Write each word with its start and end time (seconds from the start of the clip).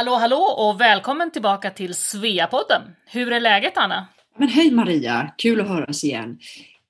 Hallå 0.00 0.14
hallå 0.14 0.36
och 0.36 0.80
välkommen 0.80 1.30
tillbaka 1.30 1.70
till 1.70 1.94
Sveapodden. 1.94 2.82
Hur 3.06 3.32
är 3.32 3.40
läget 3.40 3.76
Anna? 3.76 4.08
Men 4.38 4.48
hej 4.48 4.70
Maria, 4.70 5.30
kul 5.38 5.60
att 5.60 5.68
höras 5.68 6.04
igen. 6.04 6.38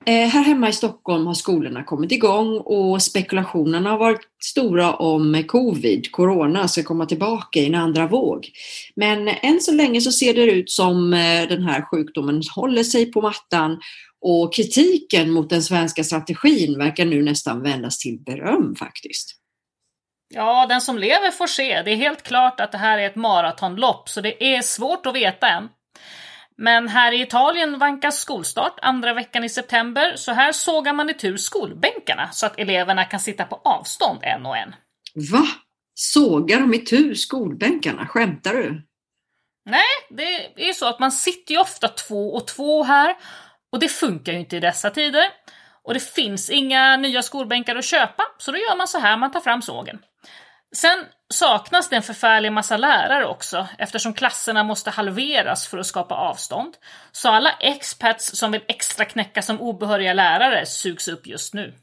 Eh, 0.06 0.28
här 0.28 0.44
hemma 0.44 0.68
i 0.68 0.72
Stockholm 0.72 1.26
har 1.26 1.34
skolorna 1.34 1.84
kommit 1.84 2.12
igång 2.12 2.58
och 2.58 3.02
spekulationerna 3.02 3.90
har 3.90 3.98
varit 3.98 4.20
stora 4.42 4.94
om 4.94 5.44
covid, 5.46 6.12
corona, 6.12 6.68
ska 6.68 6.82
komma 6.82 7.06
tillbaka 7.06 7.58
i 7.58 7.66
en 7.66 7.74
andra 7.74 8.06
våg. 8.06 8.48
Men 8.96 9.28
än 9.28 9.60
så 9.60 9.72
länge 9.72 10.00
så 10.00 10.12
ser 10.12 10.34
det 10.34 10.52
ut 10.52 10.70
som 10.70 11.12
eh, 11.12 11.48
den 11.48 11.62
här 11.62 11.82
sjukdomen 11.82 12.42
håller 12.54 12.82
sig 12.82 13.12
på 13.12 13.20
mattan 13.20 13.80
och 14.20 14.54
kritiken 14.54 15.30
mot 15.30 15.50
den 15.50 15.62
svenska 15.62 16.04
strategin 16.04 16.78
verkar 16.78 17.04
nu 17.04 17.22
nästan 17.22 17.62
vändas 17.62 17.98
till 17.98 18.18
beröm 18.18 18.74
faktiskt. 18.76 19.39
Ja, 20.34 20.66
den 20.66 20.80
som 20.80 20.98
lever 20.98 21.30
får 21.30 21.46
se. 21.46 21.82
Det 21.82 21.90
är 21.90 21.96
helt 21.96 22.22
klart 22.22 22.60
att 22.60 22.72
det 22.72 22.78
här 22.78 22.98
är 22.98 23.06
ett 23.06 23.16
maratonlopp, 23.16 24.08
så 24.08 24.20
det 24.20 24.44
är 24.44 24.62
svårt 24.62 25.06
att 25.06 25.14
veta 25.14 25.48
än. 25.48 25.68
Men 26.56 26.88
här 26.88 27.12
i 27.12 27.22
Italien 27.22 27.78
vankas 27.78 28.20
skolstart 28.20 28.78
andra 28.82 29.14
veckan 29.14 29.44
i 29.44 29.48
september, 29.48 30.16
så 30.16 30.32
här 30.32 30.52
sågar 30.52 30.92
man 30.92 31.10
itu 31.10 31.38
skolbänkarna 31.38 32.28
så 32.32 32.46
att 32.46 32.58
eleverna 32.58 33.04
kan 33.04 33.20
sitta 33.20 33.44
på 33.44 33.60
avstånd 33.64 34.18
en 34.22 34.46
och 34.46 34.56
en. 34.56 34.74
Va? 35.32 35.46
Sågar 35.94 36.60
de 36.60 36.74
itu 36.74 37.14
skolbänkarna? 37.14 38.06
Skämtar 38.06 38.52
du? 38.54 38.82
Nej, 39.70 39.80
det 40.10 40.62
är 40.62 40.66
ju 40.66 40.74
så 40.74 40.86
att 40.86 40.98
man 40.98 41.12
sitter 41.12 41.54
ju 41.54 41.60
ofta 41.60 41.88
två 41.88 42.34
och 42.34 42.46
två 42.46 42.82
här 42.82 43.16
och 43.72 43.80
det 43.80 43.88
funkar 43.88 44.32
ju 44.32 44.38
inte 44.38 44.56
i 44.56 44.60
dessa 44.60 44.90
tider. 44.90 45.24
Och 45.90 45.94
det 45.94 46.12
finns 46.12 46.50
inga 46.50 46.96
nya 46.96 47.22
skolbänkar 47.22 47.76
att 47.76 47.84
köpa, 47.84 48.22
så 48.38 48.52
då 48.52 48.58
gör 48.58 48.76
man 48.76 48.88
så 48.88 48.98
här, 48.98 49.16
man 49.16 49.30
tar 49.30 49.40
fram 49.40 49.62
sågen. 49.62 49.98
Sen 50.72 50.98
saknas 51.34 51.88
det 51.88 51.96
en 51.96 52.02
förfärlig 52.02 52.52
massa 52.52 52.76
lärare 52.76 53.26
också 53.26 53.66
eftersom 53.78 54.14
klasserna 54.14 54.64
måste 54.64 54.90
halveras 54.90 55.66
för 55.66 55.78
att 55.78 55.86
skapa 55.86 56.14
avstånd. 56.14 56.74
Så 57.12 57.28
alla 57.28 57.50
expats 57.60 58.36
som 58.36 58.52
vill 58.52 58.60
extra 58.68 59.04
knäcka 59.04 59.42
som 59.42 59.60
obehöriga 59.60 60.12
lärare 60.12 60.66
sugs 60.66 61.08
upp 61.08 61.26
just 61.26 61.54
nu. 61.54 61.74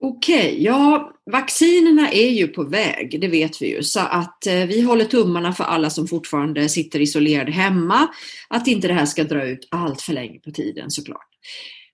Okej, 0.00 0.48
okay, 0.48 0.62
ja 0.62 1.12
vaccinerna 1.32 2.10
är 2.10 2.30
ju 2.30 2.48
på 2.48 2.62
väg, 2.64 3.20
det 3.20 3.28
vet 3.28 3.62
vi 3.62 3.76
ju, 3.76 3.82
så 3.82 4.00
att 4.00 4.46
eh, 4.46 4.66
vi 4.66 4.80
håller 4.80 5.04
tummarna 5.04 5.52
för 5.52 5.64
alla 5.64 5.90
som 5.90 6.08
fortfarande 6.08 6.68
sitter 6.68 7.00
isolerade 7.00 7.52
hemma, 7.52 8.08
att 8.48 8.66
inte 8.66 8.88
det 8.88 8.94
här 8.94 9.06
ska 9.06 9.24
dra 9.24 9.44
ut 9.44 9.68
allt 9.70 10.02
för 10.02 10.12
länge 10.12 10.38
på 10.38 10.50
tiden 10.50 10.90
såklart. 10.90 11.28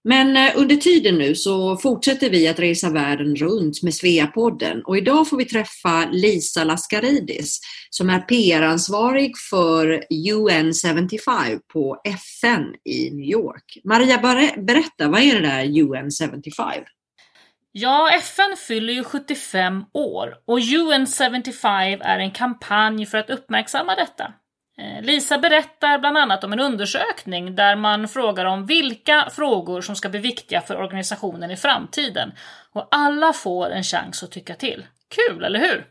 Men 0.05 0.37
eh, 0.37 0.53
under 0.57 0.77
tiden 0.77 1.19
nu 1.19 1.35
så 1.35 1.77
fortsätter 1.77 2.31
vi 2.31 2.49
att 2.49 2.59
resa 2.59 2.91
världen 2.91 3.37
runt 3.37 3.83
med 3.83 3.95
Sveapodden 3.95 4.83
och 4.85 4.97
idag 4.97 5.29
får 5.29 5.37
vi 5.37 5.45
träffa 5.45 6.09
Lisa 6.13 6.65
Laskaridis 6.65 7.61
som 7.91 8.11
är 8.11 8.21
PR-ansvarig 8.21 9.33
för 9.51 10.05
UN 10.11 10.73
75 10.73 11.61
på 11.73 12.01
FN 12.05 12.75
i 12.85 13.11
New 13.11 13.27
York. 13.27 13.79
Maria, 13.85 14.19
berätta, 14.57 15.09
vad 15.09 15.21
är 15.21 15.41
det 15.41 15.49
där 15.49 15.65
UN 15.65 16.11
75? 16.11 16.67
Ja, 17.73 18.11
FN 18.11 18.57
fyller 18.69 18.93
ju 18.93 19.05
75 19.05 19.85
år 19.93 20.35
och 20.45 20.59
UN 20.59 21.07
75 21.07 22.01
är 22.01 22.19
en 22.19 22.31
kampanj 22.31 23.07
för 23.07 23.19
att 23.19 23.31
uppmärksamma 23.31 23.95
detta. 23.95 24.33
Eh, 24.79 25.03
Lisa 25.03 25.39
berättar 25.39 25.99
bland 25.99 26.19
annat 26.19 26.45
om 26.45 26.53
en 26.53 26.61
undersökning 26.61 27.57
där 27.57 27.77
man 27.77 28.09
frågar 28.09 28.45
om 28.45 28.67
vilka 28.67 29.29
frågor 29.33 29.81
som 29.81 29.97
ska 29.97 30.09
bli 30.09 30.21
viktiga 30.21 30.61
för 30.61 30.77
organisationen 30.77 31.51
i 31.51 31.57
framtiden. 31.57 32.33
Och 32.73 32.89
alla 32.91 33.33
får 33.33 33.71
en 33.71 33.85
chans 33.85 34.23
att 34.23 34.31
tycka 34.31 34.55
till. 34.55 34.87
Kul, 35.09 35.45
eller 35.45 35.59
hur? 35.61 35.87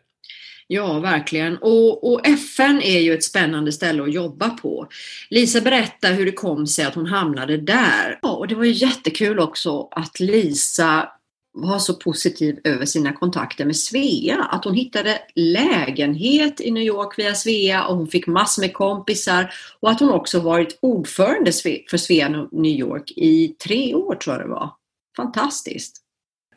Ja, 0.72 1.00
verkligen. 1.00 1.58
Och, 1.58 2.12
och, 2.12 2.28
FN 2.28 2.82
är 2.82 3.00
ju 3.00 3.14
ett 3.14 3.24
spännande 3.24 3.72
ställe 3.72 4.04
att 4.04 4.14
jobba 4.14 4.50
på. 4.50 4.88
Lisa 5.30 5.62
berättar 5.62 6.14
hur 6.14 6.26
det 6.26 6.32
kom 6.32 6.68
sig 6.68 6.86
att 6.86 6.96
hon 6.96 7.06
hamnade 7.06 7.58
där. 7.58 8.20
Ja, 8.22 8.30
och 8.30 8.48
det 8.48 8.56
var 8.56 8.64
ju 8.64 8.72
jättekul 8.72 9.40
också 9.40 9.88
att 9.92 10.20
Lisa 10.20 11.10
var 11.54 11.80
så 11.80 11.94
positiv 11.94 12.60
över 12.64 12.86
sina 12.86 13.14
kontakter 13.14 13.66
med 13.66 13.76
Svea. 13.76 14.44
Att 14.44 14.66
hon 14.66 14.74
hittade 14.74 15.22
lägenhet 15.36 16.62
i 16.62 16.72
New 16.72 16.84
York 16.84 17.20
via 17.20 17.36
Svea 17.36 17.86
och 17.86 17.98
hon 17.98 18.08
fick 18.08 18.28
massor 18.28 18.62
med 18.62 18.74
kompisar. 18.74 19.54
Och 19.80 19.90
att 19.90 20.00
hon 20.00 20.10
också 20.10 20.40
varit 20.40 20.80
ordförande 20.82 21.52
för 21.90 21.98
Svea 21.98 22.30
New 22.52 22.80
York 22.80 23.12
i 23.16 23.48
tre 23.48 23.94
år 23.94 24.16
tror 24.16 24.36
jag 24.36 24.46
det 24.46 24.50
var. 24.50 24.72
Fantastiskt! 25.18 26.02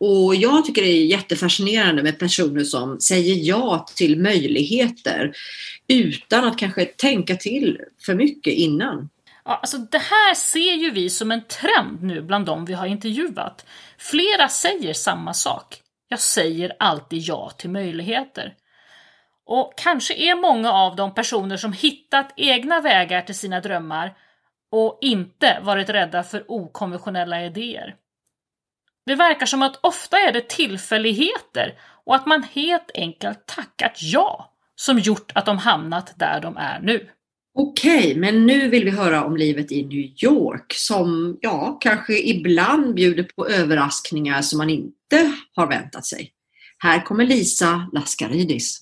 Och 0.04 0.34
jag 0.34 0.64
tycker 0.64 0.82
det 0.82 0.88
är 0.88 1.04
jättefascinerande 1.04 2.02
med 2.02 2.18
personer 2.18 2.64
som 2.64 3.00
säger 3.00 3.34
ja 3.34 3.86
till 3.96 4.20
möjligheter 4.20 5.32
utan 5.88 6.44
att 6.44 6.58
kanske 6.58 6.84
tänka 6.84 7.36
till 7.36 7.78
för 8.06 8.14
mycket 8.14 8.54
innan. 8.54 9.08
Ja, 9.44 9.56
alltså 9.56 9.78
det 9.78 9.98
här 9.98 10.34
ser 10.34 10.74
ju 10.74 10.90
vi 10.90 11.10
som 11.10 11.32
en 11.32 11.44
trend 11.44 12.02
nu 12.02 12.22
bland 12.22 12.46
de 12.46 12.64
vi 12.64 12.72
har 12.72 12.86
intervjuat. 12.86 13.66
Flera 13.98 14.48
säger 14.48 14.94
samma 14.94 15.34
sak. 15.34 15.82
Jag 16.08 16.20
säger 16.20 16.76
alltid 16.78 17.22
ja 17.22 17.50
till 17.50 17.70
möjligheter. 17.70 18.54
Och 19.46 19.72
kanske 19.76 20.14
är 20.14 20.34
många 20.34 20.72
av 20.72 20.96
dem 20.96 21.14
personer 21.14 21.56
som 21.56 21.72
hittat 21.72 22.32
egna 22.36 22.80
vägar 22.80 23.22
till 23.22 23.38
sina 23.38 23.60
drömmar 23.60 24.14
och 24.70 24.98
inte 25.00 25.58
varit 25.62 25.88
rädda 25.88 26.22
för 26.22 26.44
okonventionella 26.48 27.44
idéer. 27.44 27.96
Det 29.06 29.14
verkar 29.14 29.46
som 29.46 29.62
att 29.62 29.78
ofta 29.82 30.18
är 30.18 30.32
det 30.32 30.48
tillfälligheter 30.48 31.78
och 32.04 32.14
att 32.14 32.26
man 32.26 32.42
helt 32.42 32.90
enkelt 32.94 33.46
tackat 33.46 34.02
ja 34.02 34.52
som 34.74 34.98
gjort 34.98 35.32
att 35.34 35.46
de 35.46 35.58
hamnat 35.58 36.12
där 36.16 36.40
de 36.40 36.56
är 36.56 36.80
nu. 36.80 37.10
Okej, 37.54 37.98
okay, 37.98 38.20
men 38.20 38.46
nu 38.46 38.68
vill 38.68 38.84
vi 38.84 38.90
höra 38.90 39.24
om 39.24 39.36
livet 39.36 39.72
i 39.72 39.82
New 39.82 40.24
York 40.24 40.72
som 40.76 41.38
ja, 41.40 41.78
kanske 41.80 42.18
ibland 42.18 42.94
bjuder 42.94 43.22
på 43.22 43.48
överraskningar 43.48 44.42
som 44.42 44.58
man 44.58 44.70
inte 44.70 45.34
har 45.54 45.66
väntat 45.66 46.06
sig. 46.06 46.32
Här 46.78 47.04
kommer 47.04 47.26
Lisa 47.26 47.90
Laskaridis. 47.92 48.80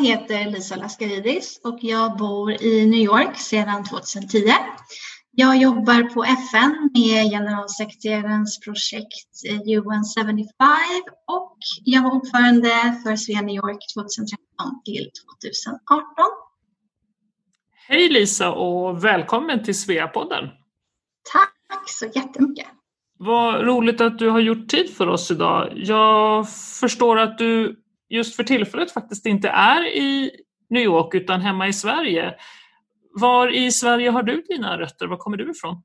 Jag 0.00 0.06
heter 0.06 0.50
Lisa 0.50 0.76
Laskaridis 0.76 1.60
och 1.64 1.78
jag 1.82 2.16
bor 2.16 2.62
i 2.62 2.86
New 2.86 3.00
York 3.00 3.36
sedan 3.36 3.84
2010. 3.84 4.52
Jag 5.30 5.56
jobbar 5.56 6.14
på 6.14 6.24
FN 6.24 6.90
med 6.94 7.30
generalsekreterarens 7.30 8.60
projekt 8.60 9.28
UN 9.66 10.04
75 10.16 10.46
och 11.26 11.56
jag 11.84 12.02
var 12.02 12.10
ordförande 12.10 12.68
för 13.04 13.16
Svea 13.16 13.40
New 13.40 13.54
York 13.54 13.78
2013 13.94 14.38
till 14.84 15.10
2018. 15.44 16.04
Hej 17.88 18.08
Lisa 18.08 18.52
och 18.52 19.04
välkommen 19.04 19.64
till 19.64 19.78
Sveapodden. 19.78 20.44
Tack 21.32 21.88
så 21.88 22.06
jättemycket. 22.14 22.66
Vad 23.18 23.64
roligt 23.66 24.00
att 24.00 24.18
du 24.18 24.30
har 24.30 24.40
gjort 24.40 24.68
tid 24.68 24.90
för 24.96 25.06
oss 25.06 25.30
idag. 25.30 25.72
Jag 25.76 26.48
förstår 26.80 27.18
att 27.18 27.38
du 27.38 27.76
just 28.10 28.36
för 28.36 28.44
tillfället 28.44 28.92
faktiskt 28.92 29.26
inte 29.26 29.48
är 29.48 29.86
i 29.96 30.30
New 30.70 30.82
York 30.82 31.14
utan 31.14 31.40
hemma 31.40 31.68
i 31.68 31.72
Sverige. 31.72 32.34
Var 33.12 33.54
i 33.54 33.72
Sverige 33.72 34.10
har 34.10 34.22
du 34.22 34.42
dina 34.48 34.78
rötter? 34.78 35.06
Var 35.06 35.16
kommer 35.16 35.36
du 35.36 35.50
ifrån? 35.50 35.82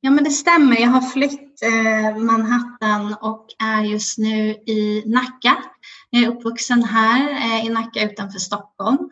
Ja, 0.00 0.10
men 0.10 0.24
det 0.24 0.30
stämmer. 0.30 0.80
Jag 0.80 0.88
har 0.88 1.00
flytt 1.00 1.62
eh, 1.62 2.16
Manhattan 2.16 3.16
och 3.20 3.46
är 3.58 3.82
just 3.82 4.18
nu 4.18 4.50
i 4.50 5.02
Nacka. 5.06 5.56
Jag 6.10 6.22
är 6.22 6.28
uppvuxen 6.28 6.84
här 6.84 7.30
eh, 7.30 7.66
i 7.66 7.68
Nacka 7.68 8.02
utanför 8.04 8.38
Stockholm. 8.38 9.10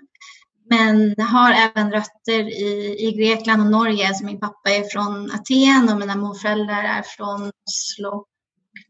Men 0.71 1.15
har 1.19 1.53
även 1.53 1.93
rötter 1.93 2.63
i, 2.63 2.97
i 3.09 3.13
Grekland 3.13 3.63
och 3.63 3.71
Norge. 3.71 4.15
Så 4.15 4.25
min 4.25 4.41
pappa 4.41 4.71
är 4.71 4.83
från 4.83 5.31
Aten 5.31 5.89
och 5.89 6.01
mina 6.01 6.17
morföräldrar 6.17 6.85
är 6.85 7.03
från 7.03 7.51
Oslo 7.67 8.09
och 8.09 8.27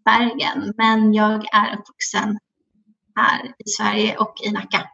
Bergen. 0.05 0.75
Men 0.77 1.15
jag 1.15 1.55
är 1.55 1.79
uppvuxen 1.79 2.39
här 3.15 3.47
i 3.47 3.69
Sverige 3.69 4.17
och 4.17 4.35
i 4.45 4.53
Nacka. 4.53 4.89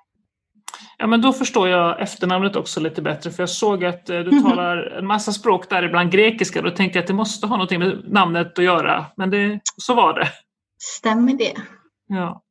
Ja, 0.99 1.07
men 1.07 1.21
då 1.21 1.33
förstår 1.33 1.69
jag 1.69 2.03
efternamnet 2.03 2.57
också 2.57 2.81
lite 2.81 3.03
bättre 3.03 3.31
för 3.31 3.43
jag 3.43 3.51
såg 3.51 3.85
att 3.85 4.11
eh, 4.11 4.19
du 4.19 4.31
mm. 4.31 4.43
talar 4.43 4.77
en 4.99 5.07
massa 5.07 5.33
språk 5.33 5.71
däribland 5.71 6.13
grekiska. 6.13 6.63
Då 6.63 6.71
tänkte 6.71 6.99
jag 6.99 7.03
att 7.03 7.09
det 7.09 7.15
måste 7.15 7.47
ha 7.47 7.57
någonting 7.57 7.79
med 7.79 8.13
namnet 8.13 8.59
att 8.59 8.65
göra, 8.65 9.07
men 9.17 9.31
det, 9.31 9.61
så 9.77 9.95
var 9.95 10.15
det. 10.15 10.29
Stämmer 10.79 11.33
det. 11.33 11.55
Ja. 12.07 12.43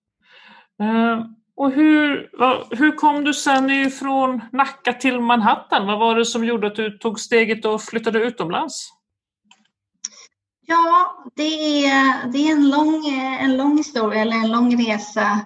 Uh, 0.81 1.25
Och 1.55 1.71
hur, 1.71 2.29
hur 2.75 2.91
kom 2.91 3.23
du 3.23 3.33
sen 3.33 3.69
ifrån 3.69 4.41
Nacka 4.51 4.93
till 4.93 5.19
Manhattan? 5.19 5.87
Vad 5.87 5.99
var 5.99 6.15
det 6.15 6.25
som 6.25 6.43
gjorde 6.45 6.67
att 6.67 6.75
du 6.75 6.97
tog 6.97 7.19
steget 7.19 7.65
och 7.65 7.81
flyttade 7.81 8.19
utomlands? 8.19 8.89
Ja, 10.65 11.23
det 11.35 11.85
är, 11.85 12.31
det 12.31 12.37
är 12.37 12.51
en, 12.51 12.69
lång, 12.69 13.05
en 13.39 13.57
lång 13.57 13.77
historia, 13.77 14.21
eller 14.21 14.37
en 14.37 14.51
lång 14.51 14.87
resa 14.87 15.39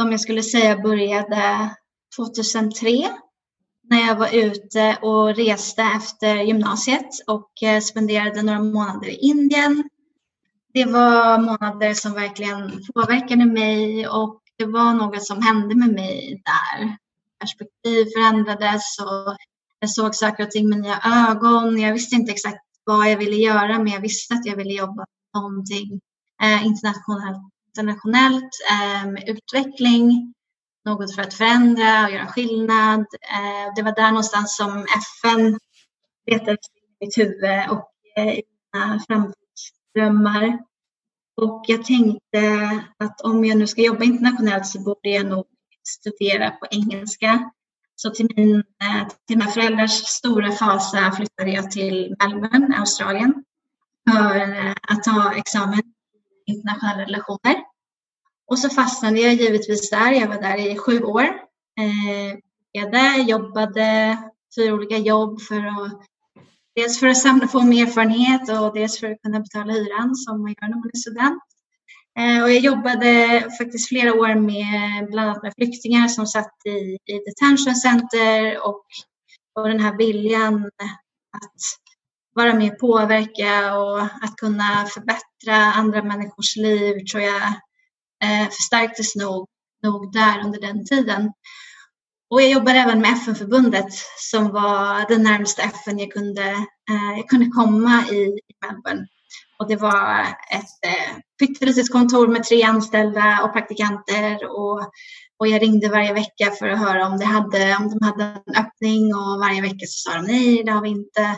som 0.00 0.10
jag 0.12 0.20
skulle 0.20 0.42
säga 0.42 0.78
började 0.78 1.70
2003 2.16 2.90
när 3.90 4.00
jag 4.06 4.16
var 4.16 4.34
ute 4.34 4.98
och 5.02 5.36
reste 5.36 5.82
efter 5.82 6.36
gymnasiet 6.36 7.08
och 7.26 7.62
eh, 7.62 7.80
spenderade 7.80 8.42
några 8.42 8.60
månader 8.60 9.08
i 9.08 9.14
Indien. 9.14 9.88
Det 10.74 10.84
var 10.84 11.38
månader 11.38 11.94
som 11.94 12.14
verkligen 12.14 12.82
påverkade 12.94 13.46
mig 13.46 14.08
och 14.08 14.40
det 14.58 14.64
var 14.64 14.94
något 14.94 15.26
som 15.26 15.42
hände 15.42 15.74
med 15.74 15.92
mig 15.92 16.42
där. 16.44 16.96
Perspektiv 17.40 18.06
förändrades 18.16 18.98
och 19.00 19.36
jag 19.80 19.90
såg 19.90 20.14
saker 20.14 20.44
och 20.44 20.50
ting 20.50 20.68
med 20.68 20.80
nya 20.80 21.00
ögon. 21.28 21.80
Jag 21.80 21.92
visste 21.92 22.14
inte 22.14 22.32
exakt 22.32 22.64
vad 22.84 23.10
jag 23.10 23.16
ville 23.16 23.36
göra 23.36 23.78
men 23.78 23.92
jag 23.92 24.00
visste 24.00 24.34
att 24.34 24.46
jag 24.46 24.56
ville 24.56 24.72
jobba 24.72 24.94
med 24.94 25.42
någonting 25.42 26.00
eh, 26.42 26.66
internationellt, 26.66 27.52
internationellt 27.70 28.50
eh, 28.70 29.10
med 29.10 29.28
utveckling 29.28 30.34
något 30.84 31.14
för 31.14 31.22
att 31.22 31.34
förändra 31.34 32.04
och 32.04 32.12
göra 32.12 32.26
skillnad. 32.26 33.00
Eh, 33.00 33.74
det 33.76 33.82
var 33.82 33.94
där 33.94 34.08
någonstans 34.08 34.56
som 34.56 34.86
FN 34.98 35.58
letade 36.30 36.52
i 36.52 37.04
mitt 37.04 37.18
huvud 37.18 37.70
och 37.70 37.90
eh, 38.16 38.28
i 38.28 38.42
mina 38.72 39.00
framtidsdrömmar. 39.06 40.58
Och 41.36 41.64
jag 41.68 41.84
tänkte 41.84 42.40
att 42.98 43.20
om 43.20 43.44
jag 43.44 43.58
nu 43.58 43.66
ska 43.66 43.82
jobba 43.82 44.04
internationellt 44.04 44.66
så 44.66 44.80
borde 44.80 45.08
jag 45.08 45.26
nog 45.26 45.46
studera 45.88 46.50
på 46.50 46.66
engelska. 46.70 47.50
Så 47.96 48.10
till, 48.10 48.28
min, 48.36 48.62
till 49.26 49.38
mina 49.38 49.50
föräldrars 49.50 49.90
stora 49.90 50.52
fasa 50.52 51.12
flyttade 51.12 51.50
jag 51.50 51.70
till 51.70 52.16
Melbourne, 52.18 52.78
Australien, 52.78 53.44
för 54.10 54.40
att 54.88 55.02
ta 55.02 55.32
examen 55.34 55.82
internationella 56.46 57.02
relationer. 57.02 57.64
Och 58.46 58.58
så 58.58 58.68
fastnade 58.68 59.20
jag 59.20 59.34
givetvis 59.34 59.90
där. 59.90 60.12
Jag 60.12 60.28
var 60.28 60.42
där 60.42 60.56
i 60.56 60.78
sju 60.78 61.02
år. 61.02 61.24
Eh, 61.80 62.38
jag 62.72 62.92
där 62.92 63.22
jobbade 63.22 64.18
fyra 64.56 64.74
olika 64.74 64.96
jobb 64.98 65.40
för 65.40 65.66
att 65.66 66.02
dels 66.74 67.00
för 67.00 67.06
att 67.06 67.18
samla 67.18 67.46
på 67.46 67.62
mig 67.62 67.80
erfarenhet 67.80 68.48
och 68.50 68.74
dels 68.74 69.00
för 69.00 69.10
att 69.10 69.22
kunna 69.22 69.40
betala 69.40 69.72
hyran 69.72 70.16
som 70.16 70.42
man 70.42 70.50
gör 70.50 70.68
när 70.68 70.76
man 70.76 70.90
är 70.92 70.98
student. 70.98 71.42
Eh, 72.18 72.42
och 72.42 72.50
jag 72.50 72.60
jobbade 72.60 73.40
faktiskt 73.58 73.88
flera 73.88 74.14
år 74.14 74.34
med 74.34 75.10
bland 75.10 75.30
annat 75.30 75.42
med 75.42 75.54
flyktingar 75.54 76.08
som 76.08 76.26
satt 76.26 76.54
i, 76.64 76.98
i 77.12 77.18
detention 77.26 77.74
center 77.74 78.66
och, 78.66 78.84
och 79.54 79.68
den 79.68 79.80
här 79.80 79.96
viljan 79.96 80.70
att 81.36 81.60
vara 82.34 82.54
med 82.54 82.72
och 82.72 82.78
påverka 82.78 83.78
och 83.78 84.02
att 84.02 84.36
kunna 84.36 84.86
förbättra 84.86 85.56
andra 85.56 86.02
människors 86.02 86.56
liv 86.56 87.04
tror 87.04 87.22
jag 87.22 87.42
eh, 88.24 88.48
förstärktes 88.50 89.16
nog, 89.16 89.48
nog 89.82 90.12
där 90.12 90.44
under 90.44 90.60
den 90.60 90.86
tiden. 90.86 91.32
Och 92.30 92.42
jag 92.42 92.50
jobbade 92.50 92.78
även 92.78 93.00
med 93.00 93.12
FN-förbundet 93.12 93.92
som 94.18 94.50
var 94.50 95.08
det 95.08 95.18
närmaste 95.18 95.62
FN 95.62 95.98
jag 95.98 96.12
kunde, 96.12 96.42
eh, 96.90 97.16
jag 97.16 97.28
kunde 97.28 97.46
komma 97.46 98.04
i, 98.10 98.16
i 98.16 98.66
Melbourne. 98.66 99.06
Och 99.58 99.68
det 99.68 99.76
var 99.76 100.20
ett 100.50 100.86
eh, 100.86 101.16
pyttelitet 101.38 101.92
kontor 101.92 102.28
med 102.28 102.44
tre 102.44 102.62
anställda 102.62 103.40
och 103.44 103.52
praktikanter 103.52 104.50
och, 104.50 104.80
och 105.38 105.48
jag 105.48 105.62
ringde 105.62 105.88
varje 105.88 106.12
vecka 106.12 106.50
för 106.58 106.68
att 106.68 106.78
höra 106.78 107.06
om, 107.06 107.18
det 107.18 107.24
hade, 107.24 107.76
om 107.76 107.88
de 107.90 108.06
hade 108.06 108.24
en 108.24 108.54
öppning 108.56 109.14
och 109.14 109.40
varje 109.40 109.62
vecka 109.62 109.86
så 109.86 110.10
sa 110.10 110.16
de 110.16 110.26
nej, 110.26 110.62
det 110.64 110.72
har 110.72 110.82
vi 110.82 110.88
inte. 110.88 111.36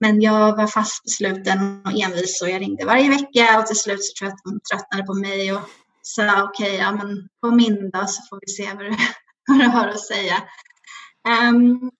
Men 0.00 0.20
jag 0.20 0.56
var 0.56 0.66
fast 0.66 1.04
besluten 1.04 1.82
och 1.84 2.00
envis 2.00 2.42
och 2.42 2.48
jag 2.48 2.60
ringde 2.60 2.84
varje 2.84 3.08
vecka 3.08 3.58
och 3.58 3.66
till 3.66 3.76
slut 3.76 4.04
så 4.04 4.18
tror 4.18 4.30
jag 4.30 4.34
att 4.34 4.44
de 4.44 4.60
tröttnade 4.60 5.04
på 5.04 5.14
mig 5.14 5.52
och 5.52 5.62
sa 6.02 6.22
okej, 6.22 6.66
okay, 6.66 6.76
ja 6.76 6.92
men 6.92 7.28
kom 7.40 7.60
in 7.60 7.90
då 7.90 8.06
så 8.06 8.22
får 8.30 8.40
vi 8.46 8.52
se 8.52 8.74
vad 8.74 8.84
du, 8.84 8.96
vad 9.48 9.58
du 9.58 9.64
har 9.64 9.88
att 9.88 10.06
säga. 10.06 10.42
Um, 11.48 11.90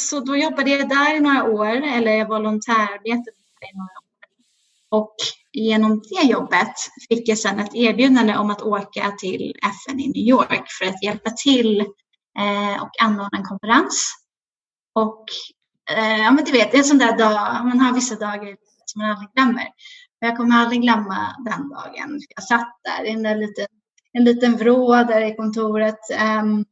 så 0.00 0.20
då 0.20 0.36
jobbade 0.36 0.70
jag 0.70 0.88
där 0.88 1.16
i 1.16 1.20
några 1.20 1.44
år, 1.44 1.66
eller 1.66 2.12
jag 2.12 2.28
volontärarbetade 2.28 3.36
i 3.72 3.76
några 3.76 3.98
år. 3.98 4.04
Och 4.88 5.14
genom 5.52 6.02
det 6.10 6.26
jobbet 6.26 6.74
fick 7.08 7.28
jag 7.28 7.38
sedan 7.38 7.60
ett 7.60 7.74
erbjudande 7.74 8.36
om 8.36 8.50
att 8.50 8.62
åka 8.62 9.10
till 9.18 9.54
FN 9.86 10.00
i 10.00 10.08
New 10.08 10.28
York 10.28 10.66
för 10.78 10.84
att 10.84 11.02
hjälpa 11.02 11.30
till 11.30 11.80
eh, 12.38 12.82
och 12.82 12.90
anordna 13.02 13.38
en 13.38 13.44
konferens. 13.44 14.14
Och 14.92 15.24
eh, 15.90 16.18
ja, 16.18 16.30
men 16.30 16.44
du 16.44 16.52
vet, 16.52 16.70
det 16.70 16.76
är 16.76 16.78
en 16.78 16.84
sån 16.84 16.98
där 16.98 17.18
dag, 17.18 17.66
man 17.66 17.80
har 17.80 17.94
vissa 17.94 18.14
dagar 18.14 18.56
som 18.84 19.02
man 19.02 19.10
aldrig 19.10 19.30
glömmer. 19.34 19.68
Jag 20.18 20.36
kommer 20.36 20.56
aldrig 20.56 20.82
glömma 20.82 21.36
den 21.44 21.68
dagen. 21.68 22.20
Jag 22.36 22.44
satt 22.44 22.78
där 22.84 23.04
i 23.04 23.10
en, 23.10 23.22
där 23.22 23.36
liten, 23.36 23.66
en 24.12 24.24
liten 24.24 24.56
vrå 24.56 24.94
där 24.94 25.20
i 25.20 25.36
kontoret 25.36 25.98
um, 26.40 26.64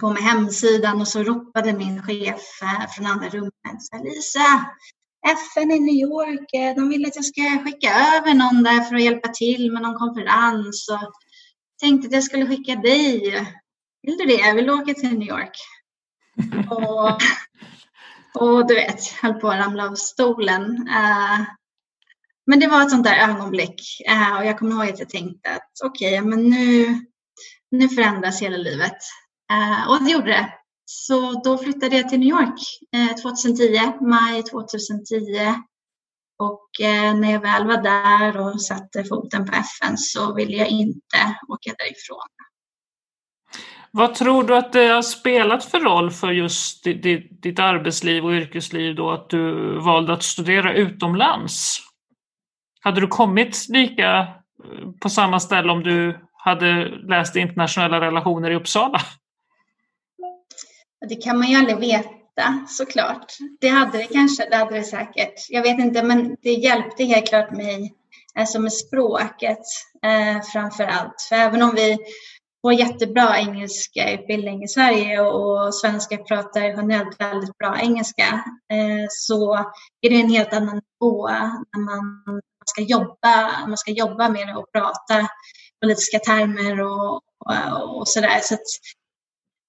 på 0.00 0.12
med 0.12 0.22
hemsidan 0.22 1.00
och 1.00 1.08
så 1.08 1.22
ropade 1.22 1.72
min 1.72 2.02
chef 2.02 2.42
uh, 2.62 2.86
från 2.90 3.06
andra 3.06 3.28
rummet. 3.28 4.04
Lisa, 4.04 4.66
FN 5.26 5.70
i 5.70 5.80
New 5.80 5.94
York, 5.94 6.54
eh, 6.54 6.74
de 6.74 6.88
vill 6.88 7.06
att 7.06 7.16
jag 7.16 7.24
ska 7.24 7.42
skicka 7.64 7.88
över 7.88 8.34
någon 8.34 8.62
där 8.62 8.80
för 8.80 8.94
att 8.94 9.02
hjälpa 9.02 9.28
till 9.28 9.72
med 9.72 9.82
någon 9.82 9.98
konferens. 9.98 10.88
Och 10.88 11.12
tänkte 11.80 12.08
att 12.08 12.14
jag 12.14 12.24
skulle 12.24 12.46
skicka 12.46 12.74
dig. 12.74 13.20
Vill 14.02 14.16
du 14.18 14.24
det? 14.24 14.52
Vill 14.52 14.66
du 14.66 14.72
åka 14.72 14.94
till 14.94 15.18
New 15.18 15.28
York? 15.28 15.56
och, 16.70 17.22
och 18.34 18.66
du 18.66 18.74
vet, 18.74 19.06
höll 19.06 19.34
på 19.34 19.48
att 19.48 19.66
ramla 19.66 19.88
av 19.88 19.94
stolen. 19.94 20.88
Eh, 20.88 21.40
men 22.46 22.60
det 22.60 22.66
var 22.66 22.82
ett 22.82 22.90
sånt 22.90 23.04
där 23.04 23.28
ögonblick 23.30 23.80
eh, 24.08 24.36
och 24.38 24.46
jag 24.46 24.58
kommer 24.58 24.72
ihåg 24.72 24.92
att 24.92 24.98
jag 24.98 25.08
tänkte 25.08 25.50
att 25.50 25.70
okej, 25.84 26.20
okay, 26.20 26.30
men 26.30 26.50
nu, 26.50 27.00
nu 27.70 27.88
förändras 27.88 28.42
hela 28.42 28.56
livet. 28.56 28.96
Eh, 29.52 29.90
och 29.90 30.04
det 30.04 30.10
gjorde 30.10 30.30
det. 30.30 30.48
Så 30.84 31.42
då 31.44 31.58
flyttade 31.58 31.96
jag 31.96 32.08
till 32.08 32.18
New 32.18 32.28
York 32.28 32.60
2010, 33.22 34.04
maj 34.04 34.42
2010. 34.42 35.54
Och 36.38 36.68
när 37.14 37.32
jag 37.32 37.40
väl 37.40 37.66
var 37.66 37.82
där 37.82 38.36
och 38.36 38.62
satte 38.62 39.04
foten 39.04 39.46
på 39.46 39.52
FN 39.52 39.98
så 39.98 40.34
ville 40.34 40.56
jag 40.56 40.68
inte 40.68 41.36
åka 41.48 41.74
därifrån. 41.78 42.28
Vad 43.94 44.14
tror 44.14 44.44
du 44.44 44.56
att 44.56 44.72
det 44.72 44.86
har 44.86 45.02
spelat 45.02 45.64
för 45.64 45.80
roll 45.80 46.10
för 46.10 46.30
just 46.30 46.84
ditt 47.42 47.58
arbetsliv 47.58 48.24
och 48.24 48.32
yrkesliv 48.32 48.94
då 48.94 49.10
att 49.10 49.30
du 49.30 49.74
valde 49.80 50.12
att 50.12 50.22
studera 50.22 50.74
utomlands? 50.74 51.78
Hade 52.80 53.00
du 53.00 53.06
kommit 53.06 53.68
lika 53.68 54.18
eh, 54.18 54.26
på 55.00 55.08
samma 55.08 55.40
ställe 55.40 55.72
om 55.72 55.82
du 55.82 56.18
hade 56.32 56.88
läst 56.88 57.36
internationella 57.36 58.00
relationer 58.00 58.50
i 58.50 58.54
Uppsala? 58.54 59.00
Det 61.08 61.16
kan 61.16 61.38
man 61.38 61.50
ju 61.50 61.56
aldrig 61.56 61.78
veta 61.78 62.66
såklart. 62.68 63.32
Det 63.60 63.68
hade 63.68 63.98
det 63.98 64.04
kanske, 64.04 64.48
det 64.50 64.56
hade 64.56 64.74
det 64.74 64.82
säkert. 64.82 65.34
Jag 65.48 65.62
vet 65.62 65.78
inte, 65.78 66.02
men 66.02 66.36
det 66.42 66.52
hjälpte 66.52 67.04
helt 67.04 67.28
klart 67.28 67.50
mig 67.50 67.94
alltså 68.34 68.58
med 68.58 68.72
språket 68.72 69.58
eh, 70.02 70.42
framför 70.52 70.84
allt. 70.84 71.26
För 71.28 71.36
även 71.36 71.62
om 71.62 71.74
vi 71.74 71.98
får 72.62 72.72
jättebra 72.72 73.38
engelska 73.38 74.12
utbildning 74.12 74.64
i 74.64 74.68
Sverige 74.68 75.20
och 75.20 75.74
svenskar 75.74 76.16
pratar 76.16 76.60
generellt 76.60 77.20
väldigt 77.20 77.58
bra 77.58 77.78
engelska 77.80 78.44
eh, 78.72 79.06
så 79.08 79.54
är 80.00 80.10
det 80.10 80.20
en 80.20 80.30
helt 80.30 80.52
annan 80.52 80.80
nivå 81.00 81.28
när 81.28 81.84
man 81.84 82.40
ska 82.66 82.82
jobba, 82.82 83.66
man 83.66 83.76
ska 83.76 83.90
jobba 83.90 84.28
med 84.28 84.46
det 84.48 84.54
och 84.54 84.72
prata 84.72 85.28
politiska 85.80 86.18
termer 86.18 86.80
och, 86.80 87.14
och, 87.14 87.98
och 87.98 88.08
sådär. 88.08 88.40
Så 88.42 88.56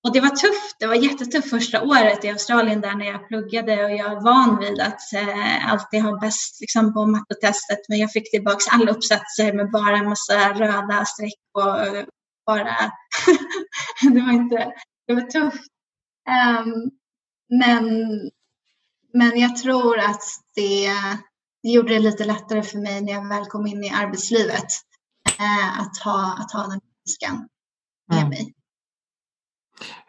och 0.07 0.13
det 0.13 0.21
var 0.21 0.29
tufft. 0.29 0.75
Det 0.79 0.87
var 0.87 0.95
jättetufft 0.95 1.49
första 1.49 1.81
året 1.81 2.25
i 2.25 2.29
Australien 2.29 2.81
där 2.81 2.95
när 2.95 3.05
jag 3.05 3.27
pluggade 3.27 3.85
och 3.85 3.91
jag 3.91 4.11
är 4.11 4.23
van 4.23 4.59
vid 4.59 4.79
att 4.79 5.13
eh, 5.13 5.71
alltid 5.71 6.01
ha 6.01 6.19
bäst 6.19 6.61
liksom, 6.61 6.93
på 6.93 7.05
mattetestet. 7.05 7.79
Men 7.89 7.99
jag 7.99 8.11
fick 8.11 8.31
tillbaka 8.31 8.71
alla 8.71 8.91
uppsatser 8.91 9.53
med 9.53 9.71
bara 9.71 9.97
en 9.97 10.09
massa 10.09 10.53
röda 10.53 11.05
streck 11.05 11.41
och 11.53 11.77
bara... 12.45 12.75
det 14.13 14.21
var 14.21 14.31
inte... 14.31 14.73
Det 15.07 15.13
var 15.13 15.21
tufft. 15.21 15.71
Um, 16.29 16.91
men, 17.59 18.09
men 19.13 19.39
jag 19.39 19.57
tror 19.57 19.99
att 19.99 20.23
det, 20.55 20.89
det 21.63 21.69
gjorde 21.69 21.93
det 21.93 21.99
lite 21.99 22.25
lättare 22.25 22.63
för 22.63 22.77
mig 22.77 23.01
när 23.01 23.13
jag 23.13 23.29
väl 23.29 23.45
kom 23.45 23.67
in 23.67 23.83
i 23.83 23.89
arbetslivet. 23.89 24.67
Eh, 25.39 25.79
att, 25.79 25.97
ha, 25.97 26.37
att 26.39 26.51
ha 26.51 26.67
den 26.67 26.81
finskan 27.05 27.47
med 28.09 28.17
mm. 28.17 28.29
mig. 28.29 28.53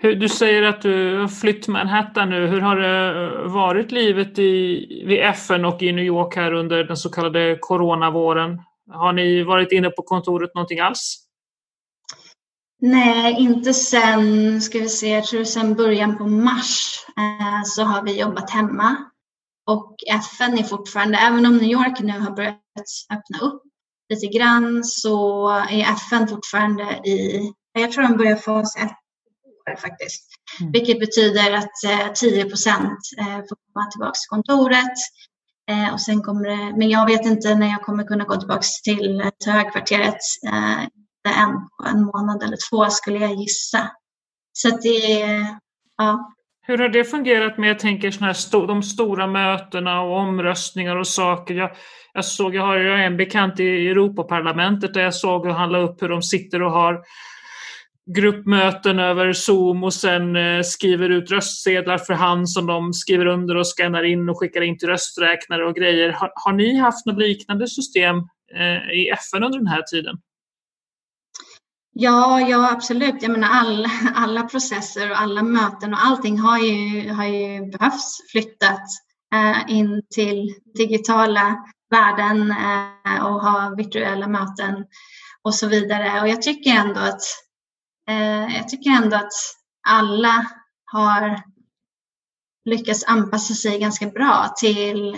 Du 0.00 0.28
säger 0.28 0.62
att 0.62 0.82
du 0.82 1.18
har 1.18 1.28
flytt 1.28 1.68
Manhattan 1.68 2.30
nu. 2.30 2.46
Hur 2.46 2.60
har 2.60 2.76
det 2.76 3.48
varit 3.48 3.92
livet 3.92 4.38
i, 4.38 5.04
vid 5.06 5.20
FN 5.20 5.64
och 5.64 5.82
i 5.82 5.92
New 5.92 6.04
York 6.04 6.36
här 6.36 6.52
under 6.52 6.84
den 6.84 6.96
så 6.96 7.10
kallade 7.10 7.58
coronavåren? 7.60 8.62
Har 8.90 9.12
ni 9.12 9.42
varit 9.42 9.72
inne 9.72 9.90
på 9.90 10.02
kontoret 10.02 10.54
någonting 10.54 10.80
alls? 10.80 11.23
Nej, 12.86 13.36
inte 13.38 13.74
sen, 13.74 14.60
ska 14.60 14.78
vi 14.78 14.88
se, 14.88 15.08
jag 15.08 15.24
tror 15.24 15.44
sen 15.44 15.74
början 15.74 16.18
på 16.18 16.26
mars 16.26 17.04
eh, 17.16 17.62
så 17.64 17.82
har 17.82 18.02
vi 18.02 18.20
jobbat 18.20 18.50
hemma. 18.50 18.96
Och 19.66 19.96
FN 20.08 20.58
är 20.58 20.62
fortfarande, 20.62 21.18
även 21.18 21.46
om 21.46 21.56
New 21.56 21.70
York 21.70 22.00
nu 22.00 22.18
har 22.18 22.30
börjat 22.30 22.60
öppna 23.10 23.38
upp 23.38 23.62
lite 24.08 24.26
grann 24.26 24.84
så 24.84 25.48
är 25.50 25.92
FN 25.92 26.28
fortfarande 26.28 26.82
i, 26.82 27.52
jag 27.72 27.92
tror 27.92 28.02
de 28.02 28.16
börjar 28.16 28.36
fas 28.36 28.76
ett 28.76 28.96
år 29.70 29.76
faktiskt. 29.76 30.24
Mm. 30.60 30.72
Vilket 30.72 31.00
betyder 31.00 31.52
att 31.52 31.84
eh, 31.84 32.12
10 32.14 32.44
procent 32.44 32.98
eh, 33.18 33.36
får 33.36 33.56
komma 33.72 33.90
tillbaka 33.90 34.12
till 34.12 34.28
kontoret. 34.28 34.98
Eh, 35.70 35.92
och 35.92 36.00
sen 36.00 36.22
kommer 36.22 36.48
det, 36.48 36.76
men 36.78 36.90
jag 36.90 37.06
vet 37.06 37.26
inte 37.26 37.54
när 37.54 37.66
jag 37.66 37.82
kommer 37.82 38.04
kunna 38.04 38.24
gå 38.24 38.36
tillbaka 38.36 38.62
till, 38.84 39.30
till 39.40 39.52
högkvarteret 39.52 40.20
en 41.28 41.52
på 41.52 41.88
en 41.88 42.04
månad 42.04 42.42
eller 42.42 42.56
två 42.70 42.90
skulle 42.90 43.18
jag 43.18 43.34
gissa. 43.34 43.90
Så 44.52 44.68
att 44.68 44.82
det 44.82 45.26
ja. 45.96 46.30
Hur 46.66 46.78
har 46.78 46.88
det 46.88 47.04
fungerat 47.04 47.58
med, 47.58 47.70
jag 47.70 47.78
tänker, 47.78 48.10
såna 48.10 48.26
här 48.26 48.34
sto 48.34 48.66
de 48.66 48.82
stora 48.82 49.26
mötena 49.26 50.00
och 50.00 50.16
omröstningar 50.16 50.96
och 50.96 51.06
saker? 51.06 51.54
Jag, 51.54 51.70
jag 52.12 52.24
såg, 52.24 52.54
jag 52.54 52.62
har 52.62 52.76
en 52.76 53.16
bekant 53.16 53.60
i 53.60 53.88
Europaparlamentet 53.88 54.94
där 54.94 55.00
jag 55.00 55.14
såg 55.14 55.46
hur 55.46 55.52
han 55.52 55.72
la 55.72 55.78
upp 55.78 56.02
hur 56.02 56.08
de 56.08 56.22
sitter 56.22 56.62
och 56.62 56.70
har 56.70 57.04
gruppmöten 58.06 58.98
över 58.98 59.32
Zoom 59.32 59.84
och 59.84 59.94
sen 59.94 60.36
eh, 60.36 60.62
skriver 60.62 61.10
ut 61.10 61.30
röstsedlar 61.30 61.98
för 61.98 62.14
hand 62.14 62.50
som 62.50 62.66
de 62.66 62.92
skriver 62.92 63.26
under 63.26 63.56
och 63.56 63.66
skannar 63.66 64.02
in 64.02 64.28
och 64.28 64.38
skickar 64.38 64.60
in 64.60 64.78
till 64.78 64.88
rösträknare 64.88 65.64
och 65.64 65.74
grejer. 65.74 66.12
Har, 66.12 66.32
har 66.34 66.52
ni 66.52 66.76
haft 66.76 67.06
något 67.06 67.18
liknande 67.18 67.68
system 67.68 68.16
eh, 68.54 68.90
i 68.92 69.08
FN 69.08 69.44
under 69.44 69.58
den 69.58 69.68
här 69.68 69.82
tiden? 69.82 70.16
Ja, 71.96 72.40
ja 72.40 72.70
absolut. 72.72 73.22
Jag 73.22 73.30
menar 73.30 73.48
all, 73.48 73.86
alla 74.14 74.42
processer 74.42 75.10
och 75.10 75.20
alla 75.20 75.42
möten 75.42 75.94
och 75.94 76.04
allting 76.04 76.38
har 76.38 76.58
ju, 76.58 77.10
har 77.10 77.24
ju 77.24 77.70
behövts 77.70 78.30
flyttat 78.32 78.82
eh, 79.34 79.76
in 79.76 80.02
till 80.14 80.54
digitala 80.74 81.64
världen 81.90 82.50
eh, 82.50 83.26
och 83.26 83.42
ha 83.42 83.74
virtuella 83.76 84.28
möten 84.28 84.84
och 85.42 85.54
så 85.54 85.66
vidare. 85.66 86.20
Och 86.20 86.28
jag 86.28 86.42
tycker 86.42 86.70
ändå 86.70 87.00
att 87.00 87.22
eh, 88.08 88.56
jag 88.56 88.68
tycker 88.68 88.90
ändå 88.90 89.16
att 89.16 89.32
alla 89.88 90.46
har 90.92 91.42
lyckats 92.64 93.04
anpassa 93.04 93.54
sig 93.54 93.78
ganska 93.78 94.06
bra 94.06 94.54
till, 94.56 95.16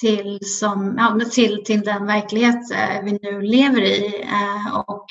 till, 0.00 0.38
som, 0.42 0.94
ja, 0.98 1.30
till, 1.30 1.64
till 1.64 1.80
den 1.80 2.06
verklighet 2.06 2.70
eh, 2.70 3.02
vi 3.04 3.18
nu 3.22 3.40
lever 3.40 3.82
i. 3.82 4.22
Eh, 4.22 4.74
och 4.76 5.06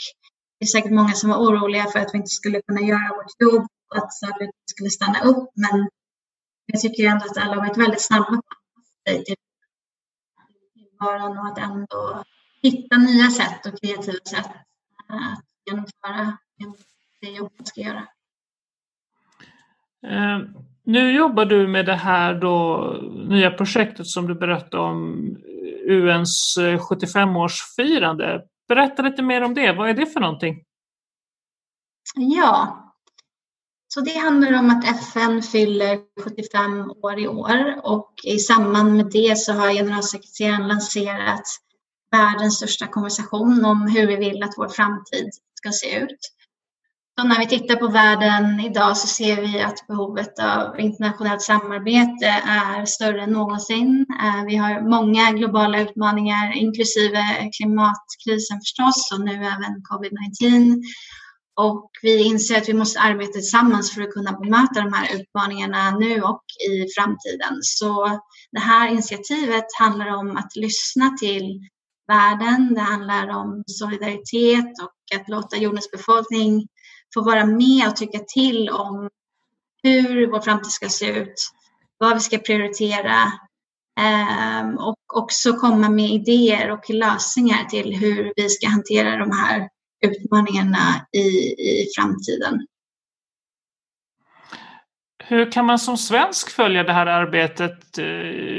det 0.59 0.65
är 0.65 0.67
säkert 0.67 0.91
många 0.91 1.13
som 1.13 1.29
var 1.29 1.37
oroliga 1.37 1.85
för 1.85 1.99
att 1.99 2.13
vi 2.13 2.17
inte 2.17 2.29
skulle 2.29 2.61
kunna 2.61 2.81
göra 2.81 3.15
vårt 3.15 3.41
jobb 3.41 3.67
och 3.89 3.97
att 3.97 4.13
saker 4.13 4.51
skulle 4.65 4.89
stanna 4.89 5.19
upp. 5.21 5.49
Men 5.53 5.89
jag 6.65 6.81
tycker 6.81 7.07
ändå 7.07 7.25
att 7.25 7.37
alla 7.37 7.55
har 7.55 7.61
varit 7.67 7.77
väldigt 7.77 8.05
snabba 8.05 8.25
på 8.25 8.37
att 8.37 9.25
till 9.25 9.35
tillvaron 10.73 11.37
och 11.37 11.47
att 11.47 11.57
ändå 11.57 12.23
hitta 12.61 12.97
nya 12.97 13.29
sätt 13.29 13.65
och 13.65 13.81
kreativa 13.81 14.19
sätt 14.25 14.51
att 15.07 15.43
genomföra 15.65 16.37
det 17.21 17.29
jobb 17.29 17.51
man 17.57 17.65
ska 17.65 17.81
göra. 17.81 18.07
Eh, 20.07 20.39
nu 20.83 21.11
jobbar 21.11 21.45
du 21.45 21.67
med 21.67 21.85
det 21.85 21.95
här 21.95 22.33
då, 22.33 22.91
nya 23.27 23.51
projektet 23.51 24.07
som 24.07 24.27
du 24.27 24.35
berättade 24.35 24.83
om, 24.83 25.13
UNs 25.89 26.57
75-årsfirande. 26.57 28.35
Eh, 28.35 28.41
Berätta 28.69 29.01
lite 29.01 29.21
mer 29.21 29.41
om 29.41 29.53
det. 29.53 29.71
Vad 29.71 29.89
är 29.89 29.93
det 29.93 30.05
för 30.05 30.19
någonting? 30.19 30.63
Ja, 32.15 32.85
så 33.87 34.01
det 34.01 34.17
handlar 34.17 34.59
om 34.59 34.69
att 34.69 34.83
FN 34.83 35.41
fyller 35.41 35.99
75 36.21 36.91
år 36.91 37.19
i 37.19 37.27
år 37.27 37.81
och 37.83 38.13
i 38.23 38.39
samband 38.39 38.97
med 38.97 39.11
det 39.11 39.37
så 39.37 39.53
har 39.53 39.73
generalsekreteraren 39.73 40.67
lanserat 40.67 41.43
världens 42.11 42.55
största 42.55 42.87
konversation 42.87 43.65
om 43.65 43.87
hur 43.87 44.07
vi 44.07 44.15
vill 44.15 44.43
att 44.43 44.53
vår 44.57 44.67
framtid 44.67 45.29
ska 45.53 45.71
se 45.71 45.97
ut. 45.99 46.19
Så 47.19 47.25
när 47.25 47.39
vi 47.39 47.47
tittar 47.47 47.75
på 47.75 47.87
världen 47.87 48.59
idag 48.59 48.97
så 48.97 49.07
ser 49.07 49.41
vi 49.41 49.61
att 49.61 49.87
behovet 49.87 50.39
av 50.39 50.79
internationellt 50.79 51.41
samarbete 51.41 52.25
är 52.45 52.85
större 52.85 53.21
än 53.21 53.31
någonsin. 53.31 54.05
Eh, 54.23 54.45
vi 54.45 54.55
har 54.55 54.89
många 54.89 55.31
globala 55.31 55.81
utmaningar, 55.81 56.57
inklusive 56.57 57.21
klimatkrisen 57.57 58.59
förstås 58.59 59.11
och 59.13 59.21
nu 59.21 59.33
även 59.33 59.73
covid-19. 59.89 60.81
Och 61.55 61.89
vi 62.01 62.23
inser 62.23 62.57
att 62.57 62.69
vi 62.69 62.73
måste 62.73 62.99
arbeta 62.99 63.31
tillsammans 63.31 63.93
för 63.93 64.01
att 64.01 64.13
kunna 64.13 64.31
bemöta 64.31 64.81
de 64.81 64.93
här 64.93 65.15
utmaningarna 65.15 65.91
nu 65.91 66.21
och 66.21 66.43
i 66.69 66.85
framtiden. 66.97 67.57
Så 67.61 68.19
det 68.51 68.59
här 68.59 68.89
initiativet 68.89 69.65
handlar 69.79 70.15
om 70.15 70.37
att 70.37 70.55
lyssna 70.55 71.17
till 71.19 71.59
världen. 72.07 72.73
Det 72.73 72.81
handlar 72.81 73.27
om 73.29 73.63
solidaritet 73.67 74.73
och 74.83 75.19
att 75.19 75.29
låta 75.29 75.57
jordens 75.57 75.91
befolkning 75.91 76.67
få 77.13 77.21
vara 77.21 77.45
med 77.45 77.87
och 77.87 77.95
tycka 77.95 78.19
till 78.19 78.69
om 78.69 79.09
hur 79.83 80.27
vår 80.27 80.39
framtid 80.39 80.71
ska 80.71 80.89
se 80.89 81.09
ut, 81.19 81.51
vad 81.97 82.13
vi 82.13 82.19
ska 82.19 82.37
prioritera 82.37 83.23
eh, 83.99 84.69
och 84.79 85.17
också 85.17 85.53
komma 85.53 85.89
med 85.89 86.09
idéer 86.09 86.71
och 86.71 86.89
lösningar 86.89 87.63
till 87.63 87.95
hur 87.95 88.33
vi 88.35 88.49
ska 88.49 88.67
hantera 88.67 89.17
de 89.17 89.31
här 89.31 89.69
utmaningarna 90.05 91.07
i, 91.11 91.27
i 91.71 91.87
framtiden. 91.97 92.67
Hur 95.23 95.51
kan 95.51 95.65
man 95.65 95.79
som 95.79 95.97
svensk 95.97 96.49
följa 96.49 96.83
det 96.83 96.93
här 96.93 97.05
arbetet? 97.05 97.97
Eh, 97.97 98.05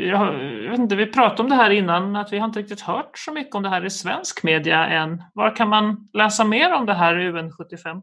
jag, 0.09 0.33
vet 0.71 0.78
inte, 0.78 0.97
vi 0.97 1.07
pratade 1.07 1.42
om 1.42 1.49
det 1.49 1.54
här 1.54 1.71
innan, 1.71 2.16
att 2.16 2.33
vi 2.33 2.38
har 2.38 2.47
inte 2.47 2.59
riktigt 2.59 2.80
hört 2.80 3.19
så 3.19 3.33
mycket 3.33 3.54
om 3.54 3.62
det 3.62 3.69
här 3.69 3.87
i 3.87 3.90
svensk 3.90 4.42
media 4.42 4.87
än. 4.87 5.23
Var 5.35 5.57
kan 5.57 5.69
man 5.69 6.09
läsa 6.12 6.45
mer 6.45 6.73
om 6.73 6.87
det 6.87 6.95
här 6.95 7.19
i 7.19 7.30
UN75? 7.30 8.02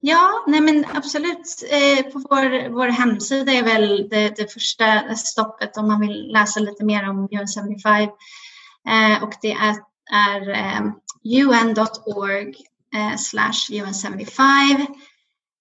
Ja, 0.00 0.44
nej 0.46 0.60
men 0.60 0.84
absolut. 0.94 1.64
Eh, 1.70 2.12
på 2.12 2.18
vår, 2.18 2.68
vår 2.68 2.88
hemsida 2.88 3.52
är 3.52 3.62
väl 3.62 4.08
det, 4.10 4.36
det 4.36 4.52
första 4.52 5.14
stoppet 5.14 5.76
om 5.76 5.88
man 5.88 6.00
vill 6.00 6.32
läsa 6.32 6.60
lite 6.60 6.84
mer 6.84 7.08
om 7.08 7.28
UN75. 7.28 8.02
Eh, 8.88 9.22
och 9.22 9.32
det 9.42 9.52
är, 9.52 9.76
är 10.12 10.50
eh, 10.50 10.80
un.org 11.24 12.54
eh, 12.94 13.16
slash 13.16 13.70
UN75. 13.70 14.86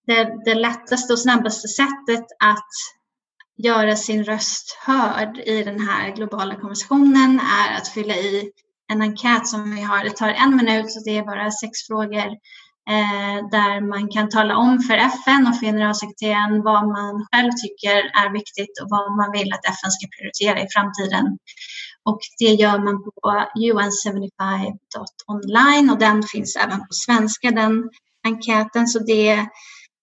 Det, 0.07 0.43
det 0.45 0.55
lättaste 0.55 1.13
och 1.13 1.19
snabbaste 1.19 1.67
sättet 1.67 2.25
att 2.39 2.69
göra 3.57 3.95
sin 3.95 4.23
röst 4.23 4.77
hörd 4.85 5.37
i 5.37 5.63
den 5.63 5.79
här 5.79 6.15
globala 6.15 6.55
konversationen 6.55 7.39
är 7.39 7.77
att 7.77 7.87
fylla 7.87 8.15
i 8.15 8.51
en 8.91 9.01
enkät 9.01 9.47
som 9.47 9.75
vi 9.75 9.81
har. 9.81 10.03
Det 10.03 10.09
tar 10.09 10.29
en 10.29 10.55
minut 10.55 10.91
så 10.91 10.99
det 10.99 11.17
är 11.17 11.25
bara 11.25 11.51
sex 11.51 11.71
frågor 11.87 12.37
Eh, 12.89 13.47
där 13.51 13.81
man 13.81 14.09
kan 14.09 14.29
tala 14.29 14.57
om 14.57 14.79
för 14.79 14.93
FN 14.93 15.47
och 15.47 15.55
för 15.55 15.65
generalsekreteraren 15.65 16.63
vad 16.63 16.87
man 16.87 17.27
själv 17.31 17.51
tycker 17.51 17.97
är 17.97 18.33
viktigt 18.33 18.81
och 18.81 18.89
vad 18.89 19.17
man 19.17 19.31
vill 19.31 19.53
att 19.53 19.65
FN 19.65 19.91
ska 19.91 20.07
prioritera 20.17 20.65
i 20.65 20.67
framtiden. 20.73 21.37
Och 22.09 22.19
det 22.39 22.51
gör 22.61 22.79
man 22.79 23.03
på 23.03 23.11
un75.online 23.57 25.91
och 25.91 25.99
den 25.99 26.23
finns 26.23 26.55
även 26.55 26.79
på 26.79 26.91
svenska, 26.91 27.51
den 27.51 27.89
enkäten. 28.23 28.87
Så 28.87 28.99
det 28.99 29.47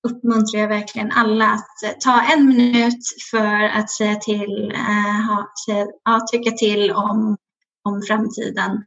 uppmuntrar 0.08 0.60
jag 0.60 0.68
verkligen 0.68 1.12
alla 1.12 1.50
att 1.50 1.82
eh, 1.84 1.90
ta 2.00 2.22
en 2.22 2.46
minut 2.46 3.00
för 3.30 3.62
att 3.62 3.90
säga 3.90 4.16
till, 4.16 4.72
äh, 4.74 5.26
ha, 5.28 5.52
säga, 5.66 5.86
ja, 6.04 6.20
tycka 6.32 6.50
till 6.50 6.92
om, 6.92 7.36
om 7.84 8.02
framtiden. 8.08 8.84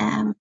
Um, 0.00 0.34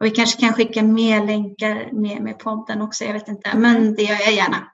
och 0.00 0.06
vi 0.06 0.10
kanske 0.10 0.40
kan 0.40 0.52
skicka 0.52 0.82
mer 0.82 1.26
länkar 1.26 1.88
med, 1.92 2.22
med 2.22 2.38
podden 2.38 2.82
också, 2.82 3.04
jag 3.04 3.12
vet 3.12 3.28
inte, 3.28 3.56
men 3.56 3.94
det 3.94 4.02
gör 4.02 4.20
jag 4.24 4.32
gärna. 4.32 4.70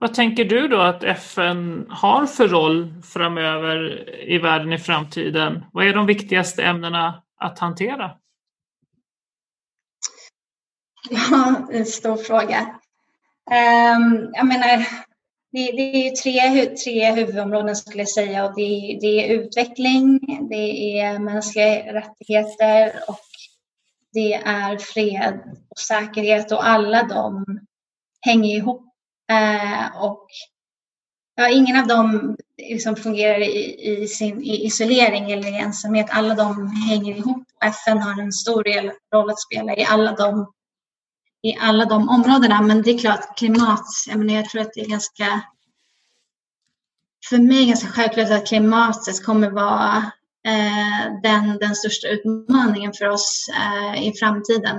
Vad 0.00 0.14
tänker 0.14 0.44
du 0.44 0.68
då 0.68 0.80
att 0.80 1.04
FN 1.04 1.86
har 1.90 2.26
för 2.26 2.48
roll 2.48 2.94
framöver 3.02 4.08
i 4.28 4.38
världen 4.38 4.72
i 4.72 4.78
framtiden? 4.78 5.64
Vad 5.72 5.86
är 5.86 5.94
de 5.94 6.06
viktigaste 6.06 6.62
ämnena 6.62 7.22
att 7.40 7.58
hantera? 7.58 8.10
Ja, 11.10 11.68
en 11.72 11.86
stor 11.86 12.16
fråga. 12.16 12.60
Um, 13.50 14.30
jag 14.32 14.46
menar, 14.46 14.86
det, 15.52 15.60
är 15.60 16.10
tre, 16.10 16.66
tre 16.66 17.12
huvudområden 17.12 17.76
skulle 17.76 17.98
jag 17.98 18.08
säga 18.08 18.44
och 18.44 18.54
det, 18.54 18.98
det 19.00 19.06
är 19.06 19.38
utveckling, 19.38 20.20
det 20.50 20.98
är 20.98 21.18
mänskliga 21.18 21.92
rättigheter 21.92 22.92
och 23.08 23.31
det 24.12 24.34
är 24.34 24.78
fred 24.78 25.40
och 25.70 25.78
säkerhet 25.78 26.52
och 26.52 26.66
alla 26.68 27.02
de 27.02 27.44
hänger 28.20 28.56
ihop. 28.56 28.82
Eh, 29.30 30.02
och 30.02 30.26
ja, 31.34 31.48
ingen 31.48 31.80
av 31.80 31.86
dem 31.86 32.36
liksom 32.56 32.96
fungerar 32.96 33.40
i, 33.40 34.02
i 34.02 34.08
sin 34.08 34.42
i 34.42 34.66
isolering 34.66 35.32
eller 35.32 35.48
i 35.48 35.58
ensamhet. 35.58 36.06
Alla 36.10 36.34
de 36.34 36.66
hänger 36.76 37.16
ihop 37.16 37.44
FN 37.64 37.98
har 37.98 38.22
en 38.22 38.32
stor 38.32 38.64
del 38.64 38.92
roll 39.14 39.30
att 39.30 39.40
spela 39.40 39.76
i 39.76 39.84
alla 39.84 40.12
de 40.12 40.52
i 41.42 41.56
alla 41.56 41.84
de 41.84 42.08
områdena. 42.08 42.62
Men 42.62 42.82
det 42.82 42.90
är 42.90 42.98
klart, 42.98 43.38
klimat, 43.38 43.84
jag, 44.08 44.18
menar, 44.18 44.34
jag 44.34 44.50
tror 44.50 44.62
att 44.62 44.72
det 44.74 44.80
är 44.80 44.88
ganska 44.88 45.42
för 47.28 47.38
mig 47.38 47.66
ganska 47.66 47.88
självklart 47.88 48.30
att 48.30 48.48
klimatet 48.48 49.24
kommer 49.24 49.50
vara 49.50 50.10
Eh, 50.46 51.20
den, 51.22 51.58
den 51.58 51.74
största 51.74 52.08
utmaningen 52.08 52.92
för 52.92 53.08
oss 53.08 53.46
eh, 53.48 54.08
i 54.08 54.12
framtiden. 54.12 54.76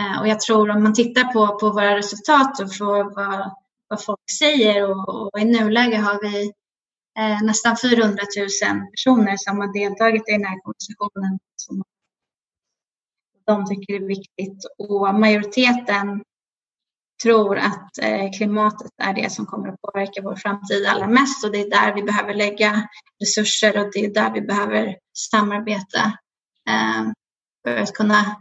Eh, 0.00 0.20
och 0.20 0.28
jag 0.28 0.40
tror 0.40 0.70
om 0.70 0.82
man 0.82 0.94
tittar 0.94 1.24
på, 1.24 1.58
på 1.58 1.70
våra 1.70 1.96
resultat 1.96 2.60
och 2.60 2.78
på 2.78 3.12
vad, 3.16 3.50
vad 3.88 4.04
folk 4.04 4.30
säger 4.38 4.90
och, 4.90 5.08
och 5.08 5.40
i 5.40 5.44
nuläget 5.44 6.04
har 6.04 6.20
vi 6.22 6.52
eh, 7.18 7.42
nästan 7.42 7.76
400 7.76 8.22
000 8.36 8.48
personer 8.90 9.36
som 9.36 9.58
har 9.58 9.72
deltagit 9.72 10.28
i 10.28 10.32
den 10.32 10.44
här 10.44 10.58
konversationen. 10.62 11.38
Som 11.56 11.82
de 13.46 13.66
tycker 13.66 13.94
är 13.94 14.06
viktigt 14.06 14.64
och 14.78 15.14
majoriteten 15.14 16.22
tror 17.22 17.58
att 17.58 17.98
eh, 18.02 18.30
klimatet 18.38 18.90
är 19.02 19.14
det 19.14 19.32
som 19.32 19.46
kommer 19.46 19.68
att 19.68 19.82
påverka 19.82 20.22
vår 20.22 20.36
framtid 20.36 20.86
allra 20.86 21.06
mest 21.06 21.44
och 21.44 21.52
det 21.52 21.60
är 21.60 21.70
där 21.70 21.94
vi 21.94 22.02
behöver 22.02 22.34
lägga 22.34 22.88
resurser 23.20 23.80
och 23.80 23.90
det 23.92 24.04
är 24.04 24.14
där 24.14 24.34
vi 24.34 24.40
behöver 24.40 24.96
samarbeta 25.30 26.04
eh, 26.68 27.04
för, 27.64 27.76
att 27.76 27.92
kunna, 27.92 28.36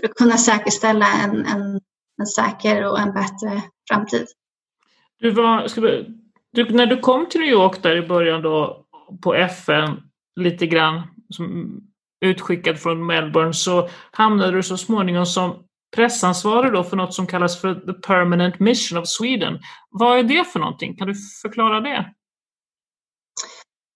för 0.00 0.08
att 0.08 0.14
kunna 0.14 0.36
säkerställa 0.36 1.06
en, 1.24 1.46
en, 1.46 1.80
en 2.20 2.26
säker 2.26 2.90
och 2.90 3.00
en 3.00 3.12
bättre 3.12 3.62
framtid. 3.88 4.26
Du 5.18 5.30
var, 5.30 5.68
du, 6.52 6.70
när 6.70 6.86
du 6.86 7.00
kom 7.00 7.28
till 7.28 7.40
New 7.40 7.50
York 7.50 7.82
där 7.82 7.96
i 7.96 8.08
början 8.08 8.42
då 8.42 8.86
på 9.22 9.34
FN 9.34 10.02
lite 10.40 10.66
grann 10.66 11.02
som 11.30 11.80
utskickad 12.24 12.78
från 12.78 13.06
Melbourne 13.06 13.54
så 13.54 13.88
hamnade 14.10 14.52
du 14.52 14.62
så 14.62 14.76
småningom 14.76 15.26
som 15.26 15.64
pressansvarig 15.96 16.72
då 16.72 16.84
för 16.84 16.96
något 16.96 17.14
som 17.14 17.26
kallas 17.26 17.60
för 17.60 17.74
The 17.74 17.92
Permanent 17.92 18.60
Mission 18.60 18.98
of 18.98 19.08
Sweden. 19.08 19.60
Vad 19.90 20.18
är 20.18 20.22
det 20.22 20.44
för 20.44 20.58
någonting? 20.58 20.96
Kan 20.96 21.08
du 21.08 21.14
förklara 21.42 21.80
det? 21.80 22.12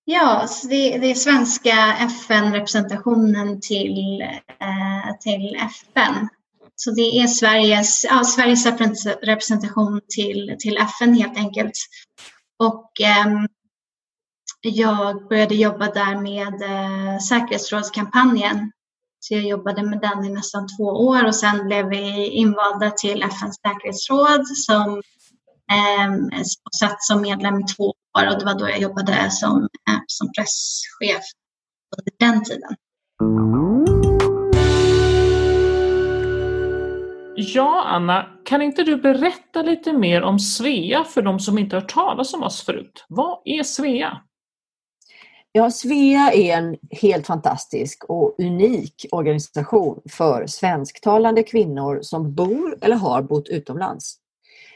Ja, 0.04 0.46
det, 0.62 0.98
det 0.98 1.10
är 1.10 1.14
svenska 1.14 1.96
FN-representationen 2.00 3.60
till, 3.60 4.22
eh, 4.60 5.16
till 5.20 5.56
FN. 5.56 6.28
Så 6.76 6.90
det 6.90 7.18
är 7.18 7.26
Sveriges, 7.26 8.04
ja, 8.04 8.24
Sveriges 8.24 8.66
representation 9.22 10.00
till, 10.08 10.56
till 10.58 10.76
FN 10.76 11.14
helt 11.14 11.36
enkelt. 11.36 11.72
Och 12.58 13.00
eh, 13.00 13.26
jag 14.62 15.28
började 15.28 15.54
jobba 15.54 15.86
där 15.86 16.20
med 16.20 16.62
eh, 16.62 17.18
säkerhetsrådskampanjen 17.18 18.72
så 19.28 19.35
jag 19.35 19.42
jobbade 19.42 19.83
med 19.83 20.00
den 20.00 20.25
i 20.25 20.28
nästan 20.28 20.66
två 20.76 20.85
år 20.85 21.26
och 21.26 21.35
sen 21.35 21.66
blev 21.66 21.88
vi 21.88 22.26
invalda 22.26 22.90
till 22.90 23.23
FNs 23.23 23.56
säkerhetsråd 23.56 24.49
som 24.49 25.02
eh, 25.73 26.42
satt 26.80 27.02
som 27.02 27.23
medlem 27.23 27.61
i 27.61 27.64
två 27.76 27.85
år 27.88 28.26
och 28.33 28.38
det 28.38 28.45
var 28.45 28.59
då 28.59 28.68
jag 28.68 28.78
jobbade 28.78 29.30
som, 29.30 29.62
eh, 29.62 30.00
som 30.06 30.33
presschef 30.33 31.25
under 31.99 32.33
den 32.33 32.45
tiden. 32.45 32.75
Ja, 37.37 37.85
Anna, 37.87 38.26
kan 38.45 38.62
inte 38.62 38.83
du 38.83 38.97
berätta 38.97 39.62
lite 39.62 39.92
mer 39.92 40.23
om 40.23 40.38
Svea 40.38 41.04
för 41.04 41.23
de 41.23 41.40
som 41.40 41.59
inte 41.59 41.76
hört 41.76 41.92
talas 41.92 42.35
om 42.35 42.42
oss 42.42 42.62
förut? 42.62 43.04
Vad 43.09 43.42
är 43.45 43.62
Svea? 43.62 44.21
Ja, 45.56 45.70
Svea 45.70 46.32
är 46.32 46.56
en 46.56 46.76
helt 46.90 47.26
fantastisk 47.26 48.04
och 48.04 48.34
unik 48.38 49.06
organisation 49.12 50.00
för 50.10 50.46
svensktalande 50.46 51.42
kvinnor 51.42 51.98
som 52.02 52.34
bor 52.34 52.78
eller 52.80 52.96
har 52.96 53.22
bott 53.22 53.48
utomlands. 53.48 54.16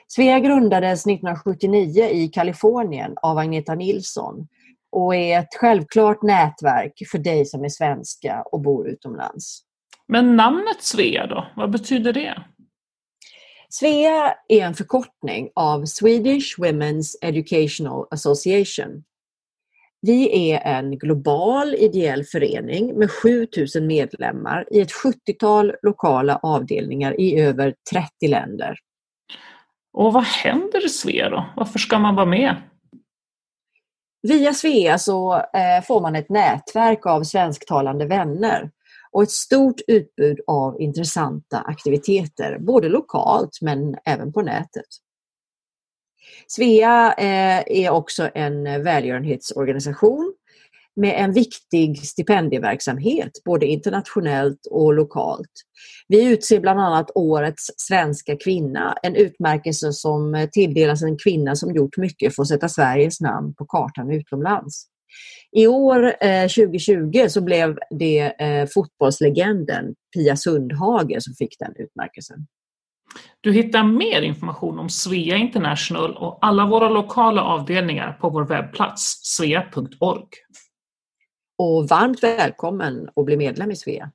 Svea 0.06 0.38
grundades 0.40 1.06
1979 1.06 2.04
i 2.04 2.28
Kalifornien 2.28 3.14
av 3.22 3.38
Agneta 3.38 3.74
Nilsson 3.74 4.48
och 4.92 5.14
är 5.14 5.38
ett 5.38 5.54
självklart 5.54 6.22
nätverk 6.22 6.92
för 7.10 7.18
dig 7.18 7.46
som 7.46 7.64
är 7.64 7.68
svenska 7.68 8.42
och 8.52 8.60
bor 8.60 8.88
utomlands. 8.88 9.62
Men 10.08 10.36
namnet 10.36 10.82
Svea 10.82 11.26
då, 11.26 11.46
vad 11.56 11.70
betyder 11.70 12.12
det? 12.12 12.44
Svea 13.68 14.34
är 14.48 14.60
en 14.60 14.74
förkortning 14.74 15.50
av 15.54 15.84
Swedish 15.84 16.58
Women's 16.58 17.14
Educational 17.22 18.06
Association 18.10 19.04
vi 20.02 20.50
är 20.50 20.60
en 20.60 20.98
global 20.98 21.74
ideell 21.74 22.24
förening 22.24 22.98
med 22.98 23.10
7000 23.10 23.86
medlemmar 23.86 24.66
i 24.70 24.80
ett 24.80 24.92
70-tal 24.92 25.72
lokala 25.82 26.36
avdelningar 26.42 27.20
i 27.20 27.40
över 27.40 27.74
30 27.92 28.28
länder. 28.28 28.78
Och 29.92 30.12
vad 30.12 30.24
händer 30.24 30.86
i 30.86 30.88
Svea 30.88 31.30
då? 31.30 31.46
Varför 31.56 31.78
ska 31.78 31.98
man 31.98 32.14
vara 32.14 32.26
med? 32.26 32.56
Via 34.22 34.52
Svea 34.52 34.98
så 34.98 35.34
eh, 35.34 35.84
får 35.86 36.00
man 36.00 36.16
ett 36.16 36.28
nätverk 36.28 37.06
av 37.06 37.22
svensktalande 37.22 38.06
vänner 38.06 38.70
och 39.12 39.22
ett 39.22 39.30
stort 39.30 39.80
utbud 39.86 40.40
av 40.46 40.80
intressanta 40.80 41.58
aktiviteter, 41.58 42.58
både 42.58 42.88
lokalt 42.88 43.58
men 43.62 43.96
även 44.04 44.32
på 44.32 44.42
nätet. 44.42 44.86
Svea 46.52 47.14
eh, 47.18 47.62
är 47.66 47.90
också 47.90 48.30
en 48.34 48.66
eh, 48.66 48.78
välgörenhetsorganisation 48.78 50.34
med 50.96 51.14
en 51.24 51.32
viktig 51.32 51.98
stipendieverksamhet 51.98 53.30
både 53.44 53.66
internationellt 53.66 54.66
och 54.70 54.94
lokalt. 54.94 55.50
Vi 56.08 56.24
utser 56.32 56.60
bland 56.60 56.80
annat 56.80 57.10
Årets 57.14 57.70
svenska 57.76 58.36
kvinna, 58.36 58.96
en 59.02 59.16
utmärkelse 59.16 59.92
som 59.92 60.34
eh, 60.34 60.48
tilldelas 60.48 61.02
en 61.02 61.18
kvinna 61.18 61.56
som 61.56 61.74
gjort 61.74 61.96
mycket 61.96 62.34
för 62.34 62.42
att 62.42 62.48
sätta 62.48 62.68
Sveriges 62.68 63.20
namn 63.20 63.54
på 63.54 63.66
kartan 63.66 64.10
utomlands. 64.10 64.86
I 65.52 65.66
år, 65.66 66.14
2020, 66.48 67.28
så 67.28 67.40
blev 67.40 67.78
det 67.98 68.32
fotbollslegenden 68.74 69.94
Pia 70.14 70.36
Sundhage 70.36 71.16
som 71.22 71.34
fick 71.34 71.58
den 71.58 71.72
utmärkelsen. 71.76 72.46
Du 73.40 73.52
hittar 73.52 73.82
mer 73.82 74.22
information 74.22 74.78
om 74.78 74.88
Svea 74.88 75.36
International 75.36 76.16
och 76.16 76.38
alla 76.40 76.66
våra 76.66 76.88
lokala 76.88 77.42
avdelningar 77.42 78.12
på 78.20 78.30
vår 78.30 78.44
webbplats 78.44 79.20
svea.org. 79.22 80.28
Och 81.58 81.88
varmt 81.88 82.22
välkommen 82.22 83.08
att 83.16 83.24
bli 83.24 83.36
medlem 83.36 83.70
i 83.70 83.76
Svea. 83.76 84.10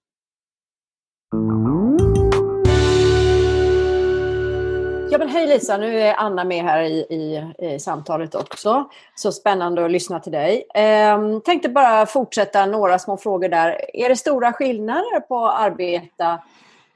Ja, 5.12 5.20
men 5.20 5.30
hej 5.30 5.48
Lisa, 5.48 5.78
nu 5.78 6.00
är 6.00 6.14
Anna 6.14 6.44
med 6.44 6.64
här 6.64 6.82
i, 6.82 7.00
i, 7.00 7.54
i 7.66 7.80
samtalet 7.80 8.36
också. 8.36 8.90
Så 9.16 9.32
spännande 9.32 9.86
att 9.86 9.92
lyssna 9.92 10.20
till 10.20 10.32
dig. 10.32 10.66
Ehm, 10.74 11.42
tänkte 11.42 11.70
bara 11.70 12.06
fortsätta 12.06 12.66
några 12.66 13.00
små 13.00 13.18
frågor 13.18 13.50
där. 13.50 13.82
Är 13.94 14.10
det 14.10 14.16
stora 14.16 14.54
skillnader 14.54 15.20
på 15.20 15.46
att 15.46 15.60
arbeta 15.60 16.40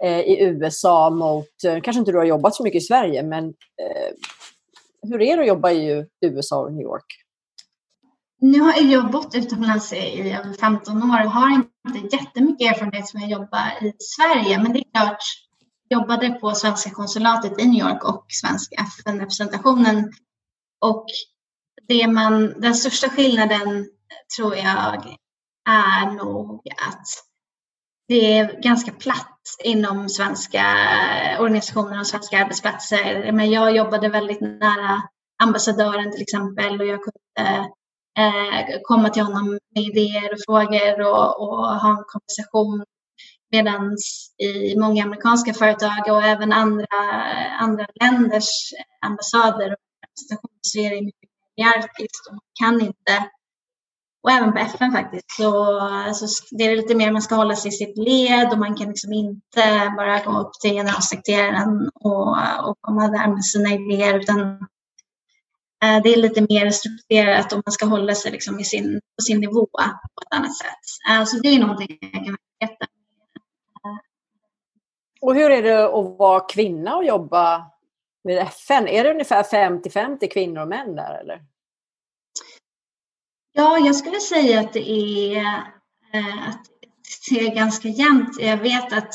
Eh, 0.04 0.20
i 0.20 0.44
USA 0.44 1.10
mot, 1.10 1.64
eh, 1.64 1.82
kanske 1.82 2.00
inte 2.00 2.12
du 2.12 2.18
har 2.18 2.26
jobbat 2.26 2.56
så 2.56 2.64
mycket 2.64 2.82
i 2.82 2.86
Sverige, 2.86 3.24
men 3.24 3.46
eh, 3.46 4.14
hur 5.02 5.22
är 5.22 5.38
det 5.38 5.42
att 5.42 5.48
jobba 5.48 5.72
i 5.72 6.06
USA 6.26 6.60
och 6.60 6.74
New 6.74 6.82
York? 6.82 7.06
Nu 8.42 8.60
har 8.60 8.82
jag 8.82 9.12
bott 9.12 9.36
utomlands 9.36 9.94
i 9.94 10.32
över 10.32 10.54
15 10.54 10.98
år 10.98 11.26
och 11.26 11.32
har 11.32 11.50
inte 11.50 12.16
jättemycket 12.16 12.72
erfarenhet 12.72 13.08
som 13.08 13.20
jag 13.20 13.30
jobbar 13.30 13.84
i 13.86 13.94
Sverige, 14.00 14.58
men 14.58 14.74
det 14.74 14.80
är 14.80 15.00
klart, 15.00 15.24
jag 15.88 16.02
jobbade 16.02 16.30
på 16.30 16.52
svenska 16.52 16.90
konsulatet 16.90 17.60
i 17.60 17.66
New 17.66 17.90
York 17.90 18.04
och 18.04 18.26
svenska 18.28 18.76
FN-representationen. 18.76 20.12
Och 20.86 21.06
det 21.88 22.08
man, 22.08 22.62
den 22.62 22.76
största 22.76 23.10
skillnaden 23.10 23.88
tror 24.38 24.56
jag 24.56 25.18
är 25.70 26.12
nog 26.12 26.62
att 26.88 27.08
det 28.08 28.38
är 28.38 28.62
ganska 28.62 28.92
platt 28.92 29.39
inom 29.64 30.10
svenska 30.10 30.66
organisationer 31.40 32.00
och 32.00 32.08
svenska 32.08 32.38
arbetsplatser. 32.38 33.32
Men 33.32 33.52
jag 33.52 33.76
jobbade 33.76 34.10
väldigt 34.10 34.42
nära 34.42 35.02
ambassadören 35.44 36.12
till 36.12 36.22
exempel 36.22 36.82
och 36.82 36.88
jag 36.88 37.00
kunde 37.04 37.70
eh, 38.18 38.80
komma 38.84 39.10
till 39.10 39.24
honom 39.24 39.60
med 39.76 39.84
idéer 39.84 40.34
och 40.34 40.40
frågor 40.46 41.02
och, 41.02 41.42
och 41.42 41.66
ha 41.66 41.90
en 41.90 42.04
konversation. 42.08 42.84
Medan 43.52 43.98
i 44.38 44.76
många 44.80 45.04
amerikanska 45.04 45.54
företag 45.54 46.04
och 46.08 46.24
även 46.24 46.54
andra, 46.54 46.86
andra 47.60 47.88
länders 48.02 48.50
ambassader 49.06 49.72
och 49.72 49.78
representationer 50.06 50.60
så 50.62 50.80
är 50.80 50.90
det 50.90 51.02
mycket 51.02 51.30
hierarkiskt 51.56 52.28
och 52.28 52.34
man 52.34 52.42
kan 52.60 52.82
inte 52.82 53.30
och 54.24 54.32
även 54.32 54.54
på 54.54 54.60
FN 54.60 54.92
faktiskt. 54.92 55.32
Så, 55.32 55.54
så 56.14 56.56
det 56.56 56.64
är 56.64 56.76
lite 56.76 56.96
mer 56.96 57.12
man 57.12 57.22
ska 57.22 57.36
hålla 57.36 57.56
sig 57.56 57.70
i 57.70 57.72
sitt 57.72 57.98
led 57.98 58.52
och 58.52 58.58
man 58.58 58.76
kan 58.76 58.88
liksom 58.88 59.14
inte 59.14 59.94
bara 59.98 60.20
gå 60.20 60.40
upp 60.40 60.52
till 60.62 60.72
generalsekreteraren 60.72 61.90
och, 61.96 62.30
och 62.68 62.78
komma 62.82 63.08
där 63.08 63.28
med 63.28 63.46
sina 63.46 63.70
idéer 63.70 64.20
utan 64.20 64.40
eh, 65.84 66.02
det 66.04 66.14
är 66.14 66.18
lite 66.18 66.42
mer 66.50 66.70
strukturerat 66.70 67.54
och 67.54 67.62
man 67.66 67.72
ska 67.72 67.86
hålla 67.86 68.16
sig 68.16 68.32
liksom 68.32 68.60
i 68.60 68.64
sin, 68.64 69.02
på 69.18 69.24
sin 69.24 69.40
nivå 69.40 69.66
på 69.66 69.80
ett 70.22 70.34
annat 70.36 70.58
sätt. 70.58 71.10
Eh, 71.10 71.26
så 71.26 71.38
det 71.38 71.48
är 71.48 71.60
någonting 71.60 71.98
jag 72.02 72.26
kan 72.26 72.38
berätta. 72.60 72.86
Eh. 73.86 73.98
Och 75.22 75.36
hur 75.36 75.52
är 75.52 75.64
det 75.64 75.86
att 75.86 76.20
vara 76.20 76.40
kvinna 76.40 76.96
och 76.96 77.06
jobba 77.06 77.66
med 78.24 78.38
FN? 78.38 78.88
Är 78.88 79.04
det 79.04 79.12
ungefär 79.12 79.44
50-50 79.44 80.28
kvinnor 80.28 80.62
och 80.62 80.68
män 80.68 80.96
där 80.96 81.20
eller? 81.22 81.42
Ja, 83.54 83.78
jag 83.78 83.96
skulle 83.96 84.20
säga 84.20 84.60
att 84.60 84.74
det 84.74 84.90
är, 84.90 85.42
eh, 86.14 86.50
att 86.50 86.66
det 87.30 87.40
är 87.40 87.56
ganska 87.56 87.88
jämnt. 87.88 88.40
Jag 88.40 88.58
vet 88.58 88.94
att 88.94 89.14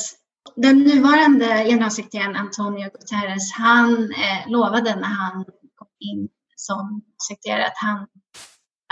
den 0.55 0.79
nuvarande 0.79 1.45
generalsekreteraren 1.45 2.35
Antonio 2.35 2.89
Guterres, 2.89 3.51
han 3.53 3.93
eh, 3.93 4.51
lovade 4.51 4.95
när 4.95 5.07
han 5.07 5.45
kom 5.75 5.87
in 5.99 6.29
som 6.55 7.01
sekreterare 7.27 7.67
att, 7.67 7.77
han, 7.77 8.07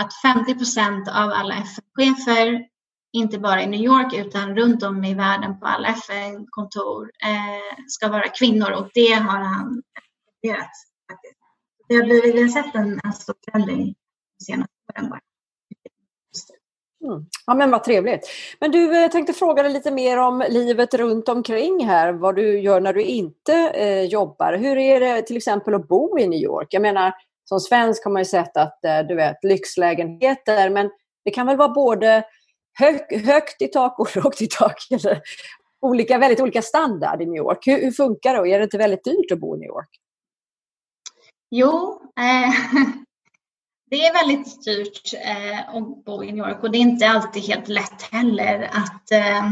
att 0.02 0.14
50 0.22 0.56
procent 0.56 1.08
av 1.08 1.30
alla 1.32 1.56
FN-chefer, 1.56 2.68
inte 3.14 3.40
bara 3.40 3.64
i 3.64 3.68
New 3.68 3.82
York 3.82 4.14
utan 4.14 4.56
runt 4.56 4.84
om 4.84 5.04
i 5.04 5.14
världen 5.14 5.60
på 5.60 5.66
alla 5.66 5.88
FN-kontor, 5.88 7.12
eh, 7.24 7.84
ska 7.88 8.08
vara 8.08 8.28
kvinnor 8.28 8.72
och 8.72 8.90
det 8.94 9.14
har 9.14 9.40
han 9.40 9.82
accepterat. 9.94 10.72
Det 11.88 11.96
har 11.96 12.04
blivit, 12.04 12.36
vi 12.36 12.42
har 12.42 12.50
sett 12.50 12.76
en, 12.76 13.00
en 13.04 13.14
stor 13.14 13.36
förändring 13.46 13.96
de 14.40 14.46
senaste 14.46 14.74
åren. 15.00 15.20
Mm. 17.04 17.26
Ja 17.46 17.54
men 17.54 17.72
vad 17.72 17.84
trevligt. 17.84 18.30
Men 18.60 18.72
du, 18.72 18.96
jag 18.96 19.12
tänkte 19.12 19.34
fråga 19.34 19.64
dig 19.64 19.72
lite 19.72 19.92
mer 19.92 20.18
om 20.18 20.44
livet 20.50 20.94
runt 20.94 21.30
omkring 21.30 21.86
här, 21.86 22.14
vad 22.14 22.36
du 22.36 22.60
gör 22.60 22.80
när 22.80 22.94
du 22.94 23.02
inte 23.04 23.54
eh, 23.54 24.04
jobbar. 24.04 24.54
Hur 24.54 24.78
är 24.78 25.00
det 25.00 25.22
till 25.22 25.38
exempel 25.38 25.74
att 25.74 25.88
bo 25.88 26.20
i 26.20 26.28
New 26.28 26.40
York? 26.40 26.68
Jag 26.70 26.82
menar, 26.82 27.14
som 27.46 27.60
svensk 27.60 28.04
har 28.04 28.12
man 28.12 28.22
ju 28.22 28.26
sett 28.26 28.58
att 28.58 28.86
eh, 28.86 29.00
du 29.00 29.16
vet, 29.16 29.44
lyxlägenheter, 29.44 30.70
men 30.70 30.90
det 31.26 31.32
kan 31.32 31.48
väl 31.48 31.58
vara 31.58 31.70
både 31.70 32.24
hög, 32.80 33.26
högt 33.26 33.62
i 33.62 33.68
tak 33.68 34.00
och 34.00 34.16
lågt 34.24 34.42
i 34.42 34.48
tak. 34.48 34.78
Eller 34.92 35.22
olika, 35.82 36.18
väldigt 36.18 36.42
olika 36.42 36.62
standard 36.62 37.22
i 37.22 37.26
New 37.26 37.38
York. 37.38 37.68
Hur, 37.68 37.82
hur 37.82 37.92
funkar 37.92 38.34
det 38.34 38.40
och 38.40 38.48
är 38.48 38.60
det 38.60 38.64
inte 38.64 38.78
väldigt 38.78 39.04
dyrt 39.04 39.32
att 39.32 39.40
bo 39.40 39.56
i 39.56 39.60
New 39.60 39.68
York? 39.68 39.90
Jo, 41.50 42.02
eh, 42.20 42.50
det 43.94 44.06
är 44.06 44.14
väldigt 44.14 44.66
dyrt 44.66 45.14
eh, 45.14 45.76
att 45.76 46.06
bo 46.06 46.24
i 46.24 46.32
New 46.32 46.48
York 46.48 46.64
och 46.64 46.72
det 46.72 46.78
är 46.78 46.80
inte 46.80 47.10
alltid 47.10 47.44
helt 47.44 47.68
lätt 47.68 48.02
heller 48.02 48.70
att, 48.74 49.12
eh, 49.12 49.50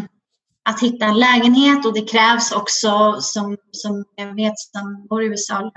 att 0.70 0.82
hitta 0.82 1.06
en 1.06 1.20
lägenhet 1.20 1.86
och 1.86 1.94
det 1.94 2.12
krävs 2.12 2.52
också 2.52 3.18
som, 3.20 3.58
som 3.72 4.06
jag 4.16 4.36
vet 4.36 4.60
som 4.60 5.08
bor 5.10 5.24
i 5.24 5.28
USA, 5.28 5.72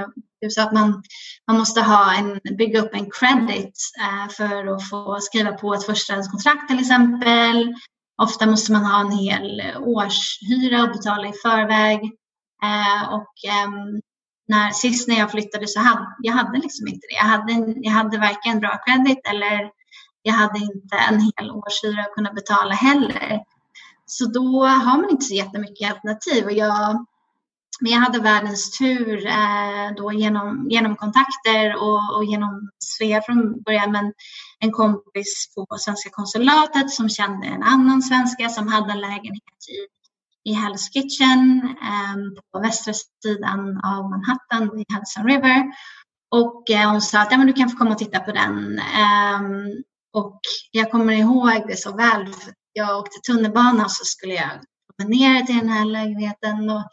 USA 0.45 0.63
att 0.63 0.73
man, 0.73 1.03
man 1.47 1.59
måste 1.59 1.81
ha 1.81 2.15
en, 2.15 2.41
bygga 2.59 2.81
upp 2.81 2.95
en 2.95 3.11
credit 3.11 3.79
eh, 4.01 4.33
för 4.33 4.75
att 4.75 4.89
få 4.89 5.19
skriva 5.21 5.53
på 5.53 5.75
ett 5.75 5.87
förstahandskontrakt 5.87 6.69
till 6.69 6.81
exempel. 6.81 7.75
Ofta 8.23 8.47
måste 8.47 8.73
man 8.73 8.85
ha 8.85 9.01
en 9.01 9.13
hel 9.13 9.63
årshyra 9.79 10.83
och 10.83 10.93
betala 10.93 11.29
i 11.29 11.33
förväg. 11.33 12.01
Eh, 12.63 13.15
och 13.15 13.35
ehm, 13.51 14.01
när, 14.49 14.71
sist 14.71 15.09
när 15.09 15.19
jag 15.19 15.31
flyttade 15.31 15.67
så 15.69 15.81
hade 15.81 16.15
jag 16.19 16.33
hade 16.33 16.59
liksom 16.59 16.89
inte 16.89 17.07
det. 17.11 17.15
Jag 17.15 17.25
hade, 17.25 17.75
jag 17.77 17.93
hade 17.93 18.19
varken 18.19 18.61
bra 18.61 18.81
credit 18.87 19.21
eller 19.31 19.71
jag 20.23 20.35
hade 20.35 20.59
inte 20.59 20.97
en 21.11 21.21
hel 21.21 21.51
årshyra 21.51 22.01
att 22.01 22.15
kunna 22.15 22.33
betala 22.33 22.75
heller. 22.75 23.41
Så 24.07 24.27
då 24.27 24.65
har 24.65 25.01
man 25.01 25.11
inte 25.11 25.25
så 25.25 25.35
jättemycket 25.35 25.93
alternativ. 25.93 26.45
Och 26.45 26.53
jag, 26.53 27.07
men 27.81 27.93
jag 27.93 28.01
hade 28.01 28.19
världens 28.19 28.79
tur 28.79 29.27
eh, 29.27 29.95
då 29.97 30.13
genom, 30.13 30.67
genom 30.71 30.97
kontakter 30.97 31.77
och, 31.77 32.17
och 32.17 32.25
genom 32.25 32.71
Svea 32.79 33.23
från 33.23 33.63
början. 33.63 33.93
Men 33.93 34.13
en 34.59 34.73
kompis 34.73 35.55
på 35.55 35.77
svenska 35.79 36.11
konsulatet 36.11 36.91
som 36.91 37.09
kände 37.09 37.47
en 37.47 37.63
annan 37.63 38.03
svenska 38.03 38.49
som 38.49 38.69
hade 38.69 38.93
en 38.93 39.01
lägenhet 39.01 39.69
i 39.69 40.04
i 40.45 40.53
Hell's 40.53 40.89
Kitchen 40.93 41.75
ehm, 41.83 42.37
på 42.53 42.61
västra 42.61 42.95
sidan 43.23 43.81
av 43.85 44.11
Manhattan 44.11 44.77
vid 44.77 44.87
Hudson 44.95 45.25
River. 45.25 45.65
Och 46.31 46.71
eh, 46.71 46.91
hon 46.91 47.01
sa 47.01 47.21
att 47.21 47.29
ja, 47.31 47.39
men 47.39 47.47
du 47.47 47.53
kan 47.53 47.71
få 47.71 47.77
komma 47.77 47.91
och 47.91 47.99
titta 47.99 48.21
på 48.21 48.33
den. 48.33 48.79
Ehm, 48.79 49.83
och 50.13 50.41
jag 50.71 50.91
kommer 50.91 51.13
ihåg 51.13 51.63
det 51.69 51.77
så 51.77 51.97
väl. 51.97 52.35
Jag 52.73 52.99
åkte 52.99 53.33
tunnelbana 53.33 53.85
och 53.85 53.91
så 53.91 54.05
skulle 54.05 54.35
jag 54.35 54.51
komma 54.97 55.09
ner 55.09 55.43
till 55.43 55.59
den 55.59 55.69
här 55.69 55.85
lägenheten. 55.85 56.71
Och 56.71 56.89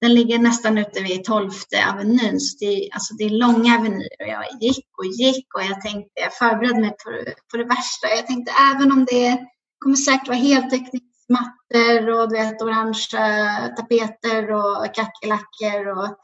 den 0.00 0.14
ligger 0.14 0.38
nästan 0.38 0.78
ute 0.78 1.02
vid 1.02 1.24
12 1.24 1.50
avenyn. 1.88 2.40
Så 2.40 2.56
det, 2.60 2.66
är, 2.66 2.94
alltså 2.94 3.14
det 3.14 3.24
är 3.24 3.30
långa 3.30 3.78
avenyer. 3.78 4.22
Och 4.22 4.28
jag 4.28 4.44
gick 4.62 4.88
och 4.98 5.06
gick 5.06 5.54
och 5.54 5.62
jag 5.62 5.80
tänkte, 5.80 6.10
jag 6.14 6.34
förberedde 6.34 6.80
mig 6.80 6.90
på, 6.90 7.32
på 7.50 7.56
det 7.56 7.64
värsta. 7.64 8.08
Jag 8.16 8.26
tänkte 8.26 8.52
även 8.74 8.92
om 8.92 9.04
det 9.04 9.38
kommer 9.78 9.96
säkert 9.96 10.28
vara 10.28 10.38
helt 10.38 10.70
tekniskt 10.70 11.15
mattor 11.28 12.10
och 12.10 12.28
du 12.28 12.36
vet, 12.36 12.62
orangea 12.62 13.68
tapeter 13.76 14.52
och 14.52 14.94
kackerlackor. 14.94 15.98
Och, 15.98 16.16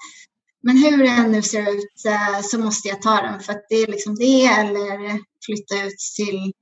men 0.62 0.79
hur 0.79 1.05
den 1.05 1.33
nu 1.33 1.43
ser 1.43 1.62
ut 1.62 2.05
eh, 2.07 2.41
så 2.43 2.59
måste 2.59 2.88
jag 2.88 3.03
ta 3.03 3.23
den 3.23 3.41
för 3.41 3.53
att 3.53 3.67
det 3.69 3.75
är 3.75 3.87
liksom 3.87 4.15
det 4.15 4.45
eller 4.45 5.21
flytta 5.47 5.87
ut 5.87 5.99
till 6.17 6.53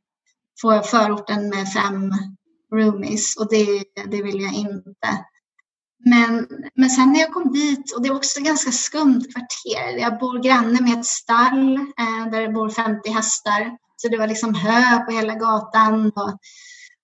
förorten 0.91 1.49
med 1.49 1.73
fem 1.73 2.13
roomies 2.75 3.37
och 3.37 3.49
det, 3.51 3.85
det 4.07 4.23
vill 4.23 4.41
jag 4.41 4.53
inte. 4.53 5.25
Men, 6.05 6.49
men 6.75 6.91
sen 6.91 7.13
när 7.13 7.21
jag 7.21 7.33
kom 7.33 7.53
dit, 7.53 7.93
och 7.97 8.03
det 8.03 8.09
är 8.09 8.15
också 8.15 8.39
ett 8.39 8.47
ganska 8.47 8.73
skumt 8.73 9.25
kvarter. 9.33 9.99
Jag 9.99 10.19
bor 10.19 10.43
granne 10.43 10.81
med 10.81 10.99
ett 10.99 11.07
stall 11.07 11.75
eh, 11.75 12.31
där 12.33 12.41
det 12.41 12.49
bor 12.49 12.71
50 12.71 13.11
hästar. 13.11 13.77
Så 13.97 14.09
det 14.09 14.19
var 14.19 14.27
liksom 14.27 14.55
hö 14.55 14.99
på 14.99 15.13
hela 15.13 15.35
gatan. 15.35 16.07
Och, 16.07 16.39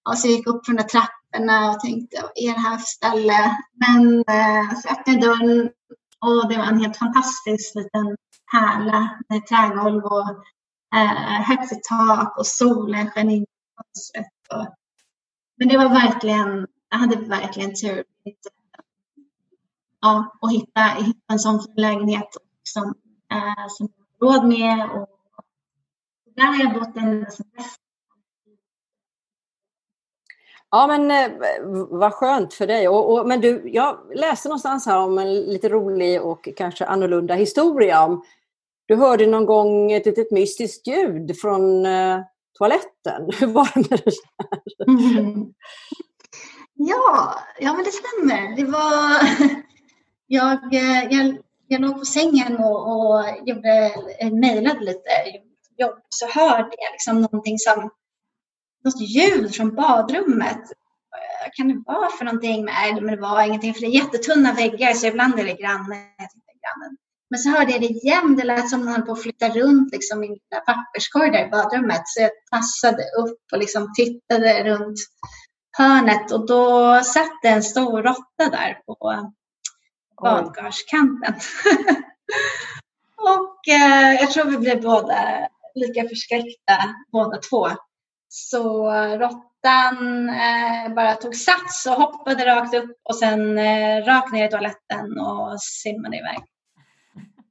ja, 0.04 0.16
så 0.16 0.28
jag 0.28 0.36
gick 0.36 0.46
upp 0.46 0.66
från 0.66 0.76
den 0.76 0.82
där 0.82 0.88
trappan 0.88 1.15
trapporna 1.32 1.70
och 1.70 1.80
tänkte, 1.80 2.22
vad 2.22 2.30
är 2.34 2.52
det 2.54 2.60
här 2.60 2.76
för 2.76 2.86
ställe? 2.86 3.56
Men 3.86 4.18
eh, 4.18 4.78
så 4.80 4.88
öppnade 4.88 5.18
jag 5.18 5.20
dörren 5.20 5.70
och 6.20 6.48
det 6.48 6.56
var 6.56 6.64
en 6.64 6.80
helt 6.80 6.96
fantastisk 6.96 7.74
liten 7.74 8.16
pärla 8.52 9.18
med 9.28 9.46
trägolv 9.46 10.04
och 10.04 10.30
eh, 10.94 11.42
högt 11.42 11.72
i 11.72 11.80
tak 11.88 12.38
och 12.38 12.46
solen 12.46 13.10
sken 13.10 13.30
in 13.30 13.42
i 13.42 13.46
fönstret. 13.76 14.26
Men 15.58 15.68
det 15.68 15.78
var 15.78 15.88
verkligen, 15.88 16.66
jag 16.90 16.98
hade 16.98 17.16
verkligen 17.16 17.74
tur 17.74 18.04
ja, 20.00 20.38
och 20.40 20.52
hitta, 20.52 20.80
hitta 20.80 21.32
en 21.32 21.38
sån 21.38 21.60
lägenhet 21.76 22.28
som, 22.62 22.94
eh, 23.32 23.66
som 23.68 23.88
jag 24.18 24.26
har 24.26 24.34
råd 24.34 24.48
med. 24.48 24.90
Och, 24.90 25.08
och 26.26 26.32
där 26.36 26.46
har 26.46 26.64
jag 26.64 26.74
bott 26.74 26.96
ända 26.96 27.30
sedan 27.30 27.46
dess. 27.56 27.76
Ja 30.76 30.86
men 30.86 31.10
eh, 31.10 31.30
vad 31.90 32.12
skönt 32.12 32.54
för 32.54 32.66
dig. 32.66 32.88
Och, 32.88 33.12
och, 33.12 33.28
men 33.28 33.40
du, 33.40 33.62
jag 33.64 33.98
läste 34.14 34.48
någonstans 34.48 34.86
här 34.86 34.98
om 34.98 35.18
en 35.18 35.34
lite 35.34 35.68
rolig 35.68 36.22
och 36.22 36.48
kanske 36.56 36.86
annorlunda 36.86 37.34
historia 37.34 38.04
om 38.04 38.24
du 38.86 38.96
hörde 38.96 39.26
någon 39.26 39.46
gång 39.46 39.92
ett 39.92 40.06
litet 40.06 40.30
mystiskt 40.30 40.86
ljud 40.86 41.40
från 41.40 41.86
eh, 41.86 42.20
toaletten. 42.58 43.30
Hur 43.40 43.46
var 43.46 43.70
det 43.74 43.90
med 43.90 44.00
det 44.04 44.12
där? 44.38 44.88
Mm. 44.88 45.46
Ja, 46.74 47.34
ja 47.60 47.72
men 47.72 47.84
det 47.84 47.92
stämmer. 47.92 48.56
Det 48.56 48.64
var... 48.64 49.20
jag, 50.26 50.74
eh, 50.74 51.04
jag, 51.10 51.36
jag 51.68 51.80
låg 51.80 51.98
på 51.98 52.04
sängen 52.04 52.56
och, 52.56 52.90
och 52.90 53.24
gjorde, 53.46 53.92
eh, 54.20 54.32
mejlade 54.32 54.80
lite 54.80 55.10
jobb 55.78 55.98
så 56.08 56.26
hörde 56.26 56.74
jag 56.78 56.92
liksom 56.92 57.20
någonting 57.20 57.58
som 57.58 57.90
något 58.86 59.00
ljud 59.00 59.54
från 59.54 59.74
badrummet. 59.74 60.62
Vad 61.42 61.52
kan 61.54 61.68
det 61.68 61.82
vara 61.86 62.10
för 62.10 62.24
någonting? 62.24 62.64
Nej, 62.64 63.00
men 63.00 63.14
det 63.14 63.20
var 63.20 63.42
ingenting 63.42 63.74
för 63.74 63.80
det 63.80 63.86
är 63.86 64.02
jättetunna 64.02 64.52
väggar 64.52 64.92
så 64.92 65.06
ibland 65.06 65.38
är 65.38 65.44
det 65.44 65.54
grannen. 65.54 65.88
grannen. 66.18 66.96
Men 67.30 67.38
så 67.38 67.50
hörde 67.50 67.72
jag 67.72 67.80
det 67.80 67.86
igen. 67.86 68.36
Det 68.36 68.44
lät 68.44 68.70
som 68.70 68.80
om 68.80 68.88
han 68.88 69.06
på 69.06 69.12
att 69.12 69.22
flytta 69.22 69.48
runt 69.48 69.92
liksom, 69.92 70.24
i 70.24 70.26
en 70.26 70.36
papperskorg 70.66 71.30
där 71.30 71.46
i 71.46 71.50
badrummet. 71.50 72.02
Så 72.04 72.20
jag 72.22 72.30
tassade 72.50 73.02
upp 73.02 73.38
och 73.52 73.58
liksom 73.58 73.92
tittade 73.94 74.64
runt 74.64 74.98
hörnet 75.78 76.32
och 76.32 76.46
då 76.46 77.00
satt 77.04 77.42
det 77.42 77.48
en 77.48 77.62
stor 77.62 78.02
råtta 78.02 78.56
där 78.56 78.80
på 78.86 79.30
badkarskanten. 80.22 81.34
och 83.16 83.68
eh, 83.68 84.14
jag 84.14 84.30
tror 84.30 84.44
vi 84.44 84.58
blev 84.58 84.82
båda 84.82 85.48
lika 85.74 86.08
förskräckta 86.08 86.94
båda 87.12 87.36
två. 87.36 87.68
Så 88.38 88.90
råttan 89.18 90.28
eh, 90.28 90.94
bara 90.94 91.14
tog 91.14 91.36
sats 91.36 91.86
och 91.86 91.92
hoppade 91.92 92.46
rakt 92.46 92.74
upp 92.74 92.90
och 93.02 93.16
sen 93.16 93.58
eh, 93.58 94.04
rakt 94.04 94.32
ner 94.32 94.46
i 94.46 94.50
toaletten 94.50 95.18
och 95.20 95.60
simmade 95.60 96.16
iväg. 96.16 96.38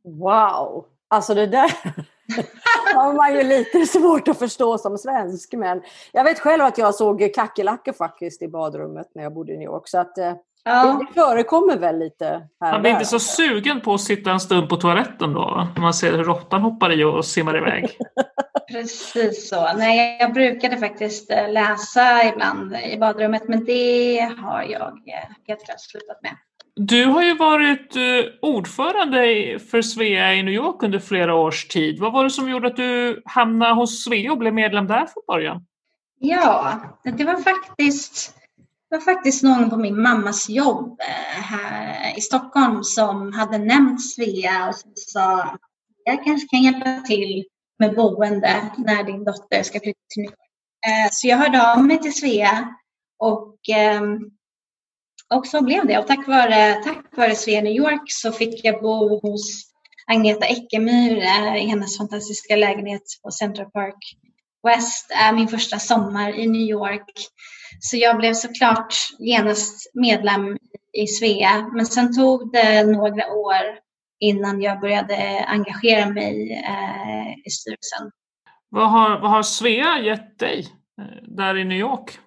Wow! 0.04 0.86
Alltså 1.08 1.34
det 1.34 1.48
där 1.48 1.72
har 2.96 3.14
man 3.14 3.36
ju 3.36 3.44
lite 3.44 3.86
svårt 3.86 4.28
att 4.28 4.40
förstå 4.40 4.78
som 4.78 4.98
svensk. 4.98 5.54
Men 5.54 5.82
jag 6.12 6.24
vet 6.24 6.40
själv 6.40 6.64
att 6.64 6.78
jag 6.78 6.96
såg 6.96 7.34
kackerlackor 7.36 7.94
faktiskt 7.94 8.42
i 8.42 8.48
badrummet 8.48 9.08
när 9.16 9.24
jag 9.24 9.34
bodde 9.34 9.54
i 9.54 9.58
New 9.58 9.66
York. 9.66 9.88
Så 9.88 9.98
att, 9.98 10.18
eh, 10.18 10.34
ja. 10.64 11.02
det 11.08 11.22
förekommer 11.22 11.78
väl 11.78 12.00
lite 12.00 12.48
här 12.62 12.72
Man 12.72 12.82
blir 12.82 12.92
inte 12.92 13.06
så 13.06 13.20
sugen 13.20 13.82
på 13.82 13.94
att 13.94 14.02
sitta 14.02 14.32
en 14.32 14.40
stund 14.40 14.70
på 14.70 14.76
toaletten 14.76 15.34
då? 15.34 15.68
När 15.76 15.82
man 15.82 15.94
ser 15.94 16.12
hur 16.12 16.24
råttan 16.24 16.62
hoppar 16.62 17.00
i 17.00 17.04
och 17.04 17.26
simmar 17.26 17.58
iväg. 17.58 17.98
Precis 18.72 19.50
så. 19.50 19.74
Nej, 19.78 20.18
jag 20.20 20.34
brukade 20.34 20.78
faktiskt 20.78 21.32
eh, 21.32 21.52
läsa 21.52 22.24
ibland 22.34 22.76
i 22.76 22.98
badrummet 22.98 23.48
men 23.48 23.66
det 23.66 24.20
har 24.38 24.64
jag 24.64 24.92
eh, 25.08 25.30
helt 25.48 25.66
klart 25.66 25.82
slutat 25.82 26.22
med. 26.22 26.32
Du 26.76 27.06
har 27.06 27.24
ju 27.24 27.36
varit 27.36 27.96
eh, 27.96 28.02
ordförande 28.42 29.20
för 29.60 29.82
Svea 29.82 30.34
i 30.34 30.44
New 30.44 30.54
York 30.54 30.84
under 30.84 31.00
flera 31.00 31.36
års 31.36 31.68
tid. 31.68 32.00
Vad 32.00 32.14
var 32.14 32.24
det 32.24 32.30
som 32.30 32.50
gjorde 32.50 32.68
att 32.68 32.76
du 32.76 33.22
hamnade 33.26 33.74
hos 33.74 34.04
Svea 34.04 34.32
och 34.32 34.38
blev 34.38 34.54
medlem 34.54 34.88
där 34.88 35.06
från 35.06 35.24
början? 35.28 35.66
Ja, 36.20 36.80
det 37.04 37.24
var 37.24 37.42
faktiskt, 37.42 38.36
det 38.90 38.96
var 38.96 39.02
faktiskt 39.02 39.44
någon 39.44 39.70
på 39.70 39.78
min 39.78 40.02
mammas 40.02 40.50
jobb 40.50 41.02
här 41.42 42.18
i 42.18 42.22
Stockholm 42.22 42.84
som 42.84 43.34
hade 43.34 43.58
nämnt 43.58 44.02
Svea 44.02 44.70
och 44.70 44.76
som 44.76 44.92
sa 44.96 45.44
att 45.44 45.60
jag 46.04 46.24
kanske 46.24 46.48
kan 46.48 46.64
hjälpa 46.64 47.00
till 47.00 47.46
med 47.80 47.96
boende 47.96 48.72
när 48.78 49.04
din 49.04 49.24
dotter 49.24 49.64
ska 49.64 49.80
flytta 49.80 50.00
till 50.14 50.22
New 50.22 50.30
York. 50.30 50.40
Eh, 50.88 51.12
så 51.12 51.28
jag 51.28 51.38
hörde 51.38 51.74
av 51.74 51.84
mig 51.84 52.02
till 52.02 52.14
Svea 52.14 52.76
och, 53.20 53.56
ehm, 53.70 54.20
och 55.34 55.48
så 55.48 55.64
blev 55.64 55.88
det. 55.88 56.00
Och 56.00 56.08
tack 56.08 56.28
vare, 56.28 56.74
tack 56.74 57.18
vare 57.18 57.36
Svea 57.36 57.62
New 57.62 57.74
York 57.74 58.02
så 58.06 58.32
fick 58.32 58.66
jag 58.66 58.82
bo 58.82 59.20
hos 59.20 59.72
Agneta 60.08 60.46
Eckemyr 60.46 61.18
eh, 61.18 61.56
i 61.56 61.68
hennes 61.68 61.98
fantastiska 61.98 62.56
lägenhet 62.56 63.04
på 63.24 63.32
Central 63.32 63.72
Park 63.72 64.18
West 64.64 65.12
eh, 65.12 65.36
min 65.36 65.48
första 65.48 65.80
sommar 65.80 66.40
i 66.40 66.48
New 66.48 66.62
York. 66.62 67.12
Så 67.80 67.98
jag 67.98 68.18
blev 68.18 68.34
såklart 68.34 68.94
genast 69.20 69.92
medlem 69.94 70.58
i 70.94 71.08
Svea. 71.08 71.70
Men 71.74 71.86
sen 71.86 72.16
tog 72.16 72.52
det 72.52 72.84
några 72.84 73.34
år 73.34 73.85
innan 74.20 74.62
jag 74.62 74.80
började 74.80 75.46
engagera 75.48 76.10
mig 76.10 76.64
eh, 76.68 77.48
i 77.48 77.50
styrelsen. 77.50 78.12
Vad 78.70 78.92
har, 78.92 79.20
vad 79.20 79.32
har 79.32 79.44
Svea 79.44 80.00
gett 80.00 80.40
dig 80.40 80.68
eh, 81.02 81.24
där 81.28 81.58
i 81.58 81.64
New 81.64 81.78
York? 81.78 82.20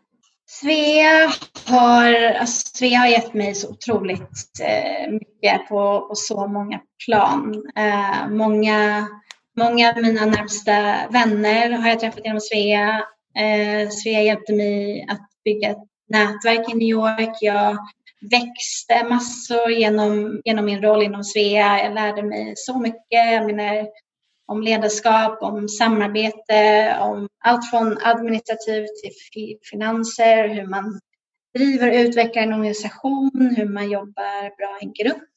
Svea 0.51 1.33
har, 1.66 2.14
alltså, 2.14 2.68
Svea 2.74 2.98
har 2.98 3.07
gett 3.07 3.35
mig 3.35 3.55
så 3.55 3.70
otroligt 3.70 4.61
eh, 4.62 5.12
mycket 5.12 5.68
på, 5.68 6.07
på 6.09 6.14
så 6.14 6.46
många 6.46 6.81
plan. 7.07 7.62
Eh, 7.77 8.29
många, 8.29 9.09
många 9.57 9.90
av 9.90 10.03
mina 10.03 10.27
närmsta 10.27 10.72
vänner 11.11 11.70
har 11.70 11.88
jag 11.88 12.01
träffat 12.01 12.24
genom 12.24 12.40
Svea. 12.40 13.05
Eh, 13.38 13.88
Svea 13.88 14.22
hjälpte 14.22 14.53
mig 14.53 15.07
att 15.09 15.29
bygga 15.44 15.70
ett 15.70 15.85
nätverk 16.09 16.68
i 16.68 16.74
New 16.74 16.88
York. 16.88 17.37
Jag 17.40 17.79
växte 18.20 19.09
massor 19.09 19.70
genom, 19.70 20.42
genom 20.44 20.64
min 20.64 20.83
roll 20.83 21.02
inom 21.02 21.24
Svea. 21.24 21.85
Jag 21.85 21.94
lärde 21.94 22.22
mig 22.22 22.52
så 22.57 22.78
mycket. 22.78 23.33
Jag 23.33 23.46
menar, 23.46 23.88
om 24.46 24.62
ledarskap, 24.62 25.42
om 25.42 25.68
samarbete, 25.68 26.96
om 27.00 27.28
allt 27.44 27.70
från 27.70 27.98
administrativt 28.02 29.02
till 29.02 29.59
finanser, 29.70 30.48
hur 30.48 30.66
man 30.66 31.00
driver 31.54 31.88
och 31.88 31.94
utvecklar 31.94 32.42
en 32.42 32.52
organisation, 32.52 33.54
hur 33.57 33.68
man 33.68 33.90
jobbar 33.90 34.57
bra 34.57 34.78
i 34.81 34.85
en 34.85 34.92
grupp, 34.92 35.28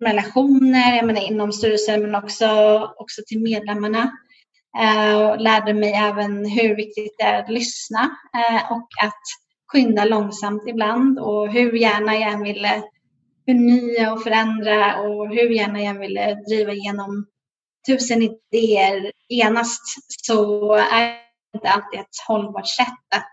om 0.00 0.06
relationer, 0.06 0.96
jag 0.96 1.06
menar 1.06 1.30
inom 1.30 1.52
styrelsen 1.52 2.02
men 2.02 2.14
också, 2.14 2.46
också 2.96 3.22
till 3.26 3.40
medlemmarna. 3.40 4.12
Uh, 4.78 5.42
lärde 5.42 5.74
mig 5.74 5.92
även 5.92 6.50
hur 6.50 6.76
viktigt 6.76 7.14
det 7.18 7.24
är 7.24 7.42
att 7.42 7.50
lyssna 7.50 8.02
uh, 8.36 8.72
och 8.72 8.88
att 9.02 9.22
skynda 9.72 10.04
långsamt 10.04 10.62
ibland 10.66 11.18
och 11.18 11.52
hur 11.52 11.72
gärna 11.72 12.14
jag 12.14 12.32
än 12.32 12.42
ville 12.42 12.82
förnya 13.44 14.12
och 14.12 14.22
förändra 14.22 15.00
och 15.00 15.28
hur 15.28 15.50
gärna 15.50 15.80
jag 15.80 15.88
än 15.88 16.00
ville 16.00 16.34
driva 16.34 16.72
igenom 16.72 17.26
tusen 17.88 18.22
idéer. 18.22 19.12
Genast 19.28 19.82
så 20.26 20.74
är 20.74 21.06
det 21.06 21.56
inte 21.56 21.68
alltid 21.68 22.00
ett 22.00 22.06
hållbart 22.28 22.68
sätt 22.68 23.14
att 23.14 23.32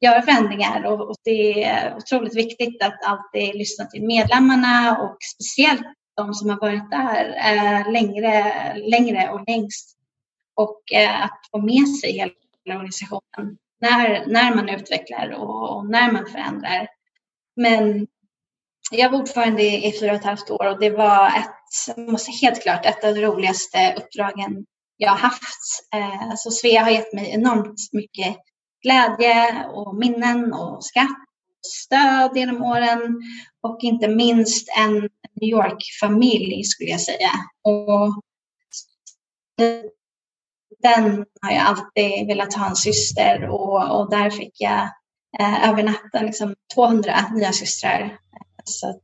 göra 0.00 0.22
förändringar 0.22 0.84
och, 0.84 1.14
det 1.24 1.64
är 1.64 1.96
otroligt 1.96 2.36
viktigt 2.36 2.82
att 2.82 3.04
alltid 3.04 3.54
lyssna 3.54 3.84
till 3.84 4.02
medlemmarna 4.02 4.98
och 4.98 5.16
speciellt 5.34 5.86
de 6.16 6.34
som 6.34 6.50
har 6.50 6.60
varit 6.60 6.90
där 6.90 7.28
eh, 7.28 7.92
längre, 7.92 8.54
längre 8.76 9.30
och 9.30 9.44
längst. 9.46 9.94
Och 10.54 10.92
eh, 10.92 11.24
att 11.24 11.40
få 11.50 11.58
med 11.58 11.88
sig 11.88 12.12
hela 12.12 12.32
organisationen 12.66 13.58
när, 13.80 14.26
när 14.26 14.54
man 14.54 14.68
utvecklar 14.68 15.30
och, 15.30 15.76
och 15.76 15.90
när 15.90 16.12
man 16.12 16.26
förändrar. 16.26 16.88
Men 17.56 18.06
jag 18.90 19.10
var 19.10 19.18
ordförande 19.18 19.62
i, 19.62 19.88
i 19.88 20.00
fyra 20.00 20.10
och 20.10 20.18
ett 20.18 20.24
halvt 20.24 20.50
år 20.50 20.66
och 20.66 20.80
det 20.80 20.90
var 20.90 21.26
ett, 21.26 21.96
måste 21.96 22.30
helt 22.32 22.62
klart, 22.62 22.86
ett 22.86 23.04
av 23.04 23.14
de 23.14 23.20
roligaste 23.20 23.94
uppdragen 23.98 24.66
jag 24.96 25.10
har 25.10 25.16
haft. 25.16 25.92
Eh, 25.94 26.32
så 26.36 26.50
Svea 26.50 26.82
har 26.82 26.90
gett 26.90 27.12
mig 27.12 27.30
enormt 27.30 27.92
mycket 27.92 28.36
glädje 28.82 29.66
och 29.66 29.96
minnen 29.96 30.52
och 30.52 30.84
skratt 30.84 31.18
och 31.58 31.66
stöd 31.66 32.36
genom 32.36 32.62
åren 32.62 33.22
och 33.62 33.78
inte 33.82 34.08
minst 34.08 34.68
en 34.78 35.00
New 35.40 35.50
York-familj 35.50 36.64
skulle 36.64 36.90
jag 36.90 37.00
säga. 37.00 37.30
Och 37.62 38.22
den 40.82 41.24
har 41.42 41.50
jag 41.50 41.66
alltid 41.66 42.26
velat 42.26 42.54
ha 42.54 42.68
en 42.68 42.76
syster 42.76 43.48
och, 43.48 44.00
och 44.00 44.10
där 44.10 44.30
fick 44.30 44.52
jag 44.60 44.82
eh, 45.40 45.68
övernatta 45.70 46.22
liksom 46.22 46.54
200 46.74 47.14
nya 47.34 47.52
systrar. 47.52 48.18
Så 48.64 48.90
att, 48.90 49.02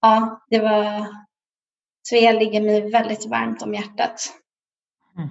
ja, 0.00 0.46
det 0.50 0.58
var... 0.58 1.06
Svea 2.08 2.32
ligger 2.32 2.60
mig 2.60 2.90
väldigt 2.90 3.26
varmt 3.26 3.62
om 3.62 3.74
hjärtat. 3.74 4.32
Mm. 5.18 5.28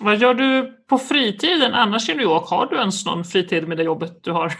Vad 0.00 0.16
gör 0.16 0.34
du 0.34 0.72
på 0.88 0.98
fritiden 0.98 1.74
annars 1.74 2.08
i 2.08 2.14
New 2.14 2.22
York? 2.22 2.48
Har 2.48 2.66
du 2.66 2.76
ens 2.76 3.06
någon 3.06 3.24
fritid 3.24 3.68
med 3.68 3.76
det 3.76 3.82
jobbet 3.82 4.24
du 4.24 4.32
har? 4.32 4.46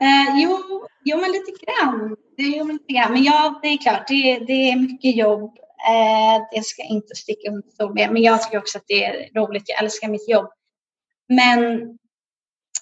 eh, 0.00 0.42
jo, 0.42 0.58
jo, 1.04 1.20
men 1.20 1.32
lite 1.32 1.52
grann. 1.64 2.16
Jo, 2.36 2.64
men, 2.64 2.76
lite 2.76 2.92
grann. 2.92 3.12
men 3.12 3.22
ja, 3.22 3.60
det 3.62 3.68
är 3.68 3.78
klart, 3.78 4.08
det, 4.08 4.38
det 4.38 4.70
är 4.70 4.76
mycket 4.76 5.16
jobb. 5.16 5.58
Eh, 5.88 6.42
det 6.52 6.64
ska 6.64 6.82
inte 6.82 7.14
sticka 7.14 7.50
under 7.50 7.68
stol 7.68 7.94
med. 7.94 8.12
Men 8.12 8.22
jag 8.22 8.42
tycker 8.42 8.58
också 8.58 8.78
att 8.78 8.84
det 8.86 9.04
är 9.04 9.40
roligt. 9.40 9.68
Jag 9.68 9.82
älskar 9.82 10.08
mitt 10.08 10.28
jobb. 10.28 10.50
Men, 11.28 11.80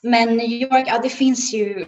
men 0.02 0.36
New 0.36 0.52
York, 0.52 0.84
ja 0.86 1.00
det 1.02 1.08
finns 1.08 1.54
ju, 1.54 1.86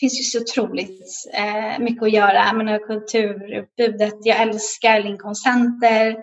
finns 0.00 0.20
ju 0.20 0.22
så 0.22 0.40
otroligt 0.40 1.04
eh, 1.34 1.78
mycket 1.78 2.02
att 2.02 2.12
göra. 2.12 2.34
Jag 2.34 2.56
menar 2.56 2.78
kulturutbudet. 2.78 4.14
Jag 4.22 4.40
älskar 4.40 5.00
Lincoln 5.00 5.36
Center, 5.36 6.16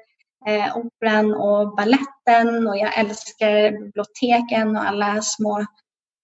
eh, 0.47 0.78
Operan 0.78 1.34
och 1.34 1.75
balletten 1.75 2.67
och 2.67 2.78
jag 2.78 2.97
älskar 2.97 3.71
biblioteken 3.71 4.75
och 4.78 4.88
alla 4.88 5.21
små 5.21 5.65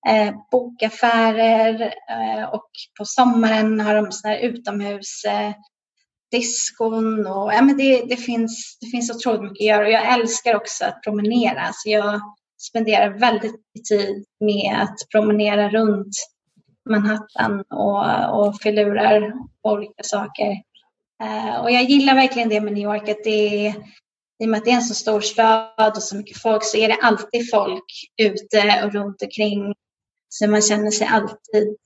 eh, 0.07 0.33
bokaffärer 0.51 1.93
eh, 2.09 2.43
och 2.49 2.69
på 2.97 3.05
sommaren 3.05 3.79
har 3.79 3.95
de 3.95 4.11
sådana 4.11 4.35
här 4.35 4.43
utomhus 4.43 5.23
eh, 5.25 5.53
diskon 6.31 7.27
och 7.27 7.53
ja, 7.53 7.61
men 7.61 7.77
det, 7.77 8.05
det, 8.09 8.17
finns, 8.17 8.77
det 8.81 8.87
finns 8.87 9.11
otroligt 9.11 9.41
mycket 9.41 9.61
att 9.61 9.67
göra. 9.67 9.85
Och 9.85 9.91
jag 9.91 10.13
älskar 10.13 10.55
också 10.55 10.85
att 10.85 11.03
promenera. 11.03 11.69
Så 11.73 11.89
jag 11.89 12.21
spenderar 12.61 13.19
väldigt 13.19 13.51
mycket 13.51 13.85
tid 13.87 14.25
med 14.39 14.81
att 14.81 14.95
promenera 15.11 15.69
runt 15.69 16.15
Manhattan 16.89 17.63
och, 17.69 18.39
och 18.39 18.61
filurar 18.61 19.31
på 19.63 19.69
olika 19.69 20.03
saker. 20.03 20.51
Uh, 21.23 21.55
och 21.61 21.71
jag 21.71 21.83
gillar 21.83 22.15
verkligen 22.15 22.49
det 22.49 22.61
med 22.61 22.73
New 22.73 22.83
York, 22.83 23.09
att 23.09 23.23
det 23.23 23.67
är, 23.67 23.75
i 24.39 24.45
och 24.45 24.49
med 24.49 24.57
att 24.57 24.65
det 24.65 24.71
är 24.71 24.75
en 24.75 24.81
så 24.81 24.95
stor 24.95 25.21
stad 25.21 25.93
och 25.95 26.03
så 26.03 26.15
mycket 26.15 26.41
folk 26.41 26.63
så 26.63 26.77
är 26.77 26.87
det 26.87 26.97
alltid 27.01 27.49
folk 27.51 27.85
ute 28.21 28.83
och 28.83 28.93
runt 28.93 29.21
omkring. 29.21 29.73
Så 30.29 30.47
man 30.47 30.61
känner 30.61 30.91
sig 30.91 31.07
alltid 31.07 31.77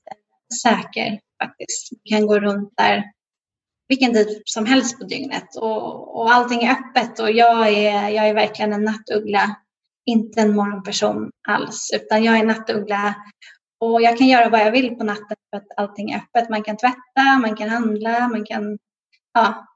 säker 0.62 1.20
faktiskt. 1.42 1.92
Man 1.92 2.18
kan 2.18 2.26
gå 2.26 2.40
runt 2.40 2.72
där 2.76 3.02
vilken 3.88 4.12
tid 4.12 4.42
som 4.44 4.66
helst 4.66 4.98
på 4.98 5.04
dygnet 5.04 5.56
och, 5.56 6.16
och 6.16 6.32
allting 6.32 6.62
är 6.62 6.72
öppet 6.72 7.18
och 7.18 7.30
jag 7.30 7.68
är, 7.68 8.08
jag 8.08 8.28
är 8.28 8.34
verkligen 8.34 8.72
en 8.72 8.84
nattuggla, 8.84 9.56
inte 10.06 10.40
en 10.40 10.56
morgonperson 10.56 11.30
alls, 11.48 11.90
utan 11.94 12.24
jag 12.24 12.38
är 12.38 12.44
nattuggla 12.44 13.14
och 13.80 14.02
jag 14.02 14.18
kan 14.18 14.26
göra 14.26 14.48
vad 14.48 14.60
jag 14.60 14.72
vill 14.72 14.96
på 14.96 15.04
natten 15.04 15.36
för 15.50 15.56
att 15.56 15.66
allting 15.76 16.10
är 16.10 16.18
öppet. 16.18 16.50
Man 16.50 16.62
kan 16.62 16.76
tvätta, 16.76 17.38
man 17.40 17.56
kan 17.56 17.68
handla, 17.68 18.28
man 18.28 18.44
kan, 18.44 18.78
ja. 19.34 19.66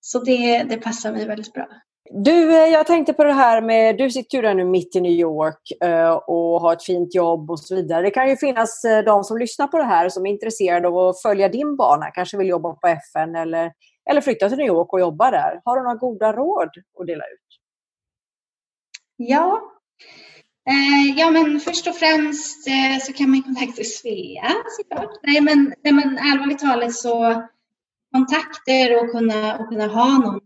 Så 0.00 0.18
det, 0.18 0.62
det 0.62 0.76
passar 0.76 1.12
mig 1.12 1.26
väldigt 1.26 1.52
bra. 1.52 1.68
Du, 2.10 2.56
eh, 2.56 2.68
jag 2.72 2.86
tänkte 2.86 3.12
på 3.12 3.24
det 3.24 3.32
här 3.32 3.62
med, 3.62 3.98
du 3.98 4.10
sitter 4.10 4.38
ju 4.38 4.42
där 4.42 4.54
nu 4.54 4.64
mitt 4.64 4.96
i 4.96 5.00
New 5.00 5.12
York 5.12 5.82
eh, 5.84 6.10
och 6.10 6.60
har 6.60 6.72
ett 6.72 6.84
fint 6.84 7.14
jobb 7.14 7.50
och 7.50 7.60
så 7.60 7.74
vidare. 7.74 8.02
Det 8.02 8.10
kan 8.10 8.28
ju 8.28 8.36
finnas 8.36 8.84
eh, 8.84 9.04
de 9.04 9.24
som 9.24 9.38
lyssnar 9.38 9.66
på 9.66 9.78
det 9.78 9.84
här 9.84 10.08
som 10.08 10.26
är 10.26 10.30
intresserade 10.30 10.88
av 10.88 10.98
att 10.98 11.22
följa 11.22 11.48
din 11.48 11.76
bana, 11.76 12.10
kanske 12.10 12.36
vill 12.36 12.48
jobba 12.48 12.72
på 12.72 12.88
FN 12.88 13.36
eller, 13.36 13.72
eller 14.10 14.20
flytta 14.20 14.48
till 14.48 14.58
New 14.58 14.66
York 14.66 14.92
och 14.92 15.00
jobba 15.00 15.30
där. 15.30 15.60
Har 15.64 15.76
du 15.76 15.82
några 15.82 15.96
goda 15.96 16.32
råd 16.32 16.70
att 17.00 17.06
dela 17.06 17.24
ut? 17.24 17.46
Ja, 19.16 19.60
ja 21.16 21.30
men 21.30 21.60
först 21.60 21.86
och 21.86 21.94
främst 21.94 22.68
så 23.02 23.12
kan 23.12 23.30
man 23.30 23.42
kontakta 23.42 23.84
Svea 23.84 24.52
såklart. 24.78 25.18
Nej 25.22 25.40
men, 25.40 25.74
nej, 25.84 25.92
men 25.92 26.18
allvarligt 26.18 26.58
talat 26.58 26.94
så 26.94 27.42
kontakter 28.12 29.04
och 29.04 29.10
kunna, 29.10 29.58
och 29.58 29.68
kunna 29.68 29.86
ha 29.86 30.18
någon 30.18 30.40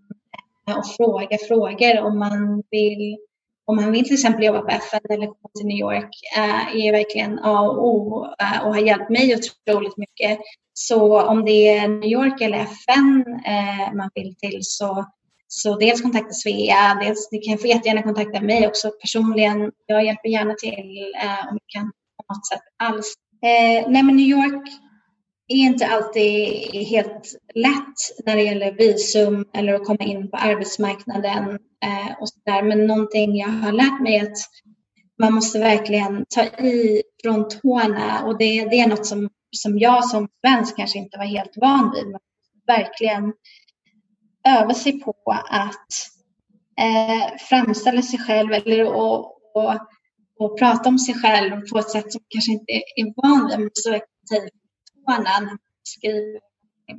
Eh, 0.68 0.78
och 0.78 0.86
fråga 0.96 1.38
frågor 1.48 2.00
om 2.00 2.18
man 2.18 2.62
vill, 2.70 3.18
om 3.64 3.76
man 3.76 3.92
vill 3.92 4.04
till 4.04 4.14
exempel 4.14 4.44
jobba 4.44 4.60
på 4.60 4.68
FN 4.68 5.00
eller 5.10 5.26
komma 5.26 5.50
till 5.58 5.66
New 5.66 5.78
York 5.78 6.10
eh, 6.36 6.86
är 6.86 6.92
verkligen 6.92 7.38
A 7.38 7.60
och 7.60 7.86
O 7.86 8.26
eh, 8.40 8.66
och 8.66 8.74
har 8.74 8.82
hjälpt 8.82 9.10
mig 9.10 9.36
otroligt 9.36 9.96
mycket. 9.96 10.38
Så 10.74 11.22
om 11.22 11.44
det 11.44 11.68
är 11.68 11.88
New 11.88 12.10
York 12.10 12.40
eller 12.40 12.58
FN 12.58 13.24
eh, 13.46 13.94
man 13.94 14.10
vill 14.14 14.36
till 14.36 14.58
så, 14.62 15.04
så 15.48 15.76
dels 15.76 16.02
kontakta 16.02 16.32
Svea, 16.32 16.98
dels 17.02 17.32
ni 17.32 17.38
kan 17.38 17.58
få 17.58 17.66
jättegärna 17.66 18.02
kontakta 18.02 18.40
mig 18.40 18.66
också 18.66 18.90
personligen. 18.90 19.72
Jag 19.86 20.04
hjälper 20.04 20.28
gärna 20.28 20.54
till 20.54 21.14
eh, 21.22 21.48
om 21.48 21.54
vi 21.54 21.60
kan 21.66 21.92
på 22.16 22.34
något 22.34 22.46
sätt 22.46 22.62
alls. 22.76 23.14
Eh, 23.42 23.90
nej 23.90 24.02
men 24.02 24.16
New 24.16 24.26
York 24.26 24.68
är 25.48 25.56
inte 25.56 25.86
alltid 25.86 26.52
helt 26.86 27.34
lätt 27.54 28.26
när 28.26 28.36
det 28.36 28.42
gäller 28.42 28.72
visum 28.72 29.44
eller 29.54 29.74
att 29.74 29.86
komma 29.86 30.04
in 30.04 30.30
på 30.30 30.36
arbetsmarknaden 30.36 31.50
eh, 31.84 32.20
och 32.20 32.28
så 32.28 32.40
där. 32.44 32.62
Men 32.62 32.86
någonting 32.86 33.36
jag 33.36 33.48
har 33.48 33.72
lärt 33.72 34.00
mig 34.00 34.16
är 34.16 34.22
att 34.22 34.38
man 35.18 35.34
måste 35.34 35.58
verkligen 35.58 36.24
ta 36.28 36.42
i 36.44 37.02
från 37.22 37.48
tårna 37.48 38.24
och 38.24 38.38
det, 38.38 38.64
det 38.64 38.80
är 38.80 38.88
något 38.88 39.06
som, 39.06 39.30
som 39.50 39.78
jag 39.78 40.04
som 40.04 40.28
svensk 40.46 40.76
kanske 40.76 40.98
inte 40.98 41.18
var 41.18 41.24
helt 41.24 41.56
van 41.56 41.92
vid. 41.94 42.06
Man 42.06 42.20
verkligen 42.66 43.32
öva 44.48 44.74
sig 44.74 45.00
på 45.00 45.14
att 45.50 45.88
eh, 46.80 47.36
framställa 47.48 48.02
sig 48.02 48.18
själv 48.18 48.52
eller 48.52 48.84
och, 48.84 49.24
och, 49.54 49.74
och, 50.38 50.58
prata 50.58 50.88
om 50.88 50.98
sig 50.98 51.14
själv 51.14 51.60
på 51.72 51.78
ett 51.78 51.90
sätt 51.90 52.12
som 52.12 52.20
kanske 52.28 52.52
inte 52.52 52.72
är 52.72 53.22
van 53.22 53.48
vid. 53.48 53.58
Man 53.58 53.64
måste 53.64 53.90
verkligen 53.90 54.61
tårna 55.06 55.58
skriver. 55.82 56.40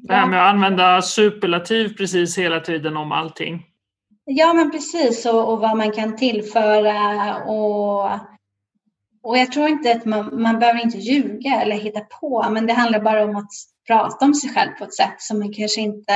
Det 0.02 0.14
här 0.14 0.28
med 0.28 0.44
att 0.44 0.54
använda 0.54 1.02
superlativ 1.02 1.98
precis 1.98 2.38
hela 2.38 2.60
tiden 2.60 2.98
om 2.98 3.12
allting. 3.12 3.66
Ja, 4.26 4.54
men 4.54 4.72
precis. 4.72 5.26
Och, 5.26 5.54
och 5.54 5.60
vad 5.60 5.78
man 5.78 5.92
kan 5.92 6.16
tillföra. 6.16 7.38
Och, 7.44 8.04
och 9.24 9.38
jag 9.38 9.52
tror 9.52 9.68
inte 9.68 9.92
att 9.92 10.06
man, 10.06 10.42
man 10.42 10.60
behöver 10.60 10.84
inte 10.84 10.98
ljuga 10.98 11.62
eller 11.62 11.76
hitta 11.76 12.00
på, 12.00 12.50
men 12.50 12.68
det 12.68 12.74
handlar 12.74 13.00
bara 13.00 13.24
om 13.24 13.36
att 13.36 13.52
prata 13.88 14.26
om 14.26 14.34
sig 14.34 14.50
själv 14.50 14.72
på 14.72 14.84
ett 14.84 14.96
sätt 14.96 15.16
som 15.18 15.40
man 15.40 15.54
kanske 15.54 15.82
inte 15.82 16.14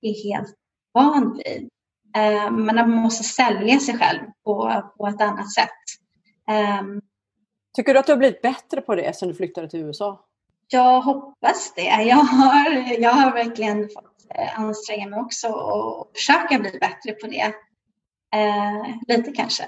är 0.00 0.24
helt 0.24 0.54
van 0.92 1.40
vid. 1.44 1.68
Men 2.50 2.74
man 2.74 2.90
måste 2.90 3.24
sälja 3.24 3.78
sig 3.78 3.98
själv 3.98 4.20
på, 4.44 4.82
på 4.96 5.06
ett 5.06 5.20
annat 5.20 5.52
sätt. 5.52 5.68
Um, 6.80 7.00
Tycker 7.74 7.94
du 7.94 8.00
att 8.00 8.06
du 8.06 8.12
har 8.12 8.18
blivit 8.18 8.42
bättre 8.42 8.80
på 8.80 8.94
det 8.94 9.16
sen 9.16 9.28
du 9.28 9.34
flyttade 9.34 9.68
till 9.68 9.80
USA? 9.80 10.24
Jag 10.72 11.00
hoppas 11.00 11.72
det. 11.76 11.82
Jag 11.82 12.16
har, 12.16 13.00
jag 13.00 13.10
har 13.10 13.32
verkligen 13.32 13.82
fått 13.88 14.30
eh, 14.34 14.60
anstränga 14.60 15.08
mig 15.08 15.20
också 15.20 15.48
och 15.48 16.10
försöka 16.14 16.58
bli 16.58 16.70
bättre 16.70 17.12
på 17.12 17.26
det. 17.26 17.54
Eh, 18.34 19.16
lite 19.16 19.32
kanske. 19.32 19.64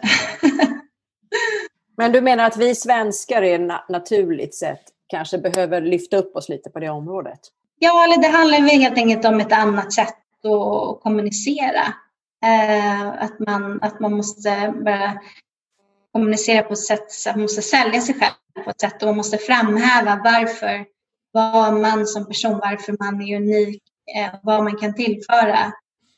Men 1.96 2.12
du 2.12 2.20
menar 2.20 2.44
att 2.44 2.56
vi 2.56 2.74
svenskar 2.74 3.42
är 3.42 3.58
na 3.58 3.84
naturligt 3.88 4.54
sett 4.54 4.82
kanske 5.06 5.38
behöver 5.38 5.80
lyfta 5.80 6.16
upp 6.16 6.36
oss 6.36 6.48
lite 6.48 6.70
på 6.70 6.80
det 6.80 6.88
området? 6.88 7.40
Ja, 7.78 8.04
eller 8.04 8.22
det 8.22 8.28
handlar 8.28 8.60
väl 8.60 8.70
helt 8.70 8.98
enkelt 8.98 9.24
om 9.24 9.40
ett 9.40 9.52
annat 9.52 9.92
sätt 9.92 10.16
att 10.44 11.02
kommunicera. 11.02 11.94
Eh, 12.44 13.08
att, 13.08 13.38
man, 13.38 13.82
att 13.82 14.00
man 14.00 14.16
måste 14.16 14.74
börja 14.84 15.20
kommunicera 16.12 16.62
på 16.62 16.72
ett 16.72 16.78
sätt 16.78 17.34
man 17.34 17.40
måste 17.40 17.62
sälja 17.62 18.00
sig 18.00 18.14
själv 18.14 18.64
på 18.64 18.70
ett 18.70 18.80
sätt 18.80 19.02
och 19.02 19.08
man 19.08 19.16
måste 19.16 19.38
framhäva 19.38 20.20
varför 20.24 20.93
vad 21.34 21.74
man 21.74 22.06
som 22.06 22.26
person, 22.26 22.60
varför 22.62 22.96
man 23.00 23.22
är 23.22 23.36
unik, 23.36 23.82
eh, 24.16 24.34
vad 24.42 24.64
man 24.64 24.76
kan 24.76 24.94
tillföra 24.94 25.72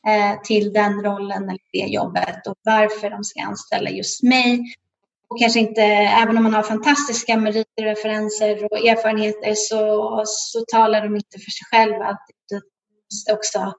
eh, 0.07 0.41
till 0.43 0.73
den 0.73 1.03
rollen 1.03 1.43
eller 1.43 1.59
det 1.71 1.87
jobbet 1.93 2.47
och 2.47 2.55
varför 2.63 3.09
de 3.09 3.23
ska 3.23 3.43
anställa 3.43 3.89
just 3.89 4.23
mig. 4.23 4.75
Och 5.29 5.39
kanske 5.39 5.59
inte, 5.59 5.81
även 6.21 6.37
om 6.37 6.43
man 6.43 6.53
har 6.53 6.63
fantastiska 6.63 7.37
meriter, 7.37 7.83
referenser 7.83 8.63
och 8.71 8.77
erfarenheter 8.77 9.53
så, 9.55 10.23
så 10.25 10.65
talar 10.71 11.01
de 11.01 11.15
inte 11.15 11.39
för 11.39 11.51
sig 11.51 11.65
själva 11.71 12.05
alltid. 12.05 12.35
Det 12.49 12.61
måste 13.11 13.33
också 13.33 13.73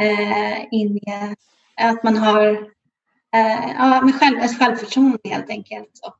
eh, 0.00 0.66
inge 0.70 1.36
att 1.76 2.02
man 2.02 2.16
har 2.16 2.46
eh, 3.34 3.72
ja, 3.78 4.00
med 4.02 4.14
själv, 4.14 4.38
ett 4.38 4.58
självförtroende 4.58 5.18
helt 5.24 5.50
enkelt. 5.50 6.00
Och, 6.02 6.16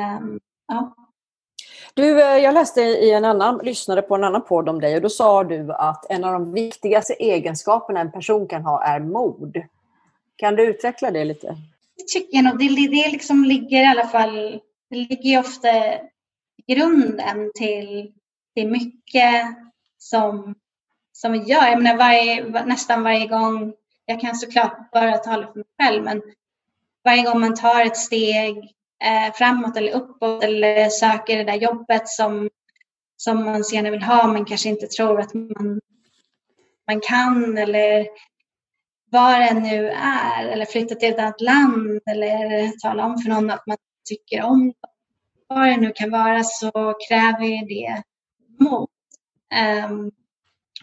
eh, 0.00 0.20
ja. 0.68 0.94
Du, 1.96 2.22
eh, 2.22 2.38
jag 2.38 2.54
läste 2.54 2.80
i 2.80 3.10
en 3.10 3.24
annan, 3.24 3.60
lyssnade 3.64 4.02
på 4.02 4.14
en 4.14 4.24
annan 4.24 4.44
podd 4.44 4.68
om 4.68 4.80
dig 4.80 4.96
och 4.96 5.02
då 5.02 5.08
sa 5.08 5.44
du 5.44 5.72
att 5.72 6.10
en 6.10 6.24
av 6.24 6.32
de 6.32 6.52
viktigaste 6.52 7.12
egenskaperna 7.12 8.00
en 8.00 8.12
person 8.12 8.48
kan 8.48 8.62
ha 8.62 8.84
är 8.84 9.00
mod. 9.00 9.62
Kan 10.36 10.56
du 10.56 10.62
utveckla 10.62 11.10
det 11.10 11.24
lite? 11.24 11.46
Det 11.96 12.06
tycker 12.08 12.36
jag 12.36 12.44
nog. 12.44 12.58
Det, 12.58 12.68
det 12.68 13.10
liksom 13.12 13.44
ligger 13.44 13.82
i 13.82 13.86
alla 13.86 14.06
fall, 14.06 14.60
det 14.90 14.96
ligger 14.96 15.40
ofta 15.40 15.68
grunden 16.66 17.50
till, 17.54 18.12
till 18.54 18.68
mycket 18.68 19.44
som, 19.98 20.54
som 21.12 21.32
vi 21.32 21.38
gör. 21.38 21.66
Jag 21.66 21.82
menar 21.82 21.98
varje, 21.98 22.64
nästan 22.64 23.02
varje 23.02 23.26
gång, 23.26 23.72
jag 24.06 24.20
kan 24.20 24.34
såklart 24.34 24.90
bara 24.92 25.18
tala 25.18 25.46
för 25.46 25.54
mig 25.54 25.64
själv, 25.80 26.04
men 26.04 26.22
varje 27.04 27.22
gång 27.22 27.40
man 27.40 27.54
tar 27.54 27.86
ett 27.86 27.96
steg 27.96 28.73
Eh, 29.02 29.32
framåt 29.34 29.76
eller 29.76 29.92
uppåt 29.92 30.44
eller 30.44 30.88
söker 30.88 31.36
det 31.38 31.44
där 31.44 31.54
jobbet 31.54 32.08
som, 32.08 32.50
som 33.16 33.44
man 33.44 33.64
senare 33.64 33.90
vill 33.90 34.02
ha 34.02 34.26
men 34.26 34.44
kanske 34.44 34.68
inte 34.68 34.86
tror 34.86 35.20
att 35.20 35.34
man, 35.34 35.80
man 36.86 37.00
kan 37.00 37.58
eller 37.58 38.06
vad 39.10 39.40
det 39.40 39.54
nu 39.54 39.88
är 39.90 40.46
eller 40.46 40.64
flytta 40.64 40.94
till 40.94 41.08
ett 41.12 41.18
annat 41.18 41.40
land 41.40 42.00
eller 42.10 42.68
tala 42.80 43.04
om 43.04 43.18
för 43.18 43.30
någon 43.30 43.50
att 43.50 43.66
man 43.66 43.76
tycker 44.08 44.42
om. 44.42 44.72
Vad 45.48 45.68
det 45.68 45.76
nu 45.76 45.92
kan 45.94 46.10
vara 46.10 46.44
så 46.44 46.94
kräver 47.08 47.68
det 47.68 48.02
mod. 48.60 48.88
Um, 49.88 50.12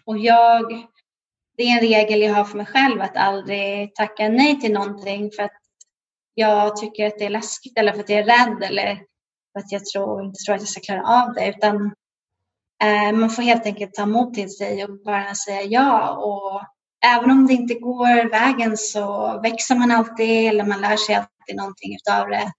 och 0.06 0.18
jag, 0.18 0.88
det 1.58 1.64
är 1.64 1.74
en 1.74 1.80
regel 1.80 2.22
jag 2.22 2.34
har 2.34 2.44
för 2.44 2.58
mig 2.58 2.66
själv 2.66 3.02
att 3.02 3.18
aldrig 3.18 3.96
tacka 3.96 4.30
nej 4.30 4.60
till 4.60 4.74
någonting 4.74 5.32
för 5.36 5.44
att 5.44 5.61
jag 6.34 6.76
tycker 6.76 7.08
att 7.08 7.20
det 7.20 7.26
är 7.26 7.30
läskigt 7.30 7.78
eller 7.78 7.94
för 7.94 8.00
att 8.00 8.10
jag 8.10 8.20
är 8.20 8.24
rädd 8.24 8.64
eller 8.64 8.96
för 9.54 9.60
att 9.60 9.72
jag 9.72 9.86
tror, 9.86 10.26
inte 10.26 10.40
tror 10.46 10.56
att 10.56 10.62
jag 10.62 10.70
ska 10.70 10.82
klara 10.82 11.24
av 11.24 11.34
det. 11.34 11.50
Utan 11.50 11.76
eh, 12.84 13.12
man 13.14 13.30
får 13.30 13.44
helt 13.44 13.66
enkelt 13.66 13.94
ta 13.94 14.06
mod 14.06 14.34
till 14.34 14.50
sig 14.50 14.84
och 14.84 15.04
bara 15.06 15.36
säga 15.36 15.62
ja. 15.62 16.16
Och 16.16 16.62
även 17.06 17.32
om 17.32 17.48
det 17.48 17.54
inte 17.54 17.74
går 17.74 18.30
vägen 18.30 18.78
så 18.78 19.40
växer 19.44 19.76
man 19.76 19.92
alltid 19.92 20.50
eller 20.50 20.64
man 20.64 20.82
lär 20.82 20.98
sig 20.98 21.16
alltid 21.16 21.56
någonting 21.56 21.96
utav 21.96 22.30
det. 22.30 22.52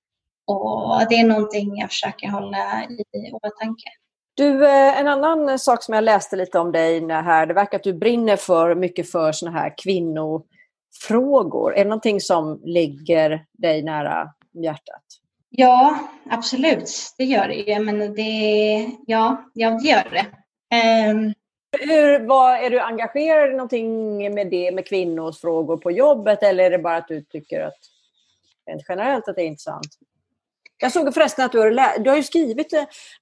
Och 0.46 1.08
det 1.08 1.14
är 1.14 1.24
någonting 1.24 1.76
jag 1.76 1.88
försöker 1.90 2.28
hålla 2.28 2.84
i 2.84 3.32
åtanke. 3.32 3.88
Du, 4.34 4.66
eh, 4.66 5.00
en 5.00 5.08
annan 5.08 5.58
sak 5.58 5.82
som 5.82 5.94
jag 5.94 6.04
läste 6.04 6.36
lite 6.36 6.58
om 6.58 6.72
dig 6.72 7.08
här, 7.08 7.46
det 7.46 7.54
verkar 7.54 7.78
att 7.78 7.84
du 7.84 7.92
brinner 7.94 8.36
för 8.36 8.74
mycket 8.74 9.10
för 9.10 9.32
såna 9.32 9.50
här 9.50 9.74
kvinnor 9.82 10.42
frågor? 11.00 11.74
Är 11.74 11.84
det 11.84 11.90
någonting 11.90 12.20
som 12.20 12.60
ligger 12.64 13.46
dig 13.52 13.82
nära 13.82 14.30
hjärtat? 14.52 15.02
Ja, 15.50 15.98
absolut. 16.30 17.14
Det 17.18 17.24
gör 17.24 17.48
det 17.48 17.78
Men 17.78 18.14
det, 18.14 18.90
ja, 19.06 19.44
ja, 19.54 19.70
det 19.70 19.88
gör 19.88 20.10
det. 20.10 20.26
Um... 21.10 21.34
Hur, 21.80 22.26
vad, 22.26 22.64
är 22.64 22.70
du 22.70 22.80
engagerad 22.80 23.50
i 23.50 23.52
någonting 23.52 24.18
med 24.34 24.50
det, 24.50 24.72
med 24.72 24.86
kvinnors 24.86 25.40
frågor 25.40 25.76
på 25.76 25.90
jobbet 25.90 26.42
eller 26.42 26.64
är 26.64 26.70
det 26.70 26.78
bara 26.78 26.96
att 26.96 27.08
du 27.08 27.22
tycker 27.22 27.60
att 27.60 27.78
rent 28.66 28.82
generellt 28.88 29.28
att 29.28 29.36
det 29.36 29.42
är 29.42 29.46
intressant? 29.46 29.98
Jag 30.82 30.92
såg 30.92 31.14
förresten 31.14 31.44
att 31.44 31.52
du 31.52 31.58
har, 31.58 31.98
du 31.98 32.10
har 32.10 32.22
skrivit 32.22 32.72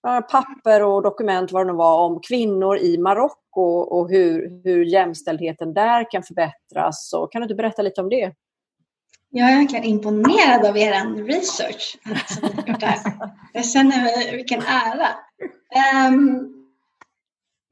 några 0.03 0.23
papper 0.23 0.83
och 0.83 1.03
dokument 1.03 1.53
vad 1.53 1.67
det 1.67 1.73
nu 1.73 1.77
var 1.77 2.07
om 2.07 2.21
kvinnor 2.21 2.79
i 2.79 2.99
Marocko 2.99 3.63
och 3.63 4.11
hur, 4.11 4.63
hur 4.65 4.85
jämställdheten 4.85 5.75
där 5.75 6.11
kan 6.11 6.23
förbättras. 6.23 7.09
Så 7.09 7.27
kan 7.27 7.41
du 7.41 7.45
inte 7.45 7.55
berätta 7.55 7.83
lite 7.83 8.01
om 8.01 8.09
det? 8.09 8.33
Jag 9.31 9.51
är 9.51 9.57
verkligen 9.57 9.85
imponerad 9.85 10.67
av 10.67 10.77
er 10.77 11.25
research. 11.25 11.99
Jag 13.53 13.67
känner 13.67 14.37
vilken 14.37 14.63
ära. 14.63 15.09
Um, 16.09 16.55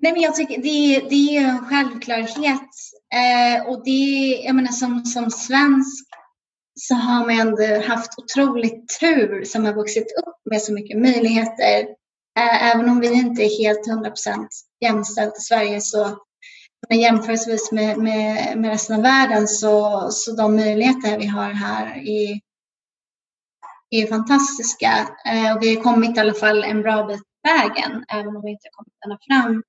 nej 0.00 0.12
men 0.12 0.22
jag 0.22 0.34
tycker 0.34 0.62
det, 0.62 1.08
det 1.08 1.36
är 1.36 1.48
en 1.48 1.66
självklarhet. 1.66 2.70
Uh, 3.14 3.68
och 3.68 3.84
det, 3.84 4.40
jag 4.44 4.54
menar 4.54 4.72
som, 4.72 5.04
som 5.04 5.30
svensk 5.30 6.08
så 6.80 6.94
har 6.94 7.26
man 7.26 7.40
ändå 7.40 7.88
haft 7.88 8.18
otroligt 8.18 9.00
tur 9.00 9.44
som 9.44 9.64
har 9.64 9.72
vuxit 9.72 10.06
upp 10.26 10.36
med 10.50 10.62
så 10.62 10.72
mycket 10.72 10.98
möjligheter. 10.98 11.86
Även 12.60 12.88
om 12.88 13.00
vi 13.00 13.12
inte 13.12 13.42
är 13.42 13.58
helt 13.58 13.86
100% 13.86 14.46
jämställt 14.80 15.38
i 15.38 15.40
Sverige 15.40 15.80
så 15.80 16.18
men 16.88 17.00
jämförelsevis 17.00 17.72
med, 17.72 17.98
med, 17.98 18.58
med 18.58 18.70
resten 18.70 18.96
av 18.96 19.02
världen 19.02 19.48
så, 19.48 20.06
så 20.10 20.32
de 20.32 20.56
möjligheter 20.56 21.18
vi 21.18 21.26
har 21.26 21.50
här 21.50 21.86
är, 21.96 22.40
är 23.90 24.06
fantastiska. 24.06 25.08
Eh, 25.26 25.56
och 25.56 25.62
vi 25.62 25.74
har 25.74 25.82
kommit 25.82 26.16
i 26.16 26.20
alla 26.20 26.34
fall 26.34 26.64
en 26.64 26.82
bra 26.82 27.06
bit 27.06 27.18
på 27.18 27.52
vägen, 27.52 28.04
även 28.08 28.36
om 28.36 28.42
vi 28.44 28.50
inte 28.50 28.68
har 28.72 28.84
kommit 28.84 28.94
ända 29.04 29.18
fram. 29.28 29.62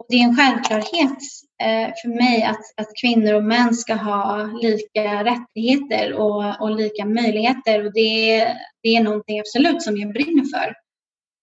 Och 0.00 0.06
det 0.08 0.16
är 0.16 0.24
en 0.24 0.36
självklarhet 0.36 1.18
eh, 1.62 1.92
för 2.02 2.08
mig 2.08 2.42
att, 2.42 2.60
att 2.76 2.88
kvinnor 3.00 3.34
och 3.34 3.44
män 3.44 3.74
ska 3.74 3.94
ha 3.94 4.44
lika 4.62 5.24
rättigheter 5.24 6.12
och, 6.12 6.60
och 6.60 6.70
lika 6.70 7.04
möjligheter. 7.04 7.86
Och 7.86 7.92
det, 7.92 8.38
det 8.82 8.96
är 8.96 9.02
någonting 9.02 9.40
absolut 9.40 9.82
som 9.82 9.96
jag 9.96 10.12
brinner 10.12 10.44
för. 10.44 10.74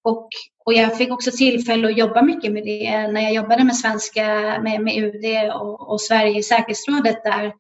Och, 0.04 0.30
och 0.66 0.74
jag 0.74 0.98
fick 0.98 1.12
också 1.12 1.32
tillfälle 1.32 1.88
att 1.88 1.98
jobba 1.98 2.22
mycket 2.22 2.52
med 2.52 2.64
det 2.64 3.08
när 3.08 3.22
jag 3.22 3.34
jobbade 3.34 3.64
med 3.64 3.76
svenska, 3.76 4.26
med, 4.64 4.82
med 4.82 4.98
UD 4.98 5.54
och, 5.54 5.92
och 5.92 6.02
Sverige 6.02 6.40
i 6.40 6.44
säkerhetsrådet 6.44 7.24
där 7.24 7.54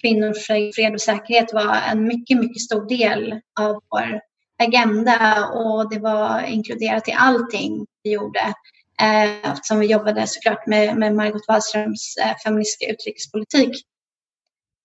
kvinnor, 0.00 0.34
fred 0.72 0.94
och 0.94 1.00
säkerhet 1.00 1.52
var 1.52 1.76
en 1.90 2.04
mycket, 2.04 2.38
mycket 2.38 2.62
stor 2.62 2.88
del 2.88 3.40
av 3.60 3.82
vår 3.90 4.20
agenda 4.62 5.46
och 5.46 5.90
det 5.90 5.98
var 5.98 6.42
inkluderat 6.42 7.08
i 7.08 7.12
allting 7.12 7.86
vi 8.02 8.12
gjorde. 8.12 8.54
Eh, 9.00 9.50
eftersom 9.52 9.80
vi 9.80 9.86
jobbade 9.86 10.26
såklart 10.26 10.66
med, 10.66 10.96
med 10.96 11.14
Margot 11.14 11.48
Wallströms 11.48 12.16
eh, 12.16 12.36
feministiska 12.44 12.92
utrikespolitik. 12.92 13.84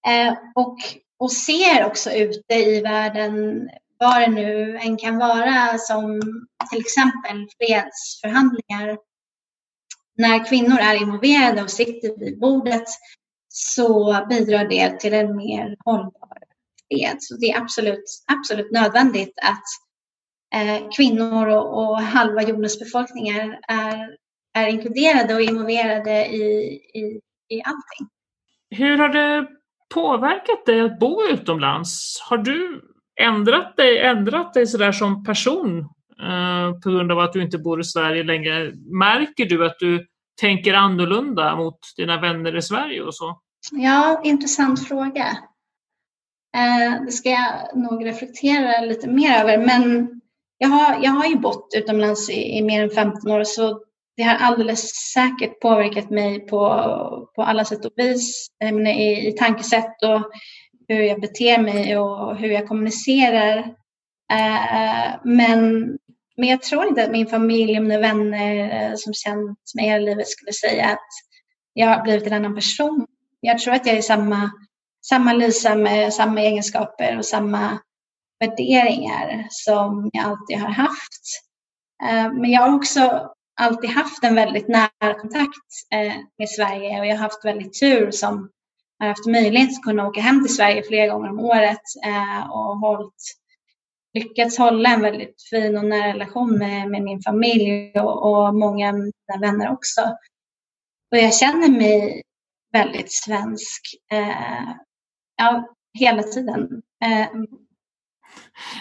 Eh, 0.07 0.33
och, 0.55 0.77
och 1.19 1.31
ser 1.31 1.85
också 1.85 2.11
ute 2.11 2.53
i 2.53 2.81
världen 2.81 3.69
vad 3.97 4.21
det 4.21 4.27
nu 4.27 4.77
än 4.77 4.97
kan 4.97 5.17
vara 5.17 5.77
som 5.77 6.21
till 6.71 6.79
exempel 6.79 7.47
fredsförhandlingar. 7.57 8.97
När 10.17 10.45
kvinnor 10.45 10.79
är 10.79 11.01
involverade 11.01 11.63
och 11.63 11.69
sitter 11.71 12.19
vid 12.19 12.39
bordet 12.39 12.87
så 13.47 14.25
bidrar 14.29 14.67
det 14.67 14.99
till 14.99 15.13
en 15.13 15.35
mer 15.35 15.75
hållbar 15.85 16.37
fred. 16.91 17.17
Så 17.19 17.37
det 17.37 17.51
är 17.51 17.61
absolut, 17.61 18.23
absolut 18.27 18.71
nödvändigt 18.71 19.39
att 19.41 19.63
kvinnor 20.97 21.47
och, 21.47 21.77
och, 21.77 22.01
halva 22.01 22.43
jordens 22.43 22.79
befolkningar 22.79 23.59
är, 23.67 24.17
är 24.53 24.67
inkluderade 24.67 25.35
och 25.35 25.41
involverade 25.41 26.25
i, 26.25 26.43
i, 26.93 27.21
i 27.49 27.61
allting. 27.65 28.07
Hur 28.69 28.97
har 28.97 29.09
det 29.09 29.47
påverkat 29.93 30.65
dig 30.65 30.81
att 30.81 30.99
bo 30.99 31.23
utomlands? 31.31 32.19
Har 32.29 32.37
du 32.37 32.81
ändrat 33.21 33.77
dig, 33.77 33.99
ändrat 33.99 34.53
dig 34.53 34.67
sådär 34.67 34.91
som 34.91 35.23
person 35.23 35.79
eh, 36.21 36.79
på 36.83 36.89
grund 36.89 37.11
av 37.11 37.19
att 37.19 37.33
du 37.33 37.41
inte 37.41 37.57
bor 37.57 37.79
i 37.79 37.83
Sverige 37.83 38.23
längre? 38.23 38.71
Märker 38.99 39.45
du 39.45 39.65
att 39.65 39.79
du 39.79 40.07
tänker 40.41 40.73
annorlunda 40.73 41.55
mot 41.55 41.79
dina 41.97 42.21
vänner 42.21 42.55
i 42.55 42.61
Sverige 42.61 43.01
och 43.01 43.15
så? 43.15 43.39
Ja, 43.71 44.21
intressant 44.23 44.87
fråga. 44.87 45.25
Eh, 46.55 47.05
det 47.05 47.11
ska 47.11 47.29
jag 47.29 47.77
nog 47.77 48.05
reflektera 48.05 48.81
lite 48.81 49.07
mer 49.07 49.41
över. 49.41 49.57
Men 49.57 50.21
jag 50.63 50.69
har, 50.69 51.03
jag 51.03 51.11
har 51.11 51.25
ju 51.25 51.35
bott 51.35 51.73
utomlands 51.75 52.29
i, 52.29 52.57
i 52.57 52.61
mer 52.61 52.83
än 52.83 52.89
15 52.89 53.31
år 53.31 53.43
så 53.43 53.79
det 54.17 54.23
har 54.23 54.35
alldeles 54.35 55.11
säkert 55.13 55.59
påverkat 55.59 56.09
mig 56.09 56.39
på, 56.39 56.59
på 57.35 57.43
alla 57.43 57.65
sätt 57.65 57.85
och 57.85 57.91
vis. 57.95 58.47
I, 58.87 59.27
i 59.27 59.35
tankesätt 59.39 60.03
och 60.03 60.31
hur 60.87 61.01
jag 61.01 61.21
beter 61.21 61.57
mig 61.57 61.97
och 61.97 62.37
hur 62.37 62.49
jag 62.49 62.67
kommunicerar. 62.67 63.57
Eh, 64.31 65.15
men, 65.23 65.79
men 66.37 66.49
jag 66.49 66.61
tror 66.61 66.87
inte 66.87 67.03
att 67.03 67.11
min 67.11 67.27
familj 67.27 67.77
och 67.77 67.83
mina 67.83 67.99
vänner 67.99 68.81
eh, 68.81 68.95
som 68.95 69.13
känt 69.13 69.59
mig 69.75 69.85
hela 69.85 70.05
livet 70.05 70.27
skulle 70.27 70.53
säga 70.53 70.85
att 70.85 71.07
jag 71.73 71.87
har 71.87 72.03
blivit 72.03 72.27
en 72.27 72.33
annan 72.33 72.55
person. 72.55 73.07
Jag 73.39 73.59
tror 73.59 73.73
att 73.73 73.85
jag 73.85 73.97
är 73.97 74.01
samma, 74.01 74.51
samma 75.05 75.33
Lisa 75.33 75.75
med 75.75 76.13
samma 76.13 76.41
egenskaper 76.41 77.17
och 77.17 77.25
samma 77.25 77.79
värderingar 78.47 79.47
som 79.49 80.09
jag 80.13 80.25
alltid 80.25 80.57
har 80.57 80.69
haft. 80.69 81.23
Eh, 82.03 82.33
men 82.33 82.51
jag 82.51 82.61
har 82.61 82.75
också 82.75 83.29
alltid 83.61 83.89
haft 83.89 84.23
en 84.23 84.35
väldigt 84.35 84.67
nära 84.67 85.13
kontakt 85.21 85.69
eh, 85.93 86.13
med 86.37 86.49
Sverige 86.49 86.99
och 86.99 87.05
jag 87.05 87.15
har 87.15 87.23
haft 87.23 87.45
väldigt 87.45 87.79
tur 87.79 88.11
som 88.11 88.49
har 88.99 89.07
haft 89.07 89.25
möjlighet 89.25 89.69
att 89.69 89.83
kunna 89.83 90.07
åka 90.07 90.21
hem 90.21 90.43
till 90.45 90.55
Sverige 90.55 90.83
flera 90.83 91.13
gånger 91.13 91.29
om 91.29 91.39
året 91.39 91.81
eh, 92.05 92.51
och 92.51 92.77
hållit, 92.77 93.13
lyckats 94.13 94.57
hålla 94.57 94.89
en 94.89 95.01
väldigt 95.01 95.43
fin 95.49 95.77
och 95.77 95.85
nära 95.85 96.07
relation 96.07 96.57
med, 96.57 96.89
med 96.89 97.03
min 97.03 97.21
familj 97.21 97.91
och, 97.99 98.23
och 98.23 98.55
många 98.55 98.89
av 98.89 98.95
mina 98.95 99.39
vänner 99.41 99.71
också. 99.71 100.01
Och 101.11 101.17
jag 101.17 101.35
känner 101.35 101.69
mig 101.69 102.21
väldigt 102.71 103.11
svensk 103.11 103.81
eh, 104.11 104.69
ja, 105.37 105.67
hela 105.99 106.23
tiden. 106.23 106.81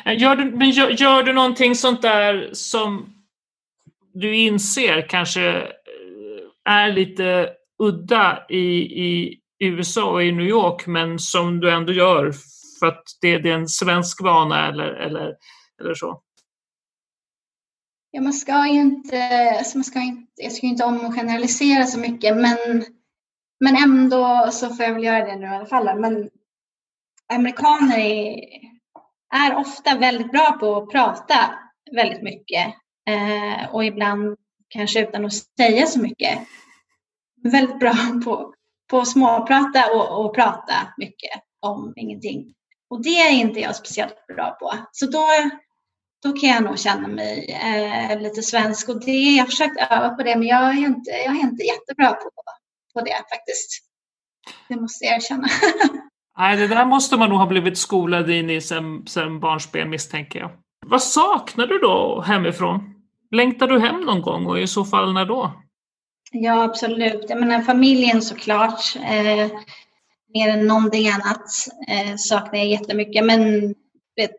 Eh, 0.05 0.20
gör 0.22 0.36
du, 0.36 0.44
men 0.44 0.70
gör, 0.70 0.90
gör 0.90 1.22
du 1.22 1.32
någonting 1.32 1.74
sånt 1.74 2.03
där 2.03 2.50
som 2.53 3.14
du 4.14 4.36
inser 4.36 5.09
kanske 5.09 5.50
eh, 5.50 5.72
är 6.64 6.92
lite 6.92 7.50
udda 7.78 8.46
i, 8.48 8.64
i 9.05 9.40
USA 9.59 10.11
och 10.11 10.24
i 10.24 10.32
New 10.32 10.46
York 10.46 10.86
men 10.86 11.18
som 11.18 11.61
du 11.61 11.70
ändå 11.70 11.92
gör 11.92 12.32
för 12.80 12.86
att 12.86 13.05
det, 13.20 13.38
det 13.38 13.50
är 13.50 13.55
en 13.55 13.68
svensk 13.68 14.22
vana 14.22 14.68
eller, 14.68 14.92
eller, 14.92 15.36
eller 15.80 15.94
så? 15.94 16.22
Ja, 18.11 18.20
man 18.20 18.32
ska 18.32 18.66
ju 18.66 18.80
inte, 18.80 19.50
alltså 19.59 19.78
man 19.78 19.84
ska 19.84 20.00
inte, 20.00 20.32
jag 20.36 20.53
ska 20.53 20.66
inte 20.66 20.84
omgeneralisera 20.84 21.86
så 21.86 21.98
mycket 21.98 22.36
men, 22.36 22.84
men 23.61 23.76
ändå 23.76 24.48
så 24.53 24.68
får 24.68 24.84
jag 24.84 24.94
väl 24.94 25.05
göra 25.05 25.26
det 25.26 25.36
nu 25.36 25.46
i 25.46 25.48
alla 25.48 25.66
fall. 25.66 26.00
Men 26.00 26.30
amerikaner 27.32 27.98
är, 27.98 28.36
är 29.33 29.57
ofta 29.57 29.99
väldigt 29.99 30.33
bra 30.33 30.53
på 30.61 30.76
att 30.76 30.91
prata 30.91 31.55
väldigt 31.97 32.22
mycket 32.22 32.74
eh, 33.09 33.74
och 33.74 33.85
ibland 33.85 34.37
kanske 34.68 35.01
utan 35.01 35.24
att 35.24 35.33
säga 35.33 35.87
så 35.87 36.01
mycket. 36.01 36.39
Väldigt 37.43 37.78
bra 37.78 37.95
på 38.24 38.55
på 38.93 39.05
småprata 39.05 39.93
och, 39.93 40.24
och 40.24 40.35
prata 40.35 40.74
mycket 40.97 41.30
om 41.61 41.93
ingenting. 41.97 42.55
Och 42.91 43.03
det 43.03 43.20
är 43.20 43.30
inte 43.30 43.61
jag 43.61 43.76
speciellt 43.76 44.26
bra 44.26 44.57
på. 44.61 44.74
Så 44.93 45.07
då, 45.07 45.26
då 46.22 46.33
kan 46.33 46.51
jag 46.51 46.64
nog 46.64 46.78
känna 46.78 47.09
mig 47.09 47.51
eh, 47.62 48.20
lite 48.20 48.43
svensk. 48.43 48.89
Och 48.89 49.05
det, 49.05 49.12
jag 49.12 49.43
har 49.43 49.47
försökt 49.47 49.93
öva 49.93 50.09
på 50.09 50.22
det, 50.22 50.37
men 50.37 50.49
jag 50.49 50.62
är 50.62 50.87
inte, 50.87 51.11
jag 51.11 51.37
är 51.37 51.41
inte 51.41 51.64
jättebra 51.64 52.12
på, 52.12 52.30
på 52.95 53.01
det 53.01 53.16
faktiskt. 53.16 53.70
Det 54.68 54.76
måste 54.76 55.05
jag 55.05 55.16
erkänna. 55.16 55.49
Nej, 56.43 56.57
det 56.57 56.66
där 56.66 56.84
måste 56.84 57.16
man 57.16 57.28
nog 57.28 57.38
ha 57.38 57.47
blivit 57.47 57.78
skolad 57.78 58.30
in 58.30 58.51
i 58.51 58.61
sen, 58.61 59.07
sen 59.07 59.40
barnsben 59.40 59.90
misstänker 59.90 60.38
jag. 60.38 60.51
Vad 60.86 61.03
saknar 61.03 61.66
du 61.66 61.78
då 61.78 62.20
hemifrån? 62.20 62.95
Längtar 63.30 63.66
du 63.66 63.80
hem 63.80 64.01
någon 64.01 64.22
gång 64.22 64.47
och 64.47 64.61
i 64.61 64.66
så 64.66 64.84
fall 64.84 65.12
när 65.12 65.24
då? 65.24 65.53
Ja, 66.32 66.62
absolut. 66.62 67.26
Jag 67.28 67.40
menar 67.40 67.62
familjen 67.62 68.22
såklart. 68.22 68.97
Eh, 68.97 69.51
mer 70.34 70.49
än 70.49 70.66
någonting 70.66 71.09
annat 71.09 71.45
eh, 71.88 72.16
saknar 72.16 72.59
jag 72.59 72.68
jättemycket. 72.68 73.24
Men 73.24 73.74
vet, 74.16 74.36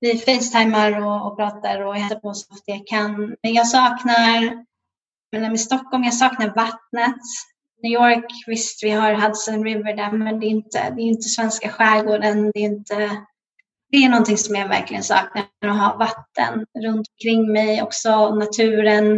vi 0.00 0.18
facetimar 0.18 1.06
och, 1.06 1.26
och 1.26 1.36
pratar 1.36 1.80
och 1.80 1.94
hälsar 1.94 2.20
på 2.20 2.34
så 2.34 2.54
ofta 2.54 2.72
jag 2.72 2.86
kan. 2.86 3.36
Men 3.42 3.54
jag 3.54 3.66
saknar, 3.66 4.64
men 5.32 5.42
med 5.42 5.60
Stockholm, 5.60 6.04
jag 6.04 6.14
saknar 6.14 6.54
vattnet. 6.54 7.20
New 7.84 7.92
York, 7.92 8.24
visst 8.46 8.84
vi 8.84 8.90
har 8.90 9.14
Hudson 9.14 9.64
River 9.64 9.96
där, 9.96 10.12
men 10.12 10.40
det 10.40 10.46
är 10.46 10.50
inte, 10.50 10.90
det 10.90 11.02
är 11.02 11.06
inte 11.06 11.28
svenska 11.28 11.68
skärgården. 11.68 12.50
Det 12.54 12.60
är, 12.60 12.64
inte, 12.64 13.10
det 13.90 13.96
är 13.96 14.08
någonting 14.08 14.38
som 14.38 14.54
jag 14.54 14.68
verkligen 14.68 15.02
saknar, 15.02 15.44
att 15.66 15.78
ha 15.78 15.96
vatten 15.98 16.66
runt 16.84 17.08
omkring 17.08 17.52
mig, 17.52 17.82
också 17.82 18.34
naturen 18.34 19.16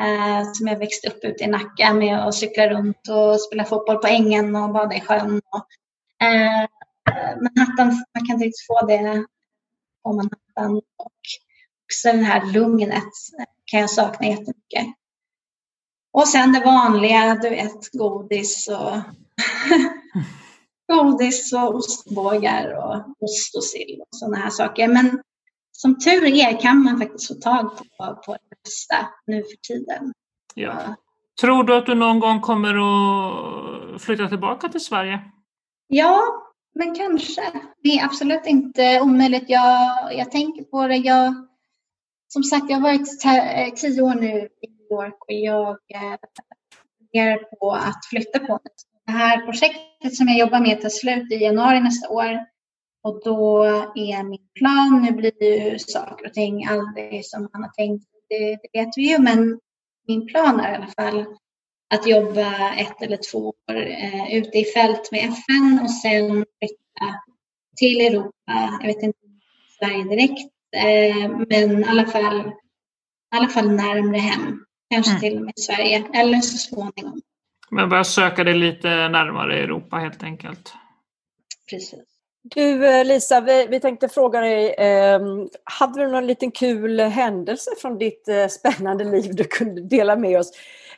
eh, 0.00 0.52
som 0.52 0.66
jag 0.66 0.78
växte 0.78 1.08
upp 1.08 1.24
ute 1.24 1.44
i 1.44 1.46
Nacka 1.46 1.94
med 1.94 2.26
att 2.26 2.34
cykla 2.34 2.68
runt 2.68 3.08
och 3.08 3.40
spela 3.40 3.64
fotboll 3.64 3.98
på 3.98 4.06
ängen 4.06 4.56
och 4.56 4.72
bada 4.72 4.96
i 4.96 5.00
sjön. 5.00 5.40
Och, 5.50 5.66
eh, 6.26 6.68
Manhattan, 7.36 8.04
man 8.14 8.26
kan 8.26 8.34
inte 8.34 8.44
riktigt 8.44 8.66
få 8.66 8.86
det 8.86 9.24
på 10.02 10.12
Manhattan. 10.12 10.76
Och 10.76 11.12
också 11.84 12.12
det 12.12 12.24
här 12.24 12.52
lugnet 12.52 13.12
kan 13.64 13.80
jag 13.80 13.90
sakna 13.90 14.26
jättemycket. 14.26 14.86
Och 16.12 16.28
sen 16.28 16.52
det 16.52 16.60
vanliga, 16.64 17.34
du 17.34 17.50
vet, 17.50 17.92
godis 17.92 18.68
och 18.68 18.96
godis 20.92 21.52
och 21.52 21.74
ostbågar 21.74 22.72
och 22.72 23.24
ost 23.24 23.56
och 23.56 23.64
sill 23.64 24.00
och 24.00 24.08
sådana 24.10 24.36
här 24.36 24.50
saker. 24.50 24.88
Men 24.88 25.22
som 25.72 25.98
tur 25.98 26.24
är 26.24 26.60
kan 26.60 26.82
man 26.82 26.98
faktiskt 26.98 27.28
få 27.28 27.34
tag 27.34 27.76
på, 27.76 28.22
på 28.26 28.32
det 28.32 28.56
mesta 28.64 29.08
nu 29.26 29.42
för 29.42 29.56
tiden. 29.68 30.12
Ja. 30.54 30.94
Tror 31.40 31.64
du 31.64 31.76
att 31.76 31.86
du 31.86 31.94
någon 31.94 32.20
gång 32.20 32.40
kommer 32.40 32.74
att 32.74 34.02
flytta 34.02 34.28
tillbaka 34.28 34.68
till 34.68 34.84
Sverige? 34.84 35.20
Ja, 35.86 36.20
men 36.74 36.94
kanske. 36.94 37.42
Det 37.82 37.88
är 37.88 38.04
absolut 38.04 38.46
inte 38.46 39.00
omöjligt. 39.00 39.44
Jag, 39.48 40.14
jag 40.14 40.30
tänker 40.30 40.64
på 40.64 40.86
det. 40.86 40.96
Jag, 40.96 41.34
som 42.28 42.42
sagt, 42.42 42.64
jag 42.68 42.76
har 42.76 42.82
varit 42.82 43.20
tio 43.76 44.02
år 44.02 44.14
nu 44.14 44.48
i 44.62 44.79
York 44.90 45.14
och 45.20 45.32
jag 45.32 45.68
eh, 45.70 46.18
funderar 46.98 47.36
på 47.36 47.72
att 47.72 48.06
flytta 48.10 48.38
på 48.38 48.52
mig. 48.52 48.72
Det 49.06 49.12
här 49.12 49.46
projektet 49.46 50.16
som 50.16 50.28
jag 50.28 50.38
jobbar 50.38 50.60
med 50.60 50.80
tar 50.80 50.88
slut 50.88 51.32
i 51.32 51.34
januari 51.34 51.80
nästa 51.80 52.08
år. 52.08 52.46
Och 53.02 53.20
då 53.24 53.64
är 53.94 54.22
min 54.22 54.48
plan, 54.54 55.02
nu 55.02 55.12
blir 55.12 55.42
ju 55.42 55.78
saker 55.78 56.26
och 56.26 56.32
ting 56.32 56.66
aldrig 56.66 57.26
som 57.26 57.48
man 57.52 57.62
har 57.62 57.70
tänkt, 57.70 58.06
det, 58.28 58.58
det 58.62 58.80
vet 58.80 58.88
vi 58.96 59.10
ju, 59.10 59.18
men 59.18 59.60
min 60.08 60.26
plan 60.26 60.60
är 60.60 60.72
i 60.72 60.76
alla 60.76 60.86
fall 60.86 61.24
att 61.94 62.06
jobba 62.06 62.74
ett 62.74 63.02
eller 63.02 63.18
två 63.30 63.48
år 63.48 63.76
eh, 63.76 64.34
ute 64.34 64.58
i 64.58 64.64
fält 64.64 65.12
med 65.12 65.20
FN 65.20 65.80
och 65.82 65.90
sen 65.90 66.44
flytta 66.58 67.20
till 67.76 68.00
Europa. 68.00 68.78
Jag 68.80 68.86
vet 68.86 69.02
inte 69.02 69.18
Sverige 69.78 70.04
direkt, 70.04 70.52
eh, 70.76 71.30
men 71.48 71.84
i 71.84 71.88
alla 71.88 72.06
fall, 72.06 72.40
i 72.40 73.36
alla 73.36 73.48
fall 73.48 73.70
närmre 73.70 74.18
hem. 74.18 74.64
Kanske 74.90 75.10
mm. 75.10 75.20
till 75.20 75.36
och 75.36 75.44
med 75.44 75.52
Sverige 75.56 76.04
eller 76.14 76.40
så 76.40 76.58
småningom. 76.58 77.20
Men 77.70 77.88
börja 77.88 78.04
söka 78.04 78.44
dig 78.44 78.54
lite 78.54 78.88
närmare 78.88 79.58
Europa 79.58 79.96
helt 79.96 80.22
enkelt. 80.22 80.74
Precis. 81.70 82.00
Du 82.42 82.86
eh, 82.86 83.04
Lisa, 83.04 83.40
vi, 83.40 83.66
vi 83.70 83.80
tänkte 83.80 84.08
fråga 84.08 84.40
dig, 84.40 84.74
eh, 84.74 85.20
hade 85.64 86.00
du 86.00 86.08
någon 86.08 86.26
liten 86.26 86.50
kul 86.50 87.00
händelse 87.00 87.70
från 87.80 87.98
ditt 87.98 88.28
eh, 88.28 88.46
spännande 88.46 89.04
liv 89.04 89.34
du 89.34 89.44
kunde 89.44 89.82
dela 89.82 90.16
med 90.16 90.38
oss? 90.38 90.52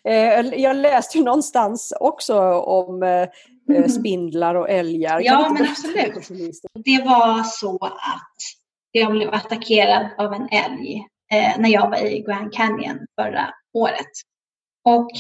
Eh, 0.05 0.41
jag 0.41 0.77
läste 0.77 1.19
ju 1.19 1.25
någonstans 1.25 1.93
också 2.01 2.39
om 2.53 3.03
eh, 3.03 3.29
eh 3.77 3.87
spindlar 3.89 4.55
och 4.55 4.71
älgar. 4.71 5.21
Ja, 5.21 5.51
men 5.59 5.69
absolut. 5.71 6.61
Det 6.75 7.03
var 7.05 7.43
så 7.43 7.77
att 7.85 8.37
jag 8.93 9.13
blev 9.13 9.35
attackerad 9.35 10.07
av 10.19 10.33
en 10.33 10.49
älg 10.49 11.07
när 11.59 11.69
jag 11.69 11.91
var 11.91 12.07
i 12.07 12.21
Grand 12.21 12.53
Canyon 12.53 12.99
förra 13.21 13.55
året. 13.75 14.11
Och 14.85 15.11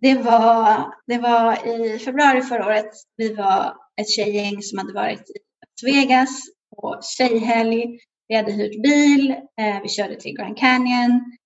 det 0.00 0.14
var, 0.14 0.94
det 1.06 1.18
var 1.18 1.68
i 1.68 1.98
februari 1.98 2.42
förra 2.42 2.66
året. 2.66 2.90
Vi 3.16 3.34
var 3.34 3.76
ett 4.00 4.10
tjejgäng 4.10 4.62
som 4.62 4.78
hade 4.78 4.92
varit 4.92 5.30
i 5.30 5.34
Las 5.60 5.94
Vegas 5.94 6.40
på 6.76 7.00
tjejhelg. 7.02 7.98
Vi 8.28 8.36
hade 8.36 8.52
hyrt 8.52 8.82
bil. 8.82 9.30
Eh, 9.30 9.82
vi 9.82 9.88
körde 9.88 10.16
till 10.16 10.36
Grand 10.36 10.58
Canyon. 10.58 11.38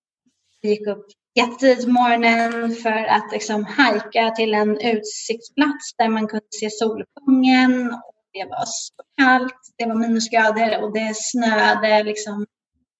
Vi 0.61 0.69
gick 0.69 0.87
upp 0.87 1.05
jättetidigt 1.35 1.85
på 1.85 1.91
morgonen 1.91 2.75
för 2.75 3.03
att 3.05 3.31
liksom 3.31 3.65
hajka 3.65 4.31
till 4.31 4.53
en 4.53 4.79
utsiktsplats 4.79 5.95
där 5.97 6.09
man 6.09 6.27
kunde 6.27 6.45
se 6.59 6.69
soluppgången. 6.69 7.89
Det 8.33 8.45
var 8.45 8.65
så 8.65 8.93
kallt, 9.17 9.73
det 9.77 9.85
var 9.85 9.95
minusgrader 9.95 10.83
och 10.83 10.93
det 10.93 11.15
snöade, 11.15 12.03
liksom, 12.03 12.45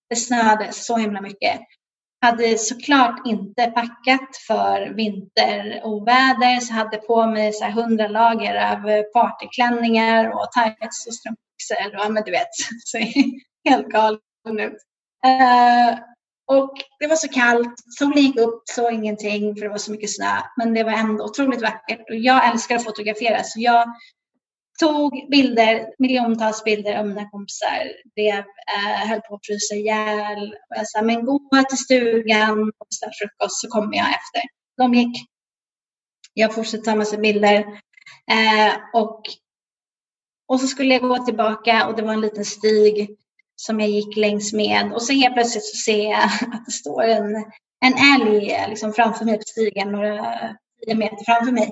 det 0.10 0.16
snöade 0.16 0.72
så 0.72 0.98
himla 0.98 1.22
mycket 1.22 1.60
hade 2.22 2.58
såklart 2.58 3.28
inte 3.28 3.68
packat 3.68 4.38
för 4.48 4.94
vinteroväder 4.94 6.60
så 6.60 6.74
hade 6.74 6.98
på 6.98 7.26
mig 7.26 7.54
så 7.54 7.66
hundra 7.66 8.08
lager 8.08 8.72
av 8.72 9.04
partyklänningar 9.04 10.30
och 10.30 10.52
tights 10.52 11.08
och 11.08 11.14
strumpbyxor 11.14 12.02
Ja, 12.02 12.10
men 12.10 12.24
du 12.24 12.32
vet, 12.32 12.48
så 12.86 12.98
helt 13.70 13.88
galen 13.88 14.20
ut. 14.60 14.78
Uh, 15.26 16.00
och 16.48 16.74
det 17.00 17.08
var 17.08 17.16
så 17.16 17.28
kallt, 17.28 17.74
solen 18.00 18.24
gick 18.24 18.40
upp, 18.40 18.62
såg 18.66 18.94
ingenting 18.94 19.56
för 19.56 19.62
det 19.62 19.70
var 19.70 19.78
så 19.78 19.92
mycket 19.92 20.16
snö, 20.16 20.42
men 20.58 20.74
det 20.74 20.84
var 20.84 20.92
ändå 20.92 21.26
otroligt 21.26 21.62
vackert 21.62 22.10
och 22.10 22.16
jag 22.16 22.48
älskar 22.48 22.76
att 22.76 22.84
fotografera 22.84 23.44
så 23.44 23.60
jag 23.60 23.94
tog 24.80 25.30
bilder, 25.30 25.88
miljontals 26.00 26.64
bilder 26.64 27.00
av 27.00 27.08
mina 27.08 27.30
kompisar. 27.30 27.92
Blev, 28.16 28.38
eh, 28.38 29.08
höll 29.10 29.22
på 29.22 29.36
att 29.36 29.46
frysa 29.46 29.76
ihjäl. 29.76 30.54
Och 30.70 30.78
jag 30.78 30.90
sa, 30.90 31.02
men 31.02 31.26
gå 31.26 31.40
till 31.70 31.78
stugan 31.78 32.60
och 32.78 32.88
beställ 32.90 33.12
frukost 33.20 33.62
så 33.62 33.68
kommer 33.68 33.98
jag 33.98 34.08
efter. 34.08 34.42
De 34.78 34.94
gick. 34.94 35.30
Jag 36.34 36.54
fortsatte 36.54 36.84
ta 36.84 36.96
massa 36.96 37.18
bilder. 37.18 37.60
Eh, 38.32 38.74
och, 38.94 39.22
och 40.48 40.60
så 40.60 40.68
skulle 40.68 40.94
jag 40.94 41.02
gå 41.02 41.26
tillbaka 41.26 41.88
och 41.88 41.96
det 41.96 42.02
var 42.02 42.14
en 42.14 42.22
liten 42.22 42.46
stig 42.46 43.18
som 43.56 43.80
jag 43.80 43.90
gick 43.90 44.18
längs 44.18 44.54
med. 44.54 44.94
Och 44.94 45.02
så 45.02 45.14
helt 45.14 45.34
plötsligt 45.34 45.66
så 45.66 45.78
ser 45.78 46.10
jag 46.10 46.24
att 46.24 46.66
det 46.66 46.72
står 46.72 47.04
en, 47.04 47.36
en 47.86 48.22
älg 48.22 48.52
eh, 48.52 48.70
liksom 48.70 48.94
framför 48.94 49.26
mig 49.26 49.38
på 49.38 49.44
stigen, 49.46 49.92
några 49.92 50.40
tio 50.86 50.96
meter 50.96 51.26
framför 51.26 51.52
mig. 51.52 51.72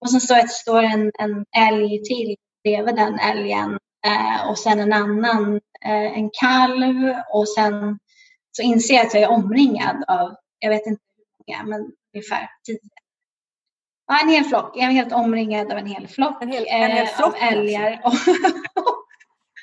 Och 0.00 0.10
sen 0.10 0.20
står, 0.20 0.46
står 0.46 0.82
en, 0.82 1.12
en 1.18 1.44
älg 1.56 2.02
till 2.02 2.36
bredvid 2.64 2.96
den 2.96 3.18
älgen 3.18 3.78
eh, 4.06 4.50
och 4.50 4.58
sen 4.58 4.80
en 4.80 4.92
annan, 4.92 5.60
eh, 5.84 6.18
en 6.18 6.30
kalv 6.32 7.14
och 7.32 7.48
sen 7.48 7.98
så 8.52 8.62
inser 8.62 8.94
jag 8.94 9.06
att 9.06 9.14
jag 9.14 9.22
är 9.22 9.30
omringad 9.30 10.04
av, 10.08 10.34
jag 10.58 10.70
vet 10.70 10.86
inte 10.86 11.02
hur 11.16 11.54
många, 11.54 11.64
men 11.64 11.92
ungefär 12.14 12.50
tio. 12.66 12.78
Ja, 14.06 14.20
en 14.22 14.28
hel 14.28 14.44
flock. 14.44 14.76
Jag 14.76 14.84
är 14.84 14.90
helt 14.90 15.12
omringad 15.12 15.72
av 15.72 15.78
en 15.78 15.86
hel 15.86 16.08
flock, 16.08 16.42
en 16.42 16.52
hel, 16.52 16.66
en 16.68 16.90
hel 16.90 17.06
eh, 17.06 17.12
flock 17.12 17.34
av 17.34 17.42
älgar. 17.48 17.90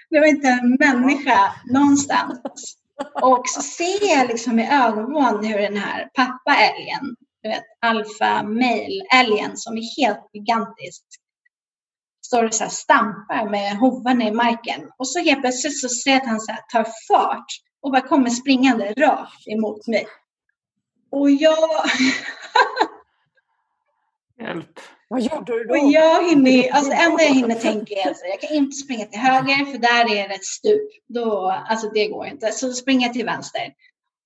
det 0.10 0.20
var 0.20 0.28
inte 0.28 0.48
en 0.48 0.78
människa 0.80 1.54
någonstans. 1.66 2.42
Och 3.22 3.44
så 3.46 3.62
ser 3.62 4.18
jag 4.18 4.28
liksom 4.28 4.60
i 4.60 4.72
ögonvrån 4.72 5.46
hur 5.46 5.58
den 5.58 5.78
här 5.78 6.10
pappaälgen 6.14 7.16
du 7.48 7.54
vet, 7.54 7.64
alfa 7.82 8.44
male-älgen 8.44 9.58
som 9.58 9.78
är 9.78 10.02
helt 10.02 10.30
gigantisk 10.34 11.04
står 12.26 12.46
och 12.46 12.54
så 12.54 12.64
här 12.64 12.72
stampar 12.72 13.50
med 13.50 13.78
hovarna 13.78 14.28
i 14.28 14.32
marken. 14.32 14.92
Och 14.98 15.08
så 15.08 15.20
helt 15.20 15.42
plötsligt 15.42 15.82
så 15.82 15.90
ser 15.90 16.12
jag 16.12 16.22
att 16.22 16.28
han 16.28 16.40
så 16.40 16.56
tar 16.72 16.86
fart 17.08 17.46
och 17.82 17.92
bara 17.92 18.02
kommer 18.02 18.30
springande 18.30 18.94
rakt 18.94 19.48
emot 19.48 19.88
mig. 19.88 20.08
Och 21.12 21.32
jag... 21.32 21.58
Hjälp. 24.40 24.80
Vad 25.10 25.22
gjorde 25.22 25.54
du 25.54 25.64
då? 25.64 25.74
Och 25.74 25.92
jag 25.92 26.30
hinner, 26.30 26.72
alltså 26.72 26.92
det 26.92 26.98
enda 26.98 27.24
jag 27.24 27.34
hinner 27.34 27.56
tänka 27.56 27.94
är 27.94 28.12
att 28.12 28.18
jag 28.30 28.42
kan 28.42 28.58
inte 28.58 28.76
springa 28.76 29.06
till 29.06 29.20
höger 29.20 29.66
för 29.72 29.78
där 29.78 30.16
är 30.16 30.28
det 30.28 30.36
ett 30.36 30.46
stup. 30.46 30.90
Då, 31.08 31.50
alltså 31.70 31.90
det 31.90 32.08
går 32.08 32.26
inte. 32.26 32.52
Så 32.52 32.74
springer 32.74 33.08
jag 33.08 33.14
till 33.14 33.26
vänster. 33.26 33.74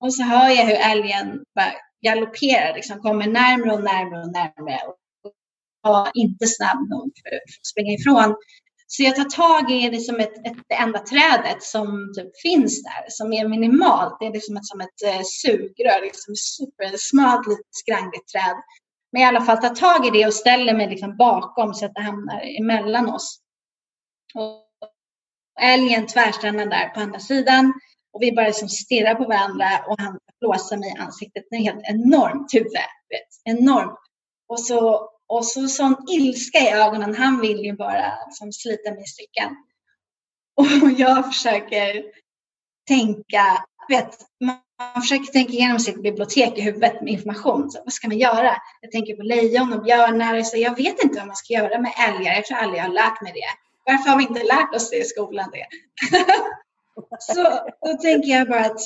Och 0.00 0.14
så 0.14 0.22
hör 0.22 0.48
jag 0.48 0.64
hur 0.64 0.76
älgen 0.76 1.44
bara 1.54 1.72
galopperar, 2.02 2.74
liksom, 2.74 3.00
kommer 3.00 3.26
närmre 3.26 3.72
och 3.72 3.84
närmre 3.84 4.20
och 4.20 4.32
närmre 4.32 4.78
och 4.86 4.96
var 5.82 6.10
inte 6.14 6.46
snabb 6.46 6.88
nog 6.90 7.12
för, 7.22 7.30
för 7.30 7.60
att 7.60 7.66
springa 7.66 7.92
ifrån. 7.92 8.36
Så 8.86 9.02
jag 9.02 9.16
tar 9.16 9.24
tag 9.24 9.70
i 9.70 9.90
liksom 9.90 10.20
ett, 10.20 10.46
ett, 10.46 10.58
det 10.68 10.74
enda 10.74 10.98
trädet 10.98 11.62
som 11.62 12.12
typ 12.16 12.40
finns 12.42 12.82
där, 12.82 13.04
som 13.08 13.32
är 13.32 13.48
minimalt. 13.48 14.16
Det 14.20 14.26
är 14.26 14.32
liksom 14.32 14.56
ett, 14.56 14.66
som 14.66 14.80
ett 14.80 15.02
eh, 15.06 15.20
sugrör, 15.24 16.02
liksom 16.02 16.34
supersmalt, 16.36 17.46
lite 17.46 17.62
skrangligt 17.70 18.28
träd. 18.28 18.56
Men 19.12 19.22
i 19.22 19.24
alla 19.24 19.40
fall 19.40 19.56
tar 19.56 19.74
tag 19.74 20.06
i 20.06 20.10
det 20.10 20.26
och 20.26 20.34
ställer 20.34 20.74
mig 20.74 20.88
liksom 20.88 21.16
bakom 21.16 21.74
så 21.74 21.86
att 21.86 21.94
det 21.94 22.02
hamnar 22.02 22.58
emellan 22.60 23.08
oss. 23.08 23.38
Och 24.34 24.66
älgen 25.60 26.06
tvärstannar 26.06 26.66
där 26.66 26.88
på 26.88 27.00
andra 27.00 27.18
sidan 27.18 27.72
och 28.12 28.22
vi 28.22 28.32
bara 28.32 28.46
liksom 28.46 28.68
stirrar 28.68 29.14
på 29.14 29.24
varandra 29.24 29.66
och 29.86 30.00
han 30.00 30.18
blåser 30.40 30.76
mig 30.76 30.94
i 30.96 30.98
ansiktet 30.98 31.44
med 31.50 31.60
helt 31.60 31.82
enormt 31.84 32.54
huvud. 32.54 32.72
Vet, 33.08 33.58
enormt. 33.58 33.98
Och 34.48 34.60
så, 34.60 35.08
och 35.26 35.46
så 35.46 35.68
sån 35.68 35.96
ilska 36.08 36.58
i 36.58 36.70
ögonen. 36.70 37.14
Han 37.14 37.40
vill 37.40 37.58
ju 37.58 37.72
bara 37.72 38.12
liksom 38.26 38.52
slita 38.52 38.90
mig 38.90 39.02
i 39.02 39.06
stycken. 39.06 39.56
Och 40.82 40.90
jag 41.00 41.26
försöker 41.26 42.04
tänka, 42.88 43.64
vet, 43.88 44.18
man 44.40 45.02
försöker 45.02 45.32
tänka 45.32 45.52
igenom 45.52 45.78
sitt 45.78 46.02
bibliotek 46.02 46.58
i 46.58 46.60
huvudet 46.60 47.02
med 47.02 47.12
information. 47.12 47.70
Så, 47.70 47.82
vad 47.84 47.92
ska 47.92 48.08
man 48.08 48.18
göra? 48.18 48.56
Jag 48.80 48.90
tänker 48.90 49.16
på 49.16 49.22
lejon 49.22 49.72
och 49.72 49.82
björnar. 49.82 50.42
Så 50.42 50.56
jag 50.56 50.76
vet 50.76 51.04
inte 51.04 51.18
vad 51.18 51.26
man 51.26 51.36
ska 51.36 51.54
göra 51.54 51.80
med 51.80 51.92
älgar. 52.08 52.34
Jag 52.34 52.44
tror 52.44 52.58
aldrig 52.58 52.78
jag 52.78 52.84
har 52.84 52.92
lärt 52.92 53.22
mig 53.22 53.32
det. 53.32 53.92
Varför 53.92 54.10
har 54.10 54.18
vi 54.18 54.22
inte 54.22 54.42
lärt 54.42 54.74
oss 54.74 54.90
det 54.90 54.96
i 54.96 55.04
skolan? 55.04 55.50
Det? 55.52 55.66
Så 57.18 57.42
då 57.86 57.96
tänker 58.02 58.28
jag 58.28 58.48
bara 58.48 58.64
att 58.64 58.80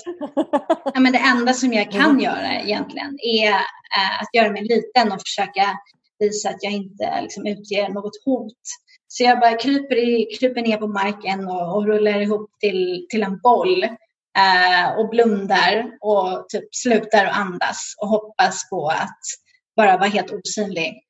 ja, 0.94 1.00
men 1.00 1.12
det 1.12 1.18
enda 1.18 1.52
som 1.52 1.72
jag 1.72 1.92
kan 1.92 2.20
göra 2.20 2.60
egentligen 2.62 3.18
är 3.20 3.48
äh, 3.48 4.22
att 4.22 4.28
göra 4.34 4.52
mig 4.52 4.62
liten 4.62 5.12
och 5.12 5.20
försöka 5.20 5.78
visa 6.18 6.48
att 6.48 6.62
jag 6.62 6.72
inte 6.72 7.20
liksom, 7.22 7.46
utger 7.46 7.88
något 7.88 8.24
hot. 8.24 8.58
Så 9.08 9.24
jag 9.24 9.40
bara 9.40 9.56
kryper, 9.56 9.96
i, 9.96 10.36
kryper 10.40 10.62
ner 10.62 10.76
på 10.76 10.86
marken 10.86 11.48
och, 11.48 11.76
och 11.76 11.86
rullar 11.86 12.20
ihop 12.20 12.50
till, 12.60 13.06
till 13.10 13.22
en 13.22 13.40
boll 13.40 13.84
äh, 13.84 14.98
och 14.98 15.08
blundar 15.08 15.90
och 16.00 16.48
typ 16.48 16.74
slutar 16.74 17.24
att 17.24 17.36
andas 17.36 17.94
och 18.02 18.08
hoppas 18.08 18.70
på 18.70 18.88
att 18.88 19.20
bara 19.76 19.96
vara 19.96 20.08
helt 20.08 20.32
osynlig. 20.32 21.05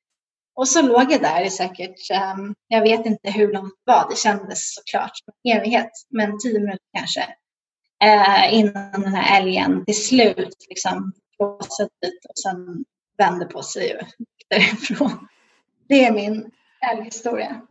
Och 0.57 0.67
så 0.67 0.81
låg 0.81 1.11
jag 1.11 1.21
där 1.21 1.45
i 1.45 1.49
säkert, 1.49 2.11
um, 2.37 2.55
jag 2.67 2.81
vet 2.81 3.05
inte 3.05 3.31
hur 3.31 3.53
långt 3.53 3.73
det 3.85 3.91
var, 3.91 4.09
det 4.09 4.17
kändes 4.17 4.75
såklart 4.75 5.11
som 5.17 5.33
en 5.43 5.57
evighet, 5.57 5.91
men 6.09 6.39
tio 6.39 6.59
minuter 6.59 6.85
kanske, 6.97 7.21
uh, 8.03 8.53
innan 8.53 9.01
den 9.01 9.13
här 9.13 9.41
älgen 9.41 9.85
till 9.85 10.05
slut 10.05 10.65
liksom 10.69 11.13
blåste 11.37 11.83
dit 11.83 12.25
och 12.29 12.37
sen 12.43 12.85
vände 13.17 13.45
på 13.45 13.61
sig 13.61 13.95
och 13.95 14.07
därifrån. 14.49 15.27
Det 15.87 16.05
är 16.05 16.11
min 16.11 16.51
älghistoria. 16.91 17.61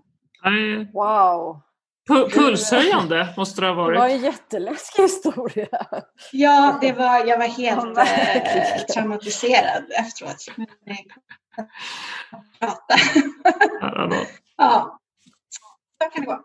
Wow! 0.93 1.61
Pulshöjande 2.09 3.34
måste 3.36 3.61
det 3.61 3.66
ha 3.66 3.74
varit. 3.74 3.96
Det 3.96 4.00
var 4.00 4.09
en 4.09 4.20
jätteläskig 4.20 5.02
historia. 5.02 5.86
Ja, 6.32 6.78
det 6.80 6.92
var, 6.92 7.26
jag 7.26 7.38
var 7.38 7.46
helt 7.46 7.98
eh, 7.98 8.84
traumatiserad 8.94 9.84
efteråt 9.98 10.44
prata. 12.61 12.94
ja, 14.57 14.98
så 15.48 16.11
kan 16.11 16.24
det 16.24 16.26
gå. 16.26 16.42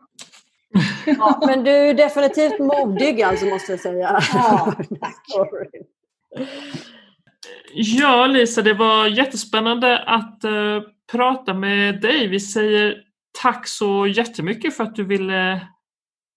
Ja, 1.06 1.44
men 1.48 1.64
du 1.64 1.72
är 1.72 1.94
definitivt 1.94 2.60
modig 2.60 3.22
alltså 3.22 3.46
måste 3.46 3.72
jag 3.72 3.80
säga. 3.80 4.22
Ja, 4.34 4.74
tack. 5.02 5.26
Ja, 7.74 8.28
Lisa, 8.28 8.62
det 8.62 8.74
var 8.74 9.08
jättespännande 9.08 10.00
att 10.00 10.46
uh, 10.46 10.82
prata 11.12 11.54
med 11.54 12.02
dig. 12.02 12.28
Vi 12.28 12.40
säger 12.40 13.04
tack 13.32 13.68
så 13.68 14.08
jättemycket 14.08 14.78
för 14.78 14.84
att 14.84 14.96
du 14.96 15.04
ville 15.04 15.68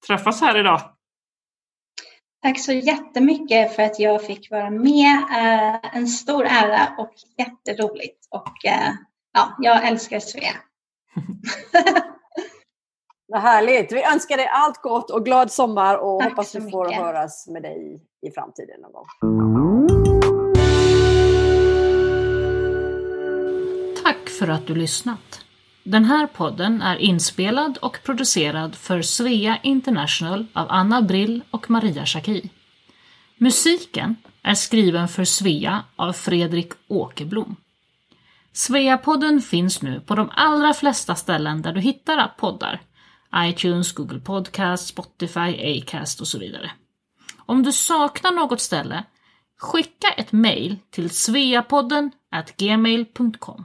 träffas 0.07 0.41
här 0.41 0.59
idag. 0.59 0.81
Tack 2.43 2.61
så 2.61 2.73
jättemycket 2.73 3.77
för 3.77 3.83
att 3.83 3.99
jag 3.99 4.27
fick 4.27 4.51
vara 4.51 4.71
med. 4.71 5.17
Uh, 5.19 5.97
en 5.97 6.07
stor 6.07 6.45
ära 6.45 6.95
och 6.99 7.13
jätteroligt. 7.39 8.27
Och 8.31 8.47
uh, 8.67 8.93
ja, 9.33 9.57
jag 9.59 9.87
älskar 9.87 10.21
Svea. 10.21 10.55
Vad 13.27 13.41
härligt. 13.41 13.93
Vi 13.93 14.05
önskar 14.05 14.37
dig 14.37 14.47
allt 14.47 14.83
gott 14.83 15.11
och 15.11 15.25
glad 15.25 15.53
sommar 15.53 15.97
och 15.97 16.21
Tack 16.21 16.31
hoppas 16.31 16.55
vi 16.55 16.71
får 16.71 16.85
mycket. 16.85 17.03
höras 17.03 17.47
med 17.49 17.63
dig 17.63 18.01
i 18.27 18.31
framtiden 18.31 18.81
någon 18.81 18.93
gång. 18.93 19.07
Tack 24.05 24.29
för 24.29 24.49
att 24.49 24.67
du 24.67 24.75
lyssnat. 24.75 25.44
Den 25.87 26.05
här 26.05 26.27
podden 26.27 26.83
är 26.83 26.97
inspelad 26.97 27.79
och 27.79 27.99
producerad 28.05 28.75
för 28.75 29.03
Svea 29.03 29.59
International 29.63 30.47
av 30.53 30.67
Anna 30.71 31.03
Brill 31.03 31.43
och 31.51 31.71
Maria 31.71 32.07
Schacki. 32.07 32.51
Musiken 33.37 34.17
är 34.43 34.55
skriven 34.55 35.09
för 35.09 35.25
Svea 35.25 35.85
av 35.97 36.13
Fredrik 36.13 36.73
Åkerblom. 36.89 37.57
Sveapodden 38.53 39.43
finns 39.43 39.83
nu 39.83 40.01
på 40.01 40.15
de 40.15 40.31
allra 40.35 40.75
flesta 40.75 41.15
ställen 41.15 41.63
där 41.63 41.73
du 41.73 41.81
hittar 41.81 42.29
poddar. 42.29 42.81
iTunes, 43.37 43.93
Google 43.93 44.21
Podcast, 44.21 44.87
Spotify, 44.87 45.81
Acast 45.81 46.21
och 46.21 46.29
så 46.29 46.39
vidare. 46.39 46.71
Om 47.47 47.63
du 47.63 47.73
saknar 47.73 48.33
något 48.33 48.61
ställe, 48.61 49.05
skicka 49.59 50.09
ett 50.09 50.33
mejl 50.33 50.77
till 50.91 51.11
sveapodden 51.11 52.11
gmail.com. 52.57 53.65